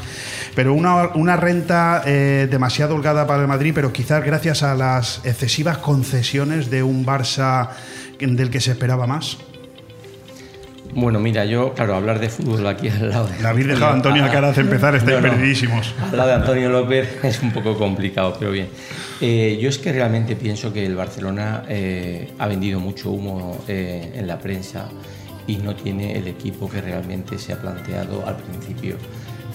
[0.56, 5.22] pero una, una renta eh, demasiado holgada para el Madrid, pero quizás gracias a las
[5.24, 7.70] excesivas concesiones de un Barça
[8.20, 9.38] del que se esperaba más.
[10.96, 13.42] Bueno, mira, yo, claro, hablar de fútbol aquí al lado de.
[13.42, 15.94] La habéis dejado a Antonio Alcaraz empezar, estáis perdidísimos.
[16.02, 18.70] Al lado de Antonio López es un poco complicado, pero bien.
[19.20, 24.14] Eh, yo es que realmente pienso que el Barcelona eh, ha vendido mucho humo eh,
[24.16, 24.88] en la prensa
[25.48, 28.96] y no tiene el equipo que realmente se ha planteado al principio.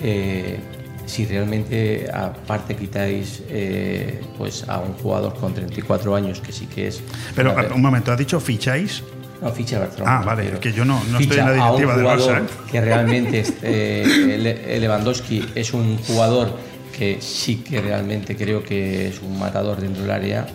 [0.02, 0.58] Eh,
[1.06, 6.86] si realmente aparte quitáis eh, pues a un jugador con 34 años que sí que
[6.88, 7.02] es
[7.34, 9.02] Pero una- un momento, ¿has dicho ficháis?
[9.42, 10.18] no, ficha Barcelona.
[10.20, 12.42] Ah, vale, es que yo no, no estoy en la directiva del Barça.
[12.42, 12.46] ¿eh?
[12.70, 16.54] que realmente eh, Le- Lewandowski es un jugador
[16.96, 20.46] que sí que realmente creo que es un matador dentro del área.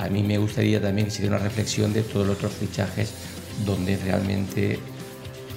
[0.00, 3.14] A mí me gustaría también que se diera una reflexión de todos los otros fichajes
[3.64, 4.78] donde realmente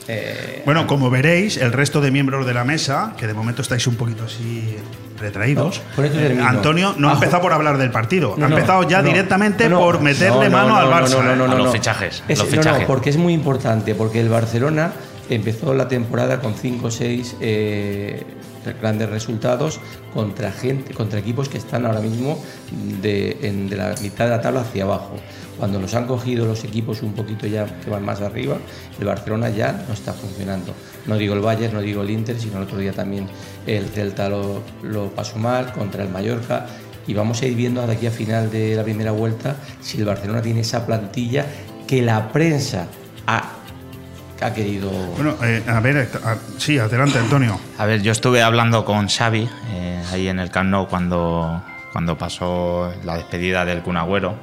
[0.08, 3.88] eh, Bueno, como veréis, el resto de miembros de la mesa, que de momento estáis
[3.88, 4.76] un poquito así
[5.20, 6.38] retraídos, No, por esto eh.
[6.46, 10.02] Antonio no ha empezado por hablar del partido, No, ha empezado ya no, directamente por
[10.02, 11.12] meterle No, no, mano no, al Barça.
[11.12, 11.48] no, no, no, ¿eh?
[11.48, 12.86] no, los fichajes, Es- los no, no, fichajes.
[12.86, 14.92] porque es muy importante, porque el Barcelona
[15.30, 17.36] empezó la temporada con 5 o 6
[18.82, 19.80] grandes resultados
[20.14, 22.38] contra gente, contra equipos que están ahora mismo
[23.02, 25.16] de, en- de la mitad de la tabla hacia abajo.
[25.58, 28.58] Cuando los han cogido los equipos un poquito ya que van más arriba,
[29.00, 30.74] el Barcelona ya no está funcionando.
[31.06, 33.28] No digo el Bayern, no digo el Inter, sino el otro día también
[33.66, 36.66] el Celta lo, lo pasó mal contra el Mallorca
[37.08, 40.06] y vamos a ir viendo de aquí a final de la primera vuelta si el
[40.06, 41.46] Barcelona tiene esa plantilla
[41.88, 42.88] que la prensa
[43.28, 43.52] ha,
[44.42, 44.90] ha querido.
[45.16, 47.58] Bueno, eh, a ver, a- sí, adelante, Antonio.
[47.78, 51.62] A ver, yo estuve hablando con Xavi eh, ahí en el Camp Nou cuando,
[51.94, 54.34] cuando pasó la despedida del Kun Agüero,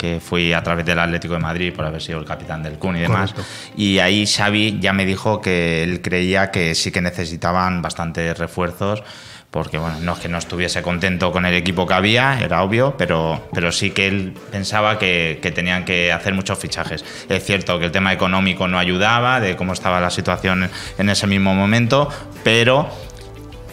[0.00, 2.96] que fui a través del Atlético de Madrid por haber sido el capitán del Kun
[2.96, 3.32] y demás.
[3.32, 3.52] Correcto.
[3.76, 9.02] Y ahí Xavi ya me dijo que él creía que sí que necesitaban bastantes refuerzos.
[9.50, 12.94] Porque bueno, no es que no estuviese contento con el equipo que había, era obvio,
[12.96, 17.04] pero, pero sí que él pensaba que, que tenían que hacer muchos fichajes.
[17.28, 21.26] Es cierto que el tema económico no ayudaba, de cómo estaba la situación en ese
[21.26, 22.08] mismo momento,
[22.44, 22.88] pero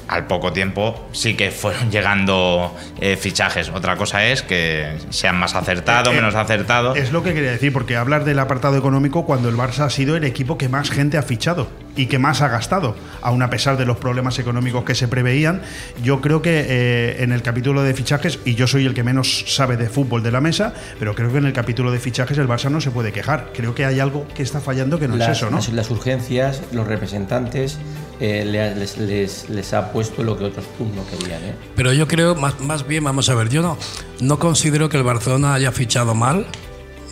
[0.08, 3.70] al poco tiempo sí que fueron llegando eh, fichajes.
[3.70, 6.98] Otra cosa es que sean más acertados, Eh, menos acertados.
[6.98, 10.16] Es lo que quería decir, porque hablar del apartado económico cuando el Barça ha sido
[10.16, 11.68] el equipo que más gente ha fichado.
[11.98, 15.62] Y que más ha gastado, aun a pesar de los problemas económicos que se preveían.
[16.04, 19.46] Yo creo que eh, en el capítulo de fichajes, y yo soy el que menos
[19.48, 22.48] sabe de fútbol de la mesa, pero creo que en el capítulo de fichajes el
[22.48, 23.52] Barça no se puede quejar.
[23.54, 25.58] Creo que hay algo que está fallando que no las, es eso, ¿no?
[25.58, 27.80] Las, las urgencias, los representantes
[28.20, 31.44] eh, les, les, les, ha puesto lo que otros clubes no querían.
[31.44, 31.56] ¿eh?
[31.76, 33.78] Pero yo creo, más, más bien, vamos a ver, yo no,
[34.22, 36.46] no considero que el Barcelona haya fichado mal,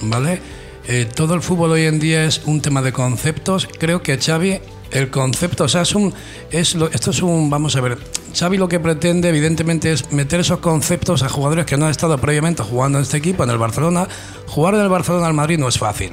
[0.02, 0.40] ¿vale?
[0.88, 3.68] Eh, todo el fútbol hoy en día es un tema de conceptos.
[3.80, 4.60] Creo que Xavi,
[4.96, 6.14] el concepto, o sea, es un,
[6.52, 7.98] es lo, esto es un, vamos a ver,
[8.34, 12.18] Xavi lo que pretende evidentemente es meter esos conceptos a jugadores que no han estado
[12.18, 14.08] previamente jugando en este equipo, en el Barcelona.
[14.48, 16.12] Jugar en el Barcelona al Madrid no es fácil.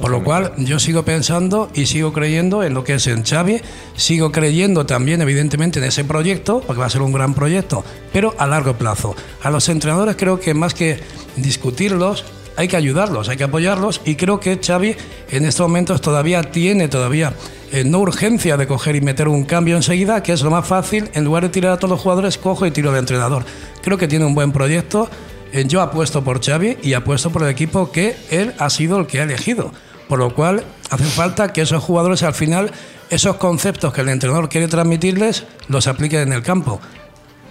[0.00, 3.62] Por lo cual yo sigo pensando y sigo creyendo en lo que es en Xavi,
[3.96, 8.34] sigo creyendo también evidentemente en ese proyecto, porque va a ser un gran proyecto, pero
[8.38, 9.16] a largo plazo.
[9.42, 11.00] A los entrenadores creo que más que
[11.36, 12.24] discutirlos,
[12.56, 14.96] hay que ayudarlos, hay que apoyarlos y creo que Xavi
[15.30, 17.34] en estos momentos todavía tiene todavía
[17.72, 21.10] eh, no urgencia de coger y meter un cambio enseguida, que es lo más fácil,
[21.14, 23.44] en lugar de tirar a todos los jugadores, cojo y tiro de entrenador.
[23.82, 25.10] Creo que tiene un buen proyecto.
[25.52, 29.06] Eh, yo apuesto por Xavi y apuesto por el equipo que él ha sido el
[29.06, 29.72] que ha elegido.
[30.08, 32.70] Por lo cual hace falta que esos jugadores al final,
[33.10, 36.80] esos conceptos que el entrenador quiere transmitirles, los apliquen en el campo.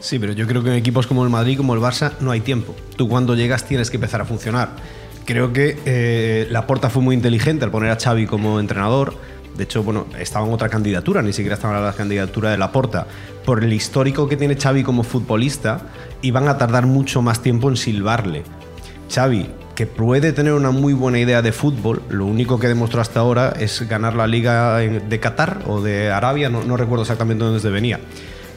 [0.05, 2.39] Sí, pero yo creo que en equipos como el Madrid, como el Barça, no hay
[2.39, 2.75] tiempo.
[2.95, 4.69] Tú cuando llegas tienes que empezar a funcionar.
[5.25, 9.17] Creo que eh, Laporta fue muy inteligente al poner a Xavi como entrenador.
[9.57, 13.07] De hecho, bueno, estaba en otra candidatura, ni siquiera estaba en la candidatura de Laporta.
[13.45, 15.87] Por el histórico que tiene Xavi como futbolista,
[16.21, 18.43] iban a tardar mucho más tiempo en silbarle.
[19.11, 23.21] Xavi, que puede tener una muy buena idea de fútbol, lo único que demostró hasta
[23.21, 27.99] ahora es ganar la liga de Qatar o de Arabia, no, recuerdo exactamente dónde venía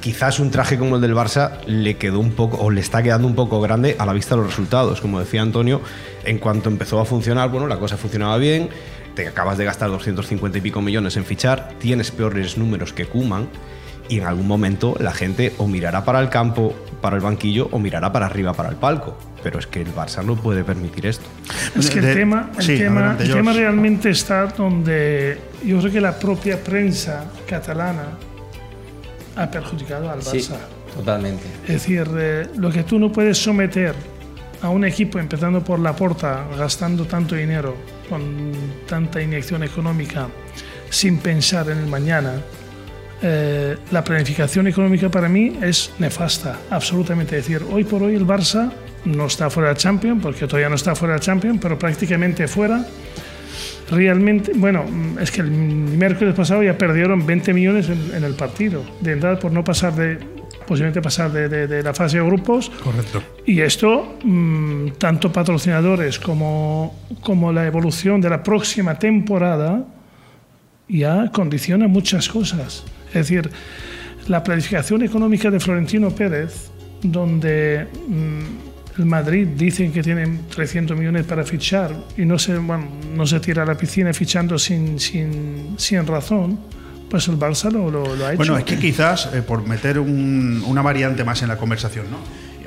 [0.01, 3.27] quizás un traje como el del Barça le quedó un poco o le está quedando
[3.27, 5.01] un poco grande a la vista de los resultados.
[5.01, 5.81] Como decía Antonio,
[6.25, 8.69] en cuanto empezó a funcionar, bueno, la cosa funcionaba bien,
[9.15, 13.49] te acabas de gastar 250 y pico millones en fichar, tienes peores números que Kuman
[14.09, 17.79] y en algún momento la gente o mirará para el campo, para el banquillo o
[17.79, 19.19] mirará para arriba para el palco.
[19.43, 21.27] Pero es que el Barça no puede permitir esto.
[21.77, 26.01] Es que el, tema, el, sí, tema, el tema realmente está donde yo creo que
[26.01, 28.28] la propia prensa catalana
[29.39, 30.41] ha perjudicado al Barça.
[30.41, 30.49] Sí,
[30.95, 31.45] totalmente.
[31.63, 33.95] Es decir, eh, lo que tú no puedes someter
[34.61, 37.77] a un equipo, empezando por la porta, gastando tanto dinero,
[38.09, 38.53] con
[38.87, 40.29] tanta inyección económica,
[40.91, 42.35] sin pensar en el mañana,
[43.23, 47.39] eh, la planificación económica para mí es nefasta, absolutamente.
[47.39, 48.73] Es decir, hoy por hoy el Barça
[49.05, 52.85] no está fuera de Champions, porque todavía no está fuera de Champions, pero prácticamente fuera
[53.91, 54.85] realmente, bueno,
[55.21, 59.39] es que el miércoles pasado ya perdieron 20 millones en, en el partido, de entrada
[59.39, 60.19] por no pasar de,
[60.67, 62.71] posiblemente pasar de, de, de, la fase de grupos.
[62.83, 63.23] Correcto.
[63.47, 69.87] Y esto, mmm, tanto patrocinadores como, como la evolución de la próxima temporada,
[70.89, 72.85] ya condiciona muchas cosas.
[73.09, 73.51] Es decir,
[74.29, 76.71] la planificación económica de Florentino Pérez,
[77.03, 77.87] donde...
[78.07, 78.68] Mmm,
[78.99, 83.39] el Madrid dicen que tienen 300 millones para fichar y no se, bueno, no se
[83.41, 86.59] tira a la piscina fichando sin, sin, sin razón,
[87.09, 88.39] pues el Barça lo, lo, lo ha hecho.
[88.39, 92.19] Bueno, es que quizás, eh, por meter un, una variante más en la conversación, ¿no?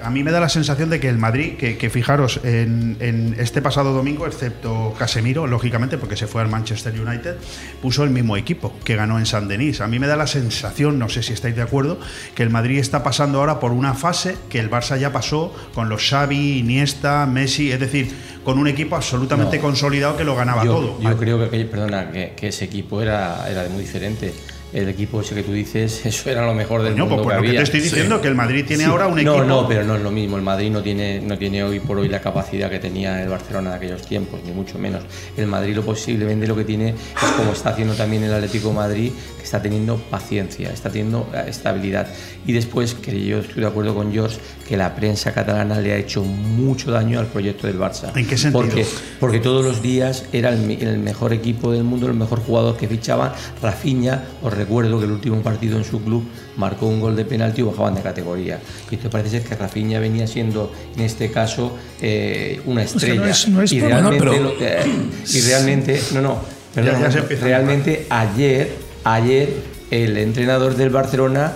[0.04, 3.36] A mí me da la sensación de que el Madrid, que, que fijaros, en, en,
[3.40, 7.36] este pasado domingo, excepto Casemiro, lógicamente, porque se fue al Manchester United,
[7.82, 9.82] puso el mismo equipo que ganó en San Denis.
[9.82, 12.00] A mí me da la sensación, no sé si estáis de acuerdo,
[12.36, 15.90] que el Madrid está pasando ahora por una fase que el Barça ya pasó con
[15.90, 18.12] los Xavi, Iniesta, Messi, es decir,
[18.44, 21.02] con un equipo absolutamente no, consolidado que lo ganaba yo, todo.
[21.02, 24.34] Yo creo que, perdona, que, que ese equipo era, era muy diferente
[24.74, 27.32] el equipo ese que tú dices, eso era lo mejor del no, mundo pues por
[27.32, 27.52] que lo había.
[27.52, 28.22] que te estoy diciendo, sí.
[28.22, 28.90] que el Madrid tiene sí.
[28.90, 29.44] ahora un no, equipo...
[29.46, 30.38] No, pero no es lo mismo.
[30.38, 33.72] El Madrid no tiene, no tiene hoy por hoy la capacidad que tenía el Barcelona
[33.72, 35.04] en aquellos tiempos, ni mucho menos.
[35.38, 38.76] El Madrid lo posiblemente lo que tiene es como está haciendo también el Atlético de
[38.76, 42.08] Madrid, que está teniendo paciencia, está teniendo estabilidad.
[42.46, 44.38] Y después, que yo estoy de acuerdo con George,
[44.68, 48.16] que la prensa catalana le ha hecho mucho daño al proyecto del Barça.
[48.16, 48.62] ¿En qué sentido?
[48.64, 48.86] Porque,
[49.20, 52.88] porque todos los días era el, el mejor equipo del mundo, el mejor jugador que
[52.88, 53.34] fichaban.
[53.62, 56.24] Rafinha, os recuerdo que el último partido en su club
[56.58, 58.60] marcó un gol de penalti y bajaban de categoría.
[58.90, 63.14] Y esto parece ser que Rafinha venía siendo, en este caso, eh, una estrella.
[63.14, 64.66] O sea, no es, no es y, realmente, bueno, pero...
[64.68, 64.86] eh,
[65.34, 66.40] y realmente, no, no,
[66.74, 69.54] perdón, Ya- ya se realmente ayer, ayer
[69.92, 71.54] el entrenador del Barcelona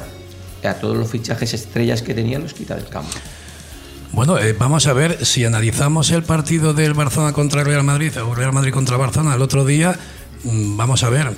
[0.64, 3.12] a todos los fichajes estrellas que tenía los quita del campo.
[4.12, 8.12] Bueno, eh, vamos a ver si analizamos el partido del Barcelona contra el Real Madrid
[8.22, 9.96] o Real Madrid contra Barcelona el otro día.
[10.44, 11.32] mm, Vamos a ver,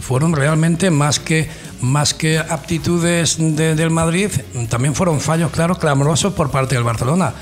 [0.00, 1.48] fueron realmente más que
[1.80, 4.30] más que aptitudes de- del Madrid,
[4.68, 7.34] también fueron fallos claros, clamorosos por parte del Barcelona.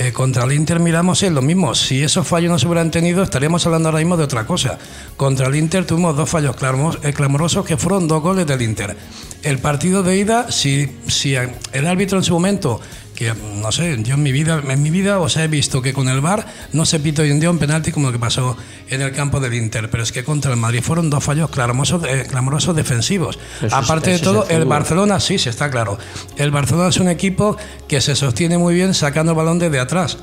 [0.00, 1.74] Eh, contra el Inter miramos es lo mismo.
[1.74, 4.78] Si esos fallos no se hubieran tenido, estaríamos hablando ahora mismo de otra cosa.
[5.16, 8.96] Contra el Inter tuvimos dos fallos clamorosos, eh, clamorosos que fueron dos goles del Inter.
[9.42, 12.80] El partido de ida, si, si el árbitro en su momento
[13.18, 16.08] que no sé, yo en mi vida, en mi vida os he visto que con
[16.08, 18.56] el VAR no se pito hoy en día un penalti como lo que pasó
[18.88, 22.04] en el campo del Inter, pero es que contra el Madrid fueron dos fallos clamorosos,
[22.06, 23.36] eh, clamorosos defensivos.
[23.60, 24.66] Eso Aparte es- de todo, el.
[24.66, 25.98] Barcelona sí, se está claro.
[26.36, 27.56] El Barcelona es un equipo
[27.88, 30.18] que se sostiene muy bien sacando el balón desde atrás.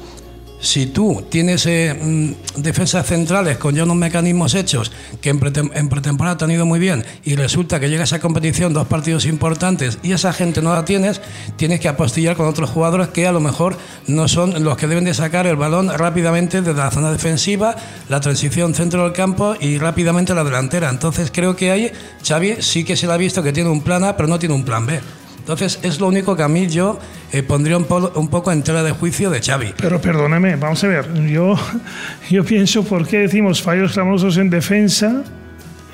[0.62, 4.92] Si tú tienes eh, mm, defensas centrales con ya unos mecanismos hechos
[5.22, 8.06] que en, pretem- en pretemporada te han ido muy bien y resulta que llega a
[8.06, 11.22] esa competición dos partidos importantes y esa gente no la tienes,
[11.56, 13.78] tienes que apostillar con otros jugadores que a lo mejor
[14.08, 17.76] no son los que deben de sacar el balón rápidamente desde la zona defensiva,
[18.10, 20.90] la transición centro del campo y rápidamente la delantera.
[20.90, 21.92] Entonces creo que ahí
[22.28, 24.56] Xavi sí que se le ha visto que tiene un plan A pero no tiene
[24.56, 25.00] un plan B.
[25.46, 26.98] Entonces es lo único que a mí yo
[27.32, 27.86] eh, pondría un,
[28.16, 29.76] un poco en tela de juicio de Xavi.
[29.78, 31.14] Pero perdóname, vamos a ver.
[31.28, 31.56] Yo,
[32.32, 35.24] yo pienso por qué decimos fallos clamorosos en defensa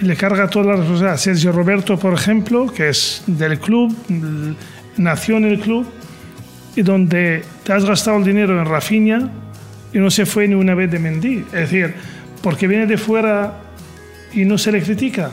[0.01, 3.93] y le carga toda la responsabilidad a Sergio Roberto, por ejemplo, que es del club,
[4.09, 4.55] l-
[4.95, 5.85] nació en el club
[6.77, 9.29] y donde te has gastado el dinero en Rafinha
[9.93, 11.39] y no se fue ni una vez de Mendy.
[11.47, 11.93] Es decir,
[12.41, 13.59] porque viene de fuera
[14.33, 15.29] y no se le critica.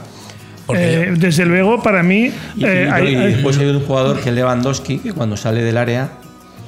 [0.76, 4.20] Eh, desde luego, para mí, Y, eh, y- hay- y hay- después hay un jugador
[4.20, 6.10] que es Lewandowski, que cuando sale del área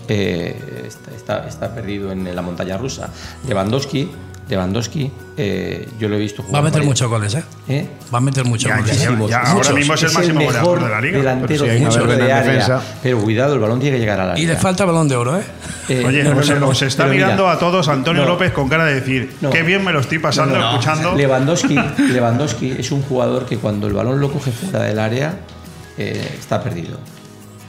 [0.09, 0.57] eh,
[0.87, 3.11] está, está- está perdido en la montaña rusa.
[3.47, 4.11] Lewandowski,
[4.51, 6.57] Lewandowski eh, yo lo he visto jugar.
[6.57, 7.45] Va a meter muchos goles, ¿eh?
[7.69, 7.89] ¿Eh?
[8.13, 8.99] Va a meter muchos goles.
[9.01, 11.19] ya, ya, ya, ahora mismo es el máximo goleador mejor de la liga.
[11.19, 12.43] delantero Pero si de área.
[12.43, 12.83] defensa.
[13.03, 14.43] Pero cuidado, el balón tiene que llegar al área.
[14.43, 15.45] Y le falta balón de oro, ¿eh?
[15.89, 18.29] Eh, Oye, no, no, os, no, no, os está mira, mirando a todos Antonio no.
[18.29, 19.51] López con cara de decir, No.
[19.51, 20.79] qué bien me lo estoy pasando No, no, no.
[20.79, 21.15] escuchando.
[21.17, 21.75] Lewandowski,
[22.13, 25.41] Lewandowski es un jugador que cuando el balón lo coge fuera del área
[25.99, 26.99] eh, está perdido.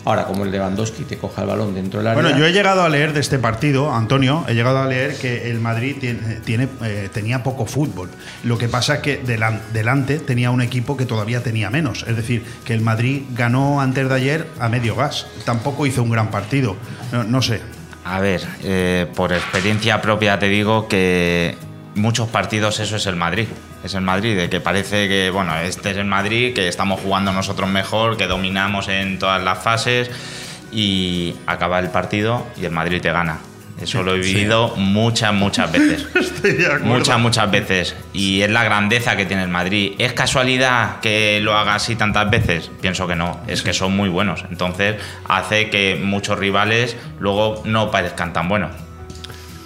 [0.03, 2.22] Ahora, como el Lewandowski te coja el balón dentro del área.
[2.22, 5.52] Bueno, yo he llegado a leer de este partido, Antonio, he llegado a leer que
[5.52, 8.10] el Madrid tiene, tiene, eh, tenía poco fútbol.
[8.44, 12.03] Lo que pasa es que delan- delante tenía un equipo que todavía tenía menos.
[12.07, 15.28] Es decir, que el Madrid ganó antes de ayer a medio gas.
[15.45, 16.76] Tampoco hizo un gran partido.
[17.11, 17.61] No, no sé.
[18.03, 21.56] A ver, eh, por experiencia propia te digo que
[21.94, 23.48] muchos partidos eso es el Madrid.
[23.84, 27.32] Es el Madrid, de que parece que, bueno, este es el Madrid, que estamos jugando
[27.34, 30.12] nosotros mejor, que dominamos en todas las fases
[30.72, 33.40] y acaba el partido y el Madrid te gana.
[33.82, 34.36] Eso lo he Sí.
[34.36, 36.06] vivido muchas, muchas veces.
[36.16, 36.86] Estoy de acuerdo.
[36.86, 37.95] Muchas, muchas veces.
[38.14, 39.94] Y es la grandeza que tiene el Madrid.
[39.98, 42.70] ¿Es casualidad que lo haga así tantas veces?
[42.80, 43.40] Pienso que no.
[43.48, 44.45] Es que son muy buenos.
[44.52, 44.98] Entonces
[45.28, 48.72] hace que muchos rivales luego no parezcan tan buenos.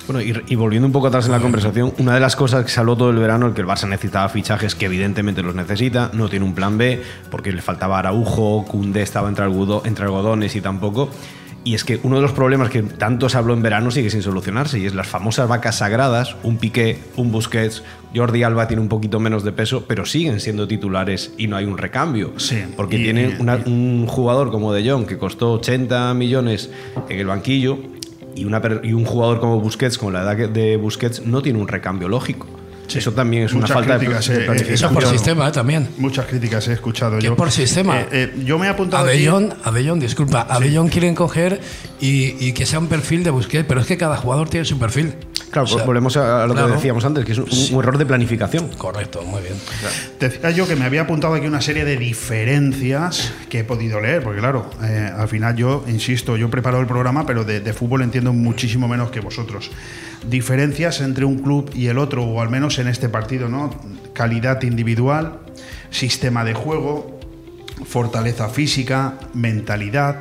[0.08, 2.70] Bueno, y, y volviendo un poco atrás en la conversación, una de las cosas que
[2.72, 6.12] se habló todo el verano, el que el Barça necesitaba fichajes, que evidentemente los necesita,
[6.14, 7.02] no tiene un plan B,
[7.32, 11.10] porque le faltaba Araujo, Cundé estaba entre, algodo- entre algodones y tampoco.
[11.64, 14.22] Y es que uno de los problemas que tanto se habló en verano sigue sin
[14.22, 17.82] solucionarse, y es las famosas vacas sagradas, un Piqué, un Busquets,
[18.16, 21.66] Jordi Alba tiene un poquito menos de peso, pero siguen siendo titulares y no hay
[21.66, 22.34] un recambio.
[22.38, 26.70] Sí, Porque y- tienen una- un jugador como De Jong que costó 80 millones
[27.10, 27.80] en el banquillo
[28.36, 31.68] y, una y un jugador como Busquets, con la edad de Busquets, no tiene un
[31.68, 32.48] recambio lógico.
[32.94, 34.76] Eso también es una Muchas falta de, críticas, de eh, planificación.
[34.76, 35.52] Eso por sistema ¿eh?
[35.52, 35.88] también.
[35.98, 37.36] Muchas críticas he escuchado yo.
[37.36, 38.02] por sistema.
[38.02, 41.16] Eh, eh, yo me he apuntado A aquí- Bellón, a Bellón, disculpa, a Bellón quieren
[41.16, 41.60] coger
[42.00, 44.78] y, y que sea un perfil de Busquets, pero es que cada jugador tiene su
[44.80, 45.14] perfil.
[45.52, 46.68] Claro, O sea, volvemos a lo claro.
[46.68, 48.68] que decíamos antes, que es un, un error de planificación.
[48.78, 49.54] Correcto, muy bien.
[50.20, 54.02] Te decía yo que me había apuntado aquí una serie de diferencias que he podido
[54.02, 57.62] leer, porque claro, eh, al final yo, insisto, yo he preparado el programa, pero de,
[57.62, 59.72] de fútbol entiendo muchísimo menos que vosotros.
[60.30, 63.70] Diferencias entre un club y el otro, o al menos en este partido, ¿no?
[64.14, 65.40] Calidad individual,
[65.90, 67.20] sistema de juego,
[67.86, 70.20] fortaleza física, mentalidad,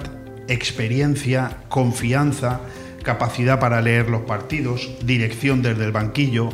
[0.48, 2.60] experiencia, confianza,
[3.02, 6.50] capacidad para leer los partidos, dirección desde el banquillo,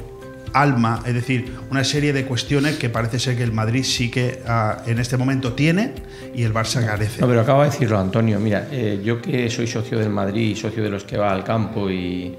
[0.52, 4.40] alma, es decir, una serie de cuestiones que parece ser que el Madrid sí que
[4.46, 5.92] ah, en este momento tiene
[6.34, 7.20] y el Barça carece.
[7.20, 8.40] No, pero acaba de decirlo Antonio.
[8.40, 11.44] Mira, eh, yo que soy socio del Madrid y socio de los que va al
[11.44, 12.34] campo y,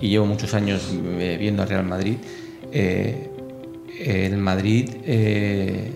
[0.00, 2.16] y llevo muchos años eh, viendo al Real Madrid,
[2.72, 3.30] eh,
[3.98, 5.92] el Madrid eh,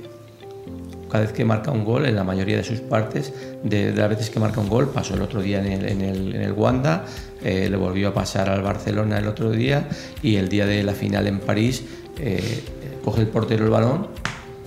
[1.10, 3.32] cada vez que marca un gol, en la mayoría de sus partes,
[3.64, 6.00] de, de las veces que marca un gol, pasó el otro día en el, en
[6.00, 7.04] el, en el Wanda,
[7.42, 9.88] eh, le volvió a pasar al Barcelona el otro día
[10.22, 11.82] y el día de la final en París
[12.18, 12.62] eh,
[13.04, 14.06] coge el portero el balón,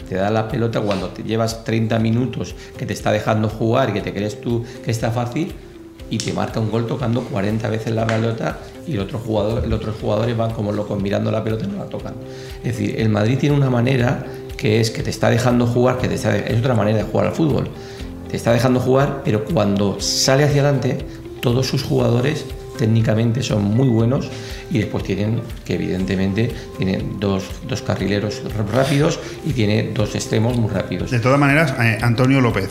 [0.10, 3.94] te da la pelota cuando te llevas 30 minutos que te está dejando jugar y
[3.94, 5.54] que te crees tú que está fácil
[6.10, 8.58] y te marca un gol tocando 40 veces la pelota
[8.88, 11.78] y el otro jugador, los otros jugadores van como locos mirando la pelota y no
[11.78, 12.14] la tocan.
[12.64, 14.26] Es decir, el Madrid tiene una manera
[14.58, 17.28] que es que te está dejando jugar, que te está, es otra manera de jugar
[17.28, 17.70] al fútbol.
[18.30, 20.98] Te está dejando jugar, pero cuando sale hacia adelante,
[21.42, 22.46] todos sus jugadores
[22.78, 24.30] técnicamente son muy buenos
[24.72, 28.42] y después tienen que evidentemente tienen dos, dos carrileros
[28.72, 31.12] rápidos y tiene dos extremos muy rápidos.
[31.12, 32.70] De todas maneras, eh, Antonio López,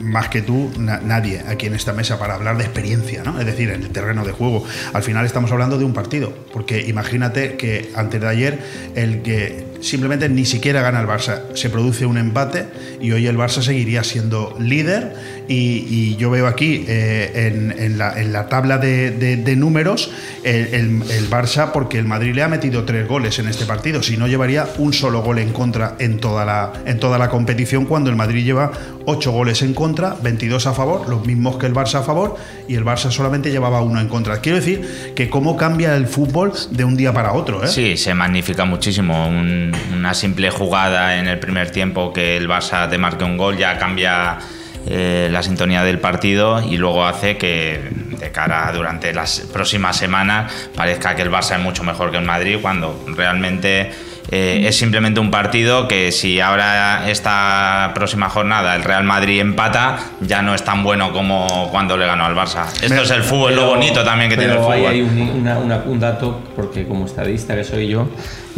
[0.00, 3.38] más que tú, na- nadie aquí en esta mesa para hablar de experiencia, ¿no?
[3.38, 4.64] Es decir, en el terreno de juego.
[4.92, 8.58] Al final estamos hablando de un partido, porque imagínate que antes de ayer
[8.94, 12.66] el que simplemente ni siquiera gana el Barça, se produce un empate
[13.00, 15.14] y hoy el Barça seguiría siendo líder
[15.46, 20.10] y, yo veo aquí eh, en, la, tabla de, números
[20.42, 24.26] el Barça porque el Madrid le ha metido tres goles en este partido, si no
[24.26, 28.16] llevaría un solo gol en contra en toda la, en toda la competición cuando el
[28.16, 28.72] Madrid lleva
[29.04, 32.36] ocho goles en contra, 22 a favor, los mismos que el Barça a favor
[32.68, 34.40] y el Barça solamente llevaba uno en contra.
[34.40, 37.68] Quiero decir que cómo cambia el fútbol de un día para otro, ¿eh?
[37.68, 39.28] Sí, se magnifica muchísimo.
[39.28, 43.56] Un- una simple jugada en el primer tiempo que el Barça te marque un gol
[43.56, 44.38] ya cambia
[44.86, 47.80] eh, la sintonía del partido y luego hace que
[48.18, 52.24] de cara durante las próximas semanas parezca que el Barça es mucho mejor que el
[52.24, 53.90] Madrid cuando realmente
[54.30, 59.98] eh, es simplemente un partido que si ahora esta próxima jornada el Real Madrid empata
[60.20, 62.66] ya no es tan bueno como cuando le ganó al Barça.
[62.82, 64.78] Esto es el fútbol, lo Pero- bonito también que tiene el pero fútbol.
[64.80, 68.08] ahí hay un, una- una- un dato, porque como estadista que soy yo,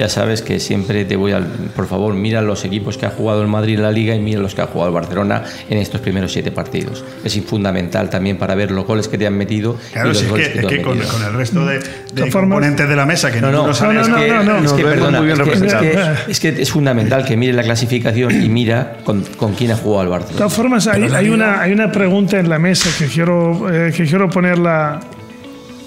[0.00, 1.44] ya sabes que siempre te voy al.
[1.44, 4.40] Por favor, mira los equipos que ha jugado el Madrid en la Liga y mira
[4.40, 7.04] los que ha jugado el Barcelona en estos primeros siete partidos.
[7.22, 9.76] Es fundamental también para ver los goles que te han metido.
[9.92, 11.80] Claro, y los si es goles que, que, es que has con, el resto de,
[12.14, 14.64] de componentes de la mesa que No, no, no, sabes es que, no, no.
[14.64, 16.18] es que, perdona, es que- es representados.
[16.26, 19.76] que- es que es fundamental que mire la clasificación y mira con, con quién ha
[19.76, 20.38] jugado el De Barcelona.
[20.38, 24.04] todas formas, hay, hay una, hay una pregunta en la mesa que quiero, eh, que
[24.06, 25.00] quiero ponerla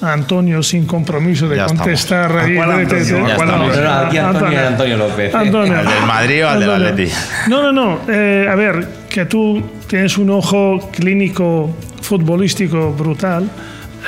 [0.03, 2.31] Antonio sin compromiso de Ya contestar.
[2.38, 2.55] ¿A ahí.
[2.55, 3.17] cuál Antonio?
[3.35, 3.49] ¿cuál.
[3.49, 4.25] Antonio?
[4.27, 5.34] Antonio Antonio López.
[5.35, 5.77] Antonio.
[5.80, 6.69] ¿Al del Madrid o al del.
[6.71, 7.11] Atleti?
[7.47, 7.99] No, no, no.
[8.11, 11.69] eh, a ver, que tú tienes un ojo clínico
[12.01, 13.49] futbolístico brutal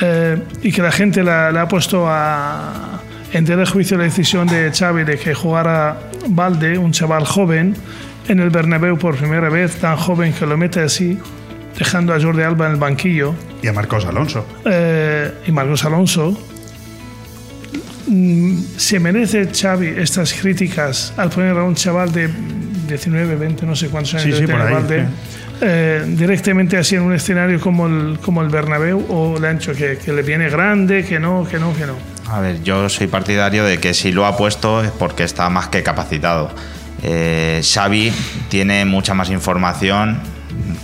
[0.00, 3.00] eh, y que la gente la, la ha puesto a,
[3.32, 5.96] en tela juicio la decisión de Xavi de que jugara
[6.28, 7.74] Valde, un chaval joven,
[8.28, 11.16] en el Bernabéu por primera vez, tan joven que lo mete así,
[11.78, 14.46] dejando a Jordi Alba en el banquillo y a Marcos Alonso.
[14.64, 16.36] eh, y Marcos Alonso.
[18.08, 22.28] Mm, ¿Se merece Xavi estas críticas al poner a un chaval de
[22.88, 25.58] 19, 20, no sé cuántos años Sí, sí, por ahí, Valde, sí.
[25.62, 29.72] eh, directamente así en un escenario como el, como el Bernabéu o le han dicho
[29.74, 31.94] que, que le viene grande, que no, que no, que no?
[32.30, 35.66] A ver, yo soy partidario de que si lo ha puesto es porque está más
[35.68, 36.50] que capacitado.
[37.02, 38.12] Eh, Xavi
[38.48, 40.20] tiene mucha más información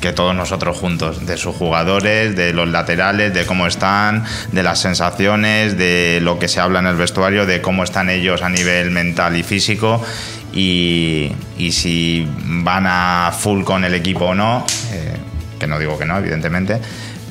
[0.01, 4.80] que todos nosotros juntos, de sus jugadores, de los laterales, de cómo están, de las
[4.80, 8.90] sensaciones, de lo que se habla en el vestuario, de cómo están ellos a nivel
[8.90, 10.05] mental y físico
[10.52, 15.16] y, y si van a full con el equipo o no, eh,
[15.59, 16.80] que no digo que no, evidentemente,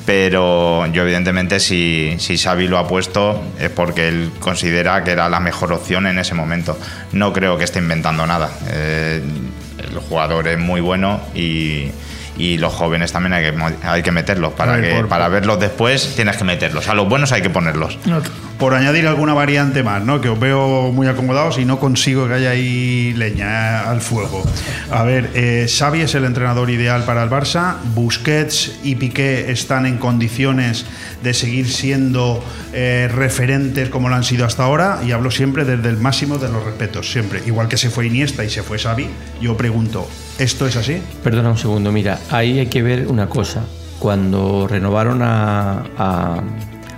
[0.06, 5.28] pero yo evidentemente si, si Xavi lo ha puesto es porque él considera que era
[5.28, 6.78] la mejor opción en ese momento.
[7.12, 8.50] No creo que esté inventando nada.
[8.70, 9.22] Eh,
[9.78, 11.90] el jugador es muy bueno y,
[12.36, 14.52] y los jóvenes también hay que, hay que meterlos.
[14.54, 16.88] Para, ver, que, por- para verlos después tienes que meterlos.
[16.88, 17.98] A los buenos hay que ponerlos.
[18.58, 20.20] Por añadir alguna variante más, ¿no?
[20.20, 23.46] Que os veo muy acomodados y no consigo que haya ahí leña
[23.82, 24.42] eh, al fuego.
[24.90, 27.76] A ver, eh, Xavi es el entrenador ideal para el Barça.
[27.94, 30.86] Busquets y Piqué están en condiciones
[31.22, 35.00] de seguir siendo eh, referentes como lo han sido hasta ahora.
[35.04, 37.42] Y hablo siempre desde el máximo de los respetos, siempre.
[37.46, 39.08] Igual que se fue Iniesta y se fue Xavi,
[39.40, 41.00] yo pregunto, ¿esto es así?
[41.22, 43.62] Perdona un segundo, mira, ahí hay que ver una cosa.
[43.98, 46.42] Cuando renovaron a, a,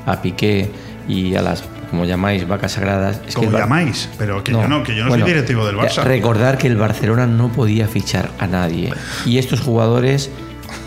[0.06, 0.70] a Piqué
[1.06, 3.20] y a las, como llamáis, vacas sagradas...
[3.28, 6.02] Es Como llamáis, pero que yo no, que yo no soy directivo del Barça.
[6.02, 8.93] Recordar que el Barcelona no podía fichar a nadie.
[9.27, 10.31] Y estos jugadores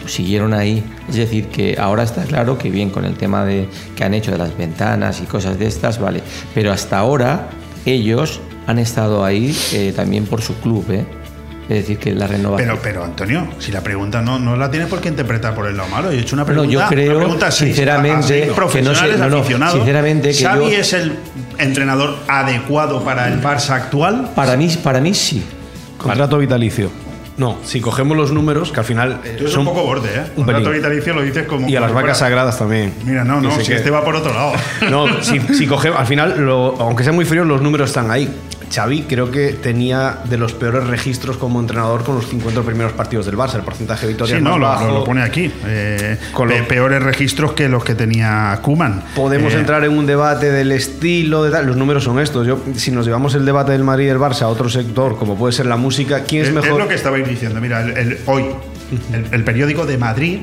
[0.08, 0.84] siguieron ahí.
[1.08, 4.32] Es decir, que ahora está claro que bien con el tema de que han hecho
[4.32, 6.24] de las ventanas y cosas de estas, vale.
[6.56, 7.50] Pero hasta ahora
[7.86, 11.06] ellos han estado ahí eh, también por su club, ¿eh?
[11.70, 12.70] Es decir, que la renovación...
[12.70, 15.76] Pero, pero Antonio, si la pregunta no, no la tienes por qué interpretar por el
[15.76, 16.12] lado malo.
[16.12, 16.72] Yo he hecho una No, pregunta.
[16.72, 20.72] yo creo, una pregunta a seis- sinceramente, que no sé- no, no, sinceramente, que ¿Xavi
[20.72, 21.14] yo- es el
[21.58, 24.32] entrenador adecuado para el Barça actual?
[24.36, 25.44] Para mí, para mí sí.
[25.98, 26.90] Contrato vitalicio.
[27.38, 30.10] No, si cogemos los números, que al final eh, Tú eres son un poco borde,
[30.10, 30.24] ¿eh?
[30.38, 31.68] un Contrato vitalicio lo dices como.
[31.70, 32.94] Y a las vacas fuera- sagradas también.
[33.06, 34.54] Mira, no, no, sé si que- este va por otro lado.
[34.90, 38.28] No, si, si cogemos, al final, lo- aunque sea muy frío, los números están ahí.
[38.74, 43.26] Xavi creo que tenía de los peores registros como entrenador con los 50 primeros partidos
[43.26, 43.56] del Barça.
[43.56, 44.88] El porcentaje de victorias Sí, más no, lo, bajo.
[44.88, 45.52] lo- pone aquí.
[45.66, 49.04] Eh, Con lo- pe- peores registros que los que tenía Kuman.
[49.16, 51.66] Podemos Eh, entrar en un debate del estilo, de tal.
[51.66, 52.46] Los números son estos.
[52.46, 55.38] Yo, si nos llevamos el debate del Madrid y del Barça a otro sector, como
[55.38, 56.80] puede ser la música, ¿quién es, Es, mejor?
[56.80, 57.62] lo que estabais diciendo.
[57.62, 58.46] Mira, el- el- hoy,
[59.14, 60.40] el, el periódico de Madrid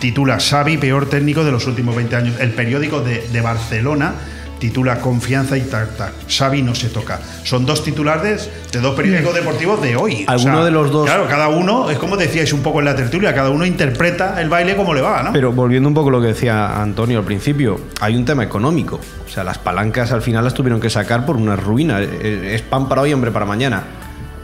[0.00, 2.34] titula Xavi, peor técnico de los últimos 20 años.
[2.40, 4.14] El periódico de, de Barcelona
[4.62, 5.88] titula Confianza y tac.
[6.28, 7.18] Xavi no se toca.
[7.42, 10.24] Son dos titulares de dos periódicos deportivos de hoy.
[10.28, 13.34] Alguno de los dos- Claro, cada uno, es como decíais un poco en la tertulia,
[13.34, 15.32] cada uno interpreta el baile como le va, ¿no?
[15.32, 19.00] Pero volviendo un poco a lo que decía Antonio al principio, hay un tema económico.
[19.26, 22.00] O sea, las palancas al final las tuvieron que sacar por una ruina.
[22.00, 23.82] Eh, Es pan para hoy, hambre para mañana.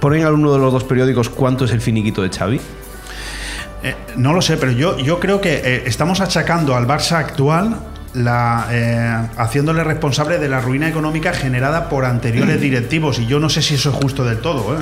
[0.00, 2.60] Ponen a uno de los dos periódicos cuánto es el finiquito de Xavi.
[3.84, 7.76] Eh, no lo sé, pero yo, yo creo que eh, estamos achacando al Barça actual
[8.14, 13.48] la, eh, haciéndole responsable de la ruina económica generada por anteriores directivos y yo no
[13.48, 14.74] sé si eso es justo del todo.
[14.74, 14.80] ¿eh?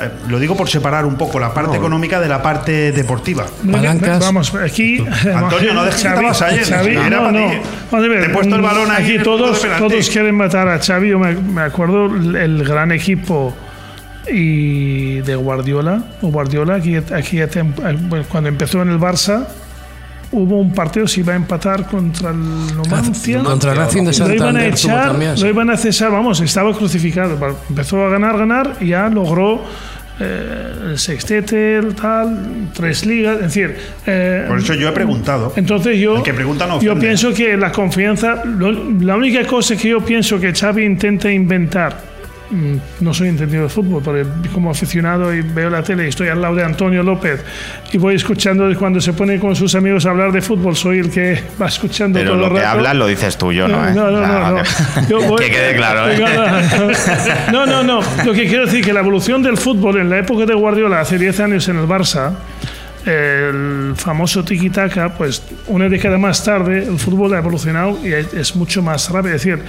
[0.00, 3.46] Eh, lo digo por separar un poco la parte económica de la parte deportiva.
[3.62, 5.04] Vamos, aquí.
[5.34, 6.64] Antonio, no dejes que te vas ayer.
[6.64, 7.50] Xavi, no, no.
[7.50, 7.56] ti.
[7.90, 11.10] Vamos a ver, Te he puesto el balón Aquí todos, todos quieren matar a Xavi.
[11.10, 13.54] Yo me, me acuerdo el, gran equipo
[14.26, 16.02] y de Guardiola.
[16.22, 17.38] O Guardiola, aquí, aquí
[18.08, 19.46] bueno, cuando empezó en el Barça.
[20.36, 23.42] Hubo un partido, se iba a empatar contra el Numancia.
[23.42, 25.42] Contra el Racing de Lo iban a Santander echar, también, sí.
[25.44, 27.38] lo iban a cesar, vamos, estaba crucificado.
[27.68, 29.62] Empezó a ganar, ganar y ya logró
[30.20, 33.76] eh, el sextete, el tal, tres ligas, es decir...
[34.06, 35.52] eh, Por eso yo he preguntado.
[35.56, 39.76] entonces yo, El que pregunta no yo pienso que la confianza, lo- la única cosa
[39.76, 42.13] que yo pienso que Xavi intenta inventar,
[43.00, 46.40] no soy entendido de fútbol, pero como aficionado y veo la tele y estoy al
[46.42, 47.42] lado de Antonio López
[47.92, 51.10] y voy escuchando cuando se pone con sus amigos a hablar de fútbol, soy el
[51.10, 52.70] que va escuchando Pero todo lo el que rato.
[52.70, 53.92] hablas lo dices tú, yo no, ¿eh?
[53.94, 54.62] No, no, no, no.
[54.62, 54.68] que-
[55.08, 56.18] Yo voy- que quede claro, ¿eh?
[57.52, 58.00] No, no, no.
[58.24, 61.00] Lo que quiero decir es que la evolución del fútbol en la época de Guardiola,
[61.00, 62.32] hace 10 años en el Barça,
[63.06, 68.82] el famoso tiki-taka, pues una década más tarde el fútbol ha evolucionado y es mucho
[68.82, 69.34] más rápido.
[69.34, 69.62] Es decir,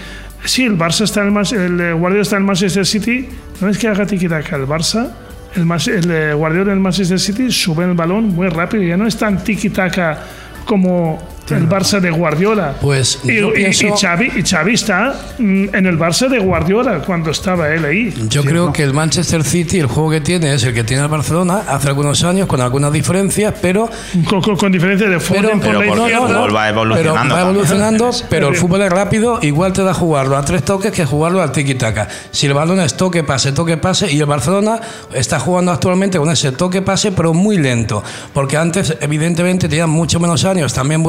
[0.45, 3.27] sí, el Barça está en el, Mas- el eh, Guardiola está en el Manchester City,
[3.61, 5.11] no es que haga tiki-taka el Barça.
[5.55, 8.97] El, Mas- el eh, Guardiola en el Manchester City sube el balón muy rápido, ya
[8.97, 10.19] no es tan tiki-taka
[10.65, 12.76] como el Barça de Guardiola.
[12.81, 16.39] Pues y, yo y- pienso- y Xavi, y Xavi está mm, en el Barça de
[16.39, 18.13] Guardiola cuando estaba él ahí.
[18.30, 21.09] Yo creo que el Manchester City, el juego que tiene es el que tiene el
[21.09, 23.89] Barcelona hace algunos años, con algunas diferencias, pero.
[24.27, 26.17] Con, con- con diferencia de por Pero la porque izquierda.
[26.17, 27.39] el fútbol va evolucionando Pero va también.
[27.41, 31.41] evolucionando, pero el fútbol es rápido, igual te da jugarlo a tres toques que jugarlo
[31.41, 32.07] al tiki-taka.
[32.31, 34.80] Si el balón es toque, pase, toque, pase, y el Barcelona
[35.13, 38.03] está jugando actualmente con ese toque, pase, pero muy lento.
[38.34, 41.01] Porque antes, evidentemente, tenían mucho menos años, también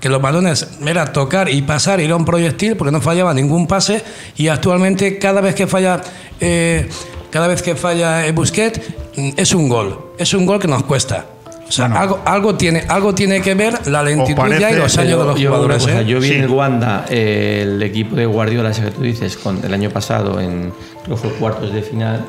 [0.00, 3.66] Que los balones era tocar y pasar, ir a un proyectil, porque no fallaba ningún
[3.66, 4.02] pase,
[4.36, 6.00] y actualmente cada vez que falla.
[6.40, 6.88] eh,
[7.30, 8.78] cada vez que falla Busquets
[9.16, 11.24] mm, es un gol, es un gol que nos cuesta.
[11.66, 15.18] O sea, algo, algo, tiene, algo tiene que ver la lentitud ya y los años
[15.20, 15.82] de los Yo, jugadores.
[15.82, 16.04] cosa, ¿eh?
[16.04, 16.34] yo vi Sí.
[16.34, 19.88] en el Wanda eh, el equipo de Guardiola, ese que tú dices, con, el año
[19.88, 20.70] pasado, en
[21.16, 22.26] fue cuartos de final.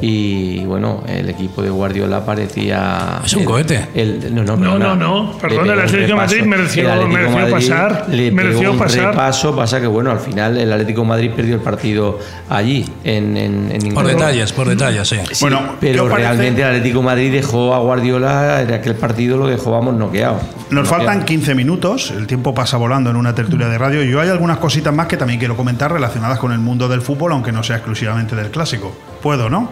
[0.00, 3.20] Y bueno, el equipo de Guardiola parecía.
[3.24, 3.86] Es un el- cohete.
[3.94, 4.94] el- no, no, No, perdona.
[4.94, 5.38] no, no.
[5.38, 6.16] Pegó el Atlético.
[6.16, 9.10] Madrid mereció- El Atlético mereció Madrid pasar, Le mereció pegó un pasar.
[9.10, 12.18] repaso, pasa que bueno, al final el Atlético de Madrid perdió el partido
[12.50, 14.12] allí, en, en, en Por Inglaterra.
[14.26, 15.16] detalles, por detalles, sí.
[15.32, 15.46] Sí,
[15.80, 19.94] pero realmente el Atlético de Madrid dejó a Guardiola en aquel partido lo dejó vamos
[19.94, 20.40] noqueado.
[20.70, 20.84] Nos Noqueado.
[21.04, 24.28] faltan 15 minutos, el tiempo pasa volando en una tertulia de radio y yo hay
[24.28, 27.62] algunas cositas más que también quiero comentar relacionadas con el mundo del fútbol, aunque no
[27.62, 28.94] sea exclusivamente del clásico.
[29.24, 29.70] ¿Puedo, no?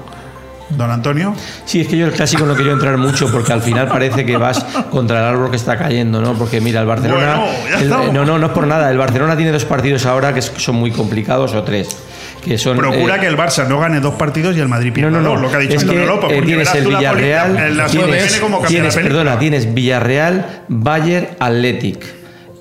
[0.71, 1.35] Don Antonio.
[1.67, 4.39] Sí, es que yo el clásico no quiero entrar mucho porque al final parece que
[4.39, 6.33] vas contra el árbol que está cayendo, ¿no?
[6.33, 7.37] Porque mira, el Barcelona.
[7.61, 8.91] Bueno, el- no, no, no es por nada.
[8.91, 11.95] El Barcelona tiene dos partidos ahora que son muy complicados o tres.
[12.43, 15.11] Que son, Procura eh, que el Barça no gane dos partidos y el Madrid pierda
[15.11, 15.43] no, no, no.
[15.43, 16.31] lo que ha dicho es Antonio López.
[16.33, 22.03] porque tienes el Villarreal, en la tienes, como tienes- perdona, tienes Villarreal, Bayern, Athletic.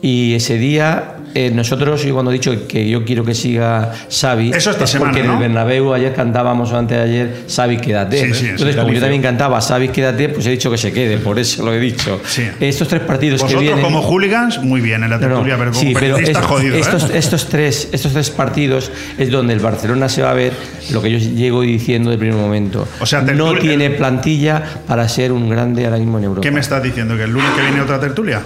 [0.02, 4.52] Y ese día eh, nosotros, yo cuando he dicho que yo quiero que siga Xavi,
[4.54, 7.78] Eso esta es semana, porque en el Bernabéu ayer cantábamos o antes de ayer Xavi
[7.78, 8.28] quédate.
[8.28, 11.18] Sí, sí, Entonces, como yo también cantaba Xavi quédate, pues he dicho que se quede,
[11.18, 12.20] por eso lo he dicho.
[12.60, 15.28] Estos tres partidos que Vosotros vienen como hooligans, muy bien en la no.
[15.28, 16.76] tertulia, pero como pero es- jodido.
[16.76, 16.80] ¿eh?
[16.80, 20.54] estos, estos, tres, estos tres partidos es donde el Barcelona se va a ver
[20.92, 22.88] lo que yo llego diciendo del primer momento.
[23.00, 26.42] O sea, no tiene plantilla para ser un grande ahora mismo en Europa.
[26.42, 27.16] ¿Qué me estás diciendo?
[27.16, 28.42] ¿Que el lunes que viene otra tertulia?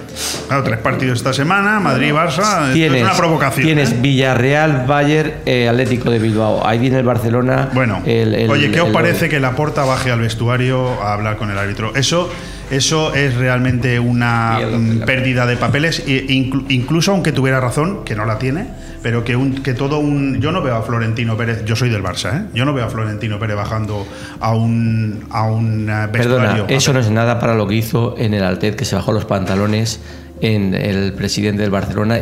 [0.47, 2.67] Claro, tres partidos esta semana, Madrid, Barça.
[2.67, 3.65] esto Tienes, es una provocación.
[3.65, 3.97] tienes ¿eh?
[4.01, 6.65] Villarreal, Bayern, eh, Atlético de Bilbao.
[6.65, 7.69] Ahí viene el Barcelona.
[7.73, 11.37] Bueno, el- el- Oye, ¿qué os parece que la porta baje al vestuario a hablar
[11.37, 11.95] con el árbitro?
[11.95, 12.29] Eso,
[12.71, 18.15] eso es realmente una mm, pérdida de papeles, e inclu- incluso aunque tuviera razón, que
[18.15, 18.67] no la tiene,
[19.03, 20.41] pero que, un, que todo un...
[20.41, 22.45] Yo no veo a Florentino Pérez, yo soy del Barça, ¿eh?
[22.55, 24.07] Yo no veo a Florentino Pérez bajando
[24.39, 26.39] a un, a un eh, vestuario.
[26.65, 29.11] Perdona, eso no es nada para lo que hizo en el Altet, que se bajó
[29.11, 29.99] los pantalones
[30.41, 32.17] en el presidente del Barcelona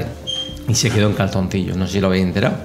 [0.68, 1.76] y se quedó en calzoncillo.
[1.76, 2.56] No sé si lo habéis enterado.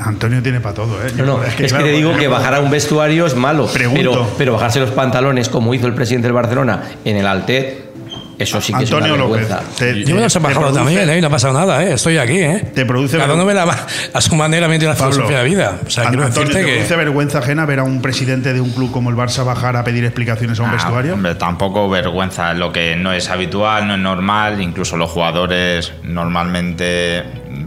[0.00, 1.12] Antonio tiene para todo, ¿eh?
[1.16, 3.66] No, no, es que, claro, te digo que bajar a un vestuario es malo.
[3.66, 4.00] Pregunto.
[4.00, 7.91] Pero, pero bajarse los pantalones, como hizo el presidente del Barcelona en el Altet,
[8.38, 9.48] Eso sí que Antonio es una López.
[9.78, 11.20] te- Yo me los he bajado también, ¿eh?
[11.20, 11.92] No ha pasado nada, ¿eh?
[11.94, 12.64] Estoy aquí, ¿eh?
[12.74, 13.76] Te produce Cada uno la va
[14.12, 15.78] a su manera me la Pablo, filosofía de vida.
[15.86, 16.76] O sea, quiero Antonio, decirte ¿te que.
[16.78, 19.84] produce vergüenza ajena ver a un presidente de un club como el Barça bajar a
[19.84, 21.14] pedir explicaciones a un Ah, vestuario?
[21.14, 27.22] Hombre, tampoco vergüenza, lo que no es habitual, no es normal, incluso los jugadores normalmente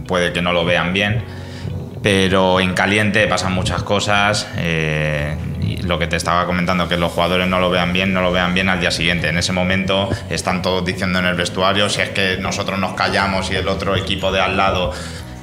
[0.06, 1.22] puede que no lo vean bien,
[2.02, 4.48] pero en caliente pasan muchas cosas.
[4.58, 5.34] eh,
[5.82, 8.54] lo que te estaba comentando, que los jugadores no lo vean bien, no lo vean
[8.54, 9.28] bien al día siguiente.
[9.28, 13.50] En ese momento están todos diciendo en el vestuario, si es que nosotros nos callamos
[13.50, 14.92] y el otro equipo de al lado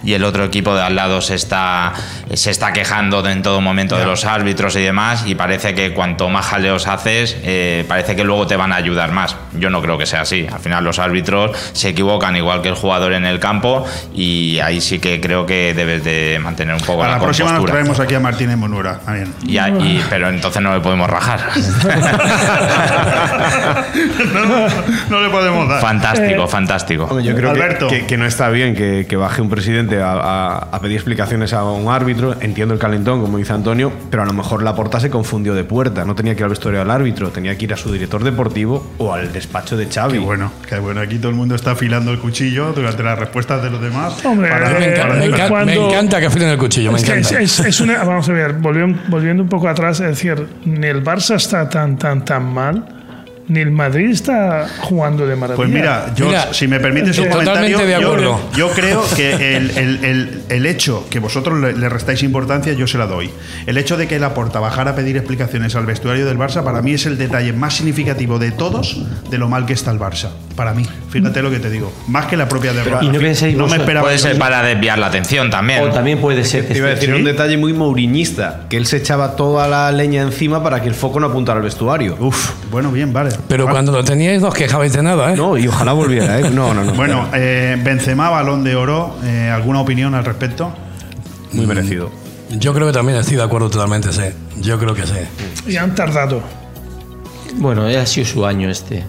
[0.04, 1.94] y el otro equipo de al lado se está,
[2.34, 5.94] se está quejando de- en todo momento de los árbitros y demás y parece que
[5.94, 9.36] cuanto más jaleos haces, eh, parece que luego te van a ayudar más.
[9.54, 10.48] Yo no creo que sea así.
[10.52, 14.82] Al final los árbitros se equivocan igual que el jugador en el campo y ahí
[14.82, 17.82] sí que creo que debes de mantener un poco a la, la próxima nos compostura.
[17.82, 19.00] traemos aquí a Martínez Monura.
[19.08, 19.34] Ah, bien.
[19.82, 21.40] Y pero entonces no le podemos rajar.
[24.34, 24.68] no,
[25.10, 25.82] no le podemos dar.
[25.82, 27.04] fantástico, fantástico.
[27.06, 27.88] Hombre, yo creo que- Alberto.
[27.88, 31.54] que, que no está bien que, que baje un presidente a, a- a pedir explicaciones
[31.54, 32.36] a un árbitro.
[32.42, 35.64] Entiendo el calentón, como dice Antonio, pero a lo mejor la porta se confundió de
[35.64, 36.06] puerta.
[36.06, 38.86] No tenía que ir al vestuario al árbitro, tenía que ir a su director deportivo
[38.98, 40.14] o al despacho de Xavi.
[40.20, 41.02] Qué bueno, qué bueno.
[41.02, 44.24] Aquí todo el mundo está afilando el cuchillo durante las respuestas de los demás.
[44.26, 47.04] Hombre, para- me, encanta, me encanta- cuando- me encanta que afilen el cuchillo, me Es
[47.06, 47.40] que encanta.
[47.42, 50.88] es, es- es una, vamos a ver, volviendo, volviendo un poco atrás, es decir, ni
[50.88, 52.86] el Barça está tan, tan, tan mal,
[53.48, 55.56] ni el Madrid está jugando de maravilla.
[55.58, 58.40] Pues mira, yo, Mira, si me permites un totalmente comentario, de yo- acuerdo.
[58.56, 62.88] Yo, creo que el, el- el- el hecho que vosotros le, le restáis importancia, yo
[62.88, 63.30] se la doy.
[63.66, 66.94] El hecho de que Laporta bajara a pedir explicaciones al vestuario del Barça, para mí
[66.94, 68.98] es el detalle más significativo de todos
[69.30, 70.30] de lo mal que está el Barça.
[70.56, 71.92] Para mí, fíjate lo que te digo.
[72.08, 73.04] Más que la propia derrota.
[73.04, 75.84] y no pensáis no me esperaba Puede ser para desviar la atención también.
[75.84, 78.86] O también puede ser que Te iba a decir un detalle muy mouriñista, que él
[78.86, 82.16] se echaba toda la leña encima para que el foco no apuntara al vestuario.
[82.20, 83.33] Uf, bueno, bien, vale.
[83.48, 85.36] Pero cuando lo teníais no os quejabais de nada, ¿eh?
[85.38, 86.50] No, y ojalá volviera, ¿eh?
[86.50, 86.94] No, no, no.
[86.94, 89.16] Bueno, eh, Benzema, balón de oro.
[89.24, 90.74] eh, ¿Alguna opinión al respecto?
[91.54, 92.10] muy merecido.
[92.50, 94.24] Yo creo que también estoy de acuerdo totalmente, sí.
[94.62, 95.14] Yo creo que sí.
[95.68, 96.42] Y han tardado.
[97.56, 99.04] Bueno, ha sido su año este.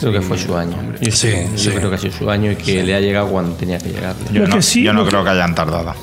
[0.00, 0.76] Creo que fue su año.
[1.00, 1.70] Yo, Sí, yo sí.
[1.70, 4.14] creo que ha sido su año y que le ha llegado cuando tenía que llegar.
[4.32, 5.94] Yo no, que sí- yo no lo que- creo que hayan tardado.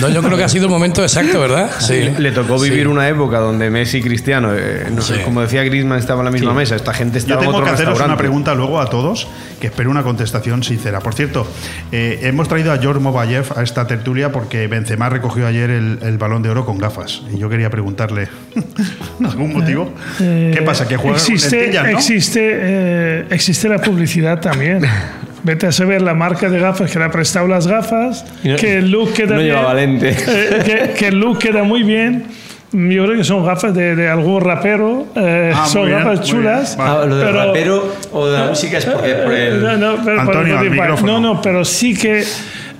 [0.00, 1.70] No, yo creo que ha sido el momento exacto, ¿verdad?
[1.80, 2.10] Sí.
[2.18, 2.86] Le tocó vivir Sí.
[2.86, 6.30] una época donde Messi y Cristiano, eh, no sé, como decía Griezmann, estaba en la
[6.30, 6.56] misma Sí.
[6.56, 6.76] mesa.
[6.76, 9.28] Esta gente Yo estaba en tengo otro que haceros una pregunta luego a todos,
[9.60, 11.00] que espero una contestación sincera.
[11.00, 11.46] Por cierto,
[11.92, 16.16] eh, hemos traído a George Mobayev a esta tertulia porque Benzema recogió ayer el, el
[16.18, 17.22] balón de oro con gafas.
[17.34, 18.28] Y yo quería preguntarle,
[19.24, 19.92] ¿algún motivo?
[20.20, 20.88] Eh, ¿Qué pasa?
[20.88, 21.86] ¿Que juega con existe, no?
[21.86, 24.82] existe, eh, existe la publicidad también.
[25.48, 28.76] Vete a saber la marca de gafas que le ha prestado las gafas, no- que
[28.76, 30.10] el look queda no bien, llevaba lente.
[30.10, 32.24] eh, que, que el look queda muy bien.
[32.70, 36.18] Yo creo que son gafas de, de algún rapero, eh, Ah, muy son bien, gafas
[36.20, 36.76] muy chulas.
[36.76, 36.86] bien.
[36.88, 39.62] Ah, lo del pero- rapero o de la música es porque por el.
[39.62, 41.12] No, no, pero- Antonio, micrófono.
[41.18, 42.24] no, no, pero sí que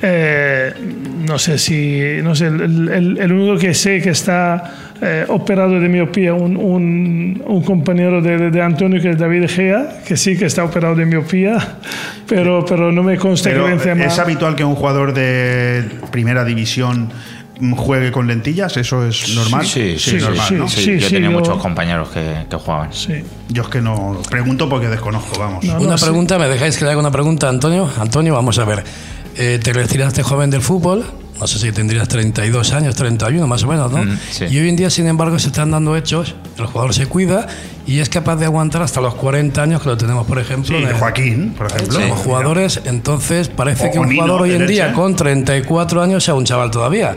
[0.03, 0.73] eh,
[1.27, 5.79] no sé si no sé el, el- el único que sé que está eh, operado
[5.81, 10.17] de miopía un, un, un compañero de, de- de Antonio que es David Gea que
[10.17, 11.77] sí que está operado de miopía
[12.27, 17.11] pero pero no me consta Pero, que ¿Es habitual que un jugador de primera división
[17.77, 18.77] juegue con lentillas?
[18.77, 19.67] ¿Eso es normal?
[19.67, 20.17] Sí, sí, sí.
[20.19, 20.69] normal, sí, ¿no?
[20.69, 20.81] sí.
[20.83, 22.93] Sí, Yo sí, tenía yo- muchos compañeros que, que jugaban.
[22.93, 23.15] sí.
[23.49, 25.65] Yo es que no pregunto porque desconozco, vamos.
[25.65, 26.05] No, Una no, sí.
[26.05, 27.89] pregunta, ¿me dejáis que le haga una pregunta, Antonio?
[27.99, 28.85] Antonio, vamos a ver.
[29.37, 31.05] Eh, te retiraste joven del fútbol,
[31.41, 33.99] no sé si tendrías 32 años, 31 más o menos, ¿no?
[34.05, 34.45] Mm, sí.
[34.51, 37.47] Y hoy en día, sin embargo, se están dando hechos, el jugador se cuida
[37.87, 40.83] y es capaz de aguantar hasta los 40 años, que lo tenemos, por ejemplo, Sí,
[40.83, 42.01] en el- Joaquín, por ejemplo.
[42.01, 46.25] como jugadores, entonces parece O que un Nino, jugador hoy en día con 34 años
[46.25, 47.17] sea un chaval todavía.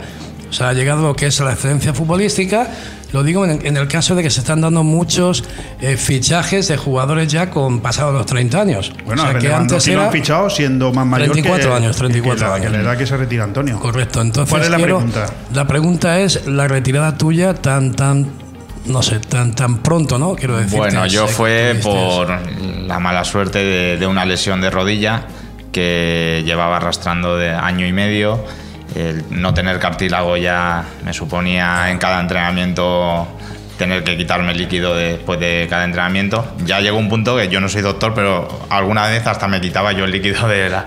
[0.52, 2.68] O sea, ha llegado lo que es la excelencia futbolística.
[3.14, 5.44] Lo digo en, en el caso de que se están dando muchos
[5.80, 8.92] eh, fichajes de jugadores ya con pasados los 30 años.
[9.06, 10.06] Bueno, o sea, que antes Lewandowski lo era...
[10.08, 12.66] han fichado siendo más mayor 34 que, años, 34 que la, años.
[12.66, 13.80] que la edad que se retira Antonio.
[13.80, 15.26] Correcto, entonces ¿Cuál es la quiero- pregunta?
[15.54, 18.26] La pregunta es la retirada tuya tan, tan,
[18.84, 20.34] no sé, tan, tan pronto, ¿no?
[20.34, 20.76] Quiero decir.
[20.78, 22.28] Bueno, yo fue por
[22.86, 25.24] la mala suerte de, de una lesión de rodilla
[25.72, 28.44] que llevaba arrastrando de año y medio.
[28.94, 33.26] El no tener cartílago ya me suponía en cada entrenamiento
[33.78, 36.46] tener que quitarme líquido después de cada entrenamiento.
[36.64, 39.92] Ya llegó un punto que yo no soy doctor, pero alguna vez hasta me quitaba
[39.92, 40.86] yo el líquido de la,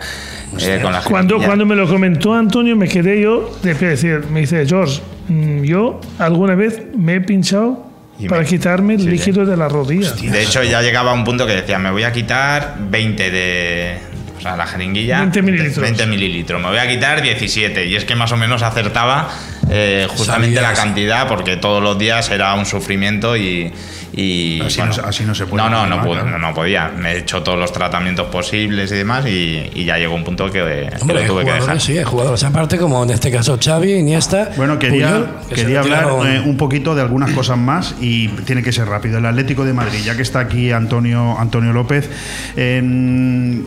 [0.60, 4.42] eh, con la cuando, cuando me lo comentó Antonio me quedé yo de decir me
[4.42, 7.86] dice George mm, yo alguna vez me he pinchado
[8.18, 11.14] Y para me- quitarme el sí, líquido de la rodilla De hecho, ya llegaba a
[11.14, 13.98] un punto que decía, me voy a quitar 20 de...
[14.38, 15.20] O sea, la jeringuilla...
[15.20, 15.80] 20 mililitros.
[15.80, 16.62] 20 mililitros.
[16.62, 17.86] Me voy a quitar 17.
[17.86, 19.30] Y es que más o menos acertaba
[19.70, 20.78] eh, justamente Sabías.
[20.78, 23.72] la cantidad, porque todos los días era un sufrimiento y.
[24.14, 26.26] y, Así no se- así no se puede No, no, no, claro.
[26.30, 26.90] no, no podía.
[26.90, 30.46] Me he hecho todos los tratamientos posibles y demás, y, y ya llegó un punto
[30.46, 31.60] que, que Hombre, lo hay tuve que dejar.
[31.62, 34.52] jugadores, sí, jugadores aparte, como en este caso Xavi, Iniesta.
[34.56, 38.62] Bueno, quería, Puyol, que quería hablar eh, un poquito de algunas cosas más y tiene
[38.64, 39.18] que ser rápido.
[39.18, 42.10] El Atlético de Madrid, ya que está aquí Antonio, Antonio López,
[42.56, 43.62] eh,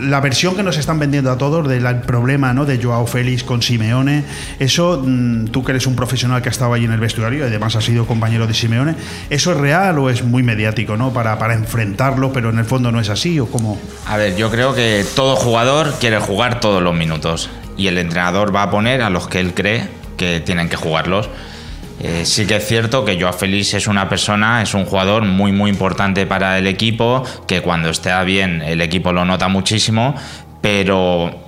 [0.00, 2.64] la versión que nos están vendiendo a todos del problema ¿no?
[2.66, 4.24] de Joao Félix con Simeone,
[4.58, 7.48] eso, mm, tú que eres un profesional que ha estado ahí en el vestuario y
[7.48, 8.94] además has sido compañero de Simeone,
[9.30, 11.12] ¿eso es real o es muy mediático ¿no?
[11.12, 13.78] para, para enfrentarlo, pero en el fondo no es así o cómo?
[14.06, 18.54] A ver, yo creo que todo jugador quiere jugar todos los minutos y el entrenador
[18.54, 21.28] va a poner a los que él cree que tienen que jugarlos.
[21.98, 25.52] Eh, sí que es cierto que Joao Félix es una persona, es un jugador muy
[25.52, 30.14] muy importante para el equipo, que cuando esté bien el equipo lo nota muchísimo,
[30.60, 31.45] pero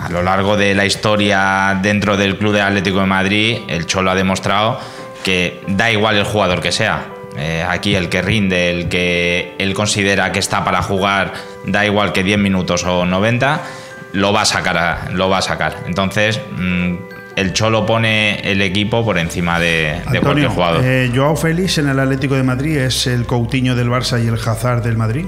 [0.00, 4.10] a lo largo de la historia dentro del Club de Atlético de Madrid, el Cholo
[4.10, 4.80] ha demostrado
[5.24, 7.06] que da igual el jugador que sea.
[7.38, 11.32] Eh, aquí el que rinde, el que él considera que está para jugar,
[11.64, 13.62] da igual que 10 minutos o 90,
[14.12, 15.12] lo va a sacar.
[15.12, 15.76] lo va a sacar.
[15.86, 16.94] Entonces, mm,
[17.36, 20.82] el Cholo pone el equipo por encima de, de cualquier jugador.
[20.84, 24.34] eh, Joao Félix en el Atlético de Madrid es el Coutinho del Barça y el
[24.34, 25.24] Hazard del Madrid,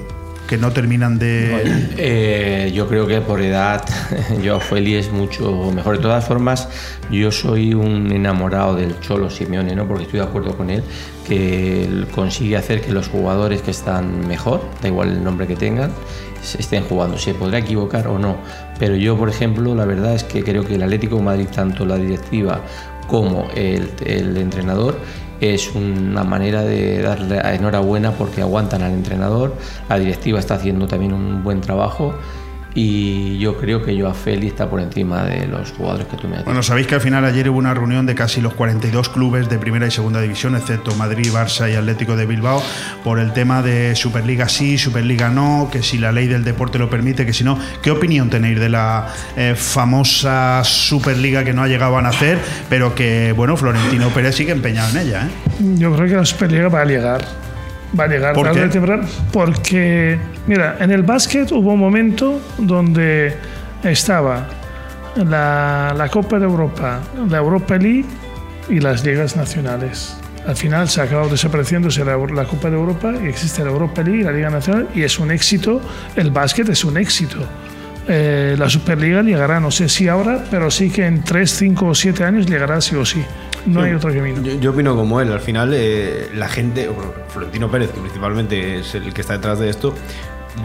[0.49, 1.89] que no terminan de...
[1.97, 3.85] Eh, yo creo que por edad
[4.45, 5.97] Joao Félix es mucho mejor.
[5.97, 6.69] De todas formas,
[7.11, 9.87] yo soy un enamorado del Cholo Simeone, ¿no?
[9.87, 10.83] porque estoy de acuerdo con él,
[11.27, 15.93] que consigue hacer que los jugadores que están mejor, da igual el nombre que tengan,
[16.43, 17.17] se estén jugando.
[17.19, 18.37] Se podrá equivocar o no,
[18.79, 21.97] pero yo, por ejemplo, la verdad es que creo que el Atlético Madrid, tanto la
[21.97, 22.61] directiva
[23.07, 24.99] como el entrenador,
[25.41, 29.55] es una manera de darle enhorabuena porque aguantan al entrenador,
[29.89, 32.15] la directiva está haciendo también un buen trabajo
[32.75, 36.35] y yo creo que Joao Félix está por encima de los jugadores que tú me
[36.35, 36.47] has dicho.
[36.47, 39.59] Bueno, sabéis que al final ayer hubo una reunión de casi los 42 clubes de
[39.59, 42.61] primera y segunda división, excepto Madrid, Barça y Atlético de Bilbao,
[43.05, 46.91] por el tema de Superliga sí, Superliga no, que si la ley del deporte lo
[46.91, 47.59] permite, que si no.
[47.81, 49.07] ¿Qué opinión tenéis de la
[49.37, 52.39] eh, famosa Superliga que no ha llegado a nacer,
[52.69, 55.27] pero que, bueno, Florentino Pérez sigue empeñado en ella?
[55.27, 55.55] ¿eh?
[55.77, 57.44] Yo creo que la Superliga va a llegar.
[57.99, 58.67] Va a llegar ¿Por tarde qué?
[58.67, 59.07] o temprano.
[59.33, 63.37] Porque, mira, en el básquet hubo un momento donde
[63.85, 64.49] estaba
[65.17, 68.07] la, la Copa de Europa, la Europa League
[68.69, 70.17] y las ligas nacionales.
[70.47, 74.03] Al final se ha acabado desapareciéndose la, la Copa de Europa y existe la Europa
[74.03, 75.81] League la Liga Nacional y es un éxito.
[76.17, 77.39] El básquet es un éxito.
[78.07, 81.95] Eh, la Superliga llegará, no sé si ahora, pero sí que en 3, 5 o
[81.95, 83.25] 7 años llegará sí o sí.
[83.67, 84.43] No hay otro camino.
[84.43, 85.33] Yo, yo opino como él.
[85.33, 86.91] Al final, eh, la gente,
[87.29, 89.95] Florentino Pérez, que principalmente es el que está detrás de esto,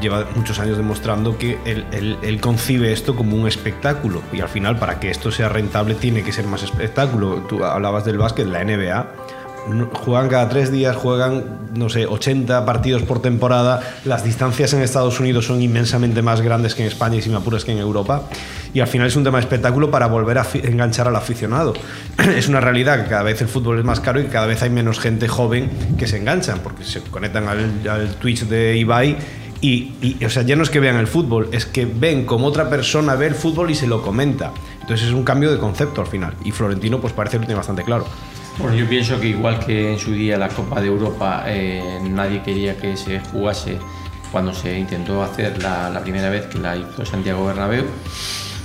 [0.01, 4.21] lleva muchos años demostrando que él, él- él concibe esto como un espectáculo.
[4.33, 7.37] Y al final, para que esto sea rentable, tiene que ser más espectáculo.
[7.47, 9.07] Tú hablabas del básquet, la NBA.
[9.93, 11.43] Juegan cada tres días, juegan,
[11.75, 13.81] no sé, 80 partidos por temporada.
[14.05, 17.37] Las distancias en Estados Unidos son inmensamente más grandes que en España y, si me
[17.37, 18.23] apuras, que en Europa.
[18.73, 21.73] Y al final es un tema de espectáculo para volver a enganchar al aficionado.
[22.35, 24.69] es una realidad que cada vez el fútbol es más caro y cada vez hay
[24.69, 29.17] menos gente joven que se enganchan, porque se conectan al, al Twitch de Ibai.
[29.61, 32.47] Y, y, o sea, ya no es que vean el fútbol, es que ven como
[32.47, 34.53] otra persona ve el fútbol y se lo comenta.
[34.81, 36.33] Entonces es un cambio de concepto al final.
[36.45, 38.05] Y Florentino, pues parece que lo tiene bastante claro.
[38.59, 42.43] Bueno, yo pienso que igual que en su día la Copa de Europa eh, nadie
[42.43, 43.77] quería que se jugase
[44.33, 47.85] cuando se intentó hacer la, primera vez que la hizo Santiago Bernabéu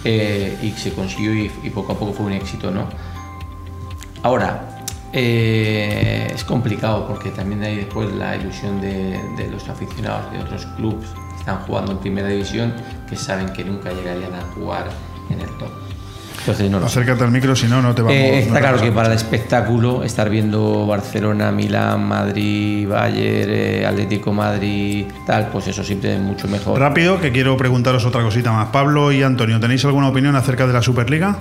[0.03, 2.89] eh, y se consiguió y, y poco a poco fue un éxito, ¿no?
[4.25, 10.41] Ahora, eh, es complicado porque también hay después la ilusión de, de los aficionados de
[10.41, 12.75] otros clubes que están jugando en primera división
[13.09, 14.89] que saben que nunca llegarían a jugar
[15.31, 15.94] en el top.
[16.45, 17.01] Entonces, no lo sé.
[17.01, 19.15] Acércate al micro, si no, no te vamos Eh, no está claro que para el
[19.15, 26.21] espectáculo, estar viendo Barcelona, Milán, Madrid, Bayern, eh, Atlético Madrid, tal, pues eso siempre es
[26.21, 26.79] mucho mejor.
[26.79, 28.69] Rápido, que quiero preguntaros otra cosita más.
[28.69, 31.39] Pablo y Antonio, ¿tenéis alguna opinión acerca de la Superliga?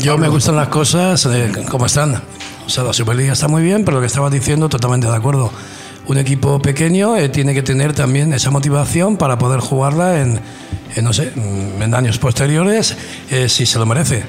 [0.00, 2.14] Yo me gustan las cosas eh, como están.
[2.66, 5.52] O sea, la Superliga está muy bien, pero lo que estabas diciendo, totalmente de acuerdo.
[6.06, 10.40] Un equipo pequeño eh, tiene que tener también esa motivación para poder jugarla en,
[10.94, 12.96] en, no sé, mm, en años posteriores,
[13.30, 14.24] eh, si se lo merece.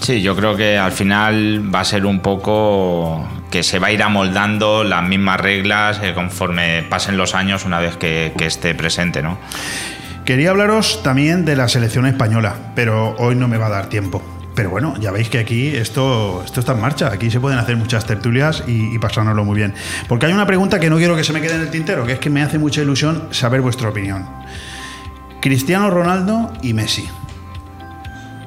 [0.00, 3.92] Sí, yo creo que al final va a ser un poco que se va a
[3.92, 8.74] ir amoldando las mismas reglas eh, conforme pasen los años una vez que, que esté
[8.74, 9.38] presente, ¿no?
[10.24, 14.22] Quería hablaros también de la selección española, pero hoy no me va a dar tiempo.
[14.54, 17.12] Pero bueno, ya veis que aquí esto, esto está en marcha.
[17.12, 19.72] Aquí se pueden hacer muchas tertulias y, y pasárnoslo muy bien.
[20.08, 22.14] Porque hay una pregunta que no quiero que se me quede en el tintero, que
[22.14, 24.26] es que me hace mucha ilusión saber vuestra opinión.
[25.40, 27.06] Cristiano Ronaldo y Messi.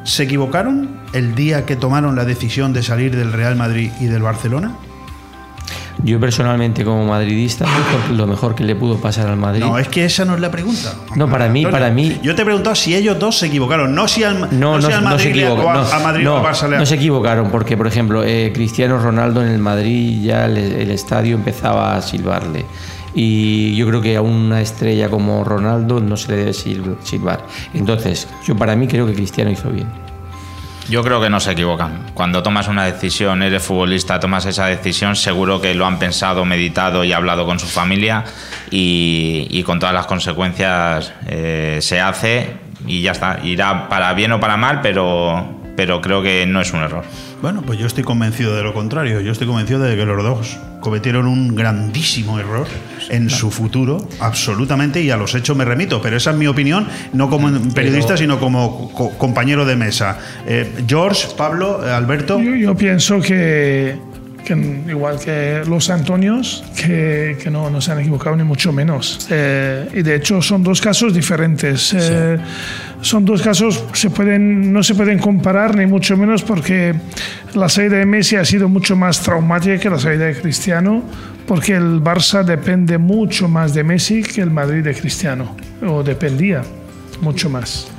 [0.04, 4.22] ¿Se equivocaron el día que tomaron la decisión de salir del Real Madrid y del
[4.24, 4.72] Barcelona?
[6.04, 9.60] Yo personalmente como madridista, mejor- lo mejor que le pudo pasar al Madrid.
[9.62, 10.94] No, es que esa no es la pregunta.
[11.16, 13.94] No, para mí, Antonio, para mí, Yo te he preguntado si ellos dos se equivocaron,
[13.94, 15.86] no si al, no, no, si al no Madrid se equivocaron.
[15.86, 19.60] a, a Madrid no, no se equivocaron porque, por ejemplo, eh, Cristiano Ronaldo en el
[19.60, 22.66] Madrid ya el, el estadio empezaba a silbarle.
[23.14, 27.46] Y yo creo que a una estrella como Ronaldo no se le debe sil- silbar.
[27.74, 29.88] Entonces, yo para mí creo que Cristiano hizo bien.
[30.90, 32.08] Yo creo que no se equivocan.
[32.14, 37.04] Cuando tomas una decisión, eres futbolista, tomas esa decisión, seguro que lo han pensado, meditado
[37.04, 38.26] y hablado con su familia
[38.72, 42.56] y, y con todas las consecuencias eh, se hace
[42.88, 43.40] y ya está.
[43.44, 47.04] Irá para bien o para mal, pero, pero creo que no es un error.
[47.42, 49.20] Bueno, pues yo estoy convencido de lo contrario.
[49.22, 52.68] Yo estoy convencido de que los dos cometieron un grandísimo error
[53.10, 56.02] en su futuro, absolutamente, y a los hechos me remito.
[56.02, 60.18] Pero esa es mi opinión, no como periodista, sino como co- compañero de mesa.
[60.48, 62.40] Eh, George, Pablo, Alberto.
[62.40, 63.98] Yo, yo pienso que,
[64.46, 64.54] que
[64.88, 69.28] igual que los Antonios, que, que no, no se han equivocado ni mucho menos.
[69.30, 71.94] Eh, y de hecho son dos casos diferentes.
[71.94, 72.38] Eh,
[73.02, 76.94] Son dos casos se pueden, no se pueden comparar ni mucho menos porque
[77.56, 81.04] la salida de Messi ha sido mucho más traumática que la salida de Cristiano,
[81.48, 86.62] porque el Barça depende mucho más de Messi que el Madrid de Cristiano, o dependía
[87.22, 87.91] mucho más.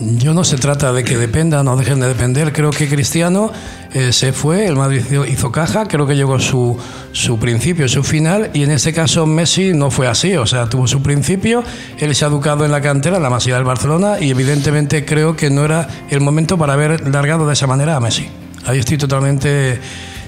[0.00, 2.52] Yo no se trata de que dependan o dejen de depender.
[2.52, 3.52] Creo que Cristiano
[3.92, 6.76] eh, se fue, el Madrid hizo, caja, creo que llegó su,
[7.12, 10.34] su principio, su final, y en este caso Messi no fue así.
[10.34, 11.62] O sea, tuvo su principio,
[11.98, 15.36] él se ha educado en la cantera, en la masía del Barcelona, y evidentemente creo
[15.36, 18.28] que no era el momento para haber largado de esa manera a Messi.
[18.66, 19.78] Ahí estoy totalmente.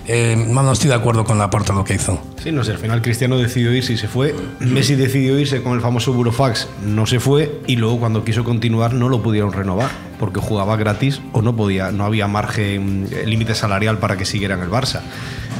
[0.09, 2.21] Eh, no estoy de acuerdo con la porta lo que hizo.
[2.43, 4.35] Sí, no sé, al final Cristiano decidió irse y se fue.
[4.61, 8.95] Messi decidió irse con el famoso Burofax, no se fue y luego cuando quiso continuar
[8.95, 13.55] no lo pudieron renovar porque jugaba gratis o no podía, no había margen, eh, límite
[13.55, 15.01] salarial para que siguiera en el Barça.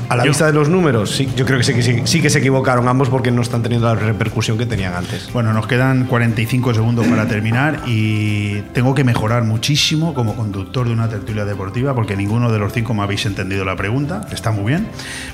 [0.09, 2.23] A la Yo- vista de los números, sí, yo creo que sí, que sí, sí
[2.23, 5.33] que se equivocaron ambos porque no están teniendo la repercusión que tenían antes.
[5.33, 10.93] Bueno, nos quedan 45 segundos para terminar y tengo que mejorar muchísimo como conductor de
[10.93, 14.67] una tertulia deportiva porque ninguno de los cinco me habéis entendido la pregunta, está muy
[14.73, 14.87] bien,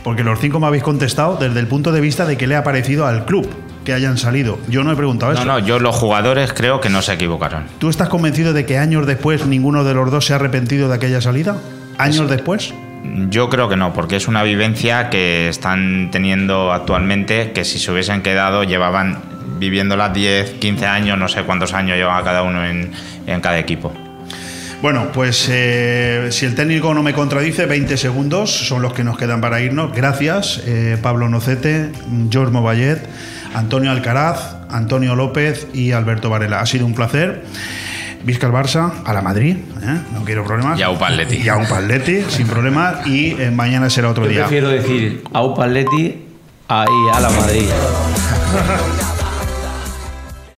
[0.02, 2.64] porque los cinco me habéis contestado desde el punto de vista de que le ha
[2.64, 3.48] parecido al club
[3.84, 4.58] que hayan salido.
[4.68, 5.46] Yo no he preguntado No, eso.
[5.46, 7.64] no, yo los jugadores creo que no se equivocaron.
[7.78, 10.94] ¿Tú estás convencido de que años después ninguno de los dos se ha arrepentido de
[10.94, 11.56] aquella salida?
[11.98, 12.72] ¿Años después?
[13.04, 17.90] Yo creo que no, porque es una vivencia que están teniendo actualmente que si se
[17.90, 19.18] hubiesen quedado llevaban
[19.58, 22.92] viviéndola 10, 15 años, no sé cuántos años llevaba cada uno en,
[23.40, 23.92] cada equipo.
[24.82, 29.16] Bueno, pues eh, si el técnico no me contradice, 20 segundos son los que nos
[29.16, 29.92] quedan para irnos.
[29.92, 31.92] Gracias, eh, Pablo Nocete,
[32.30, 33.00] George Movallet,
[33.54, 36.60] Antonio Alcaraz, Antonio López y Alberto Varela.
[36.60, 37.44] Ha sido un placer.
[38.24, 40.00] Visca el Barça, a la Madrid, ¿eh?
[40.14, 40.78] no quiero problemas.
[40.78, 41.36] Y a Upaletti.
[41.36, 43.06] Y a Upaletti, sin problemas.
[43.06, 44.40] Y eh, mañana será otro Yo día.
[44.42, 46.22] prefiero decir a Upaletti y
[46.68, 47.66] a la Madrid.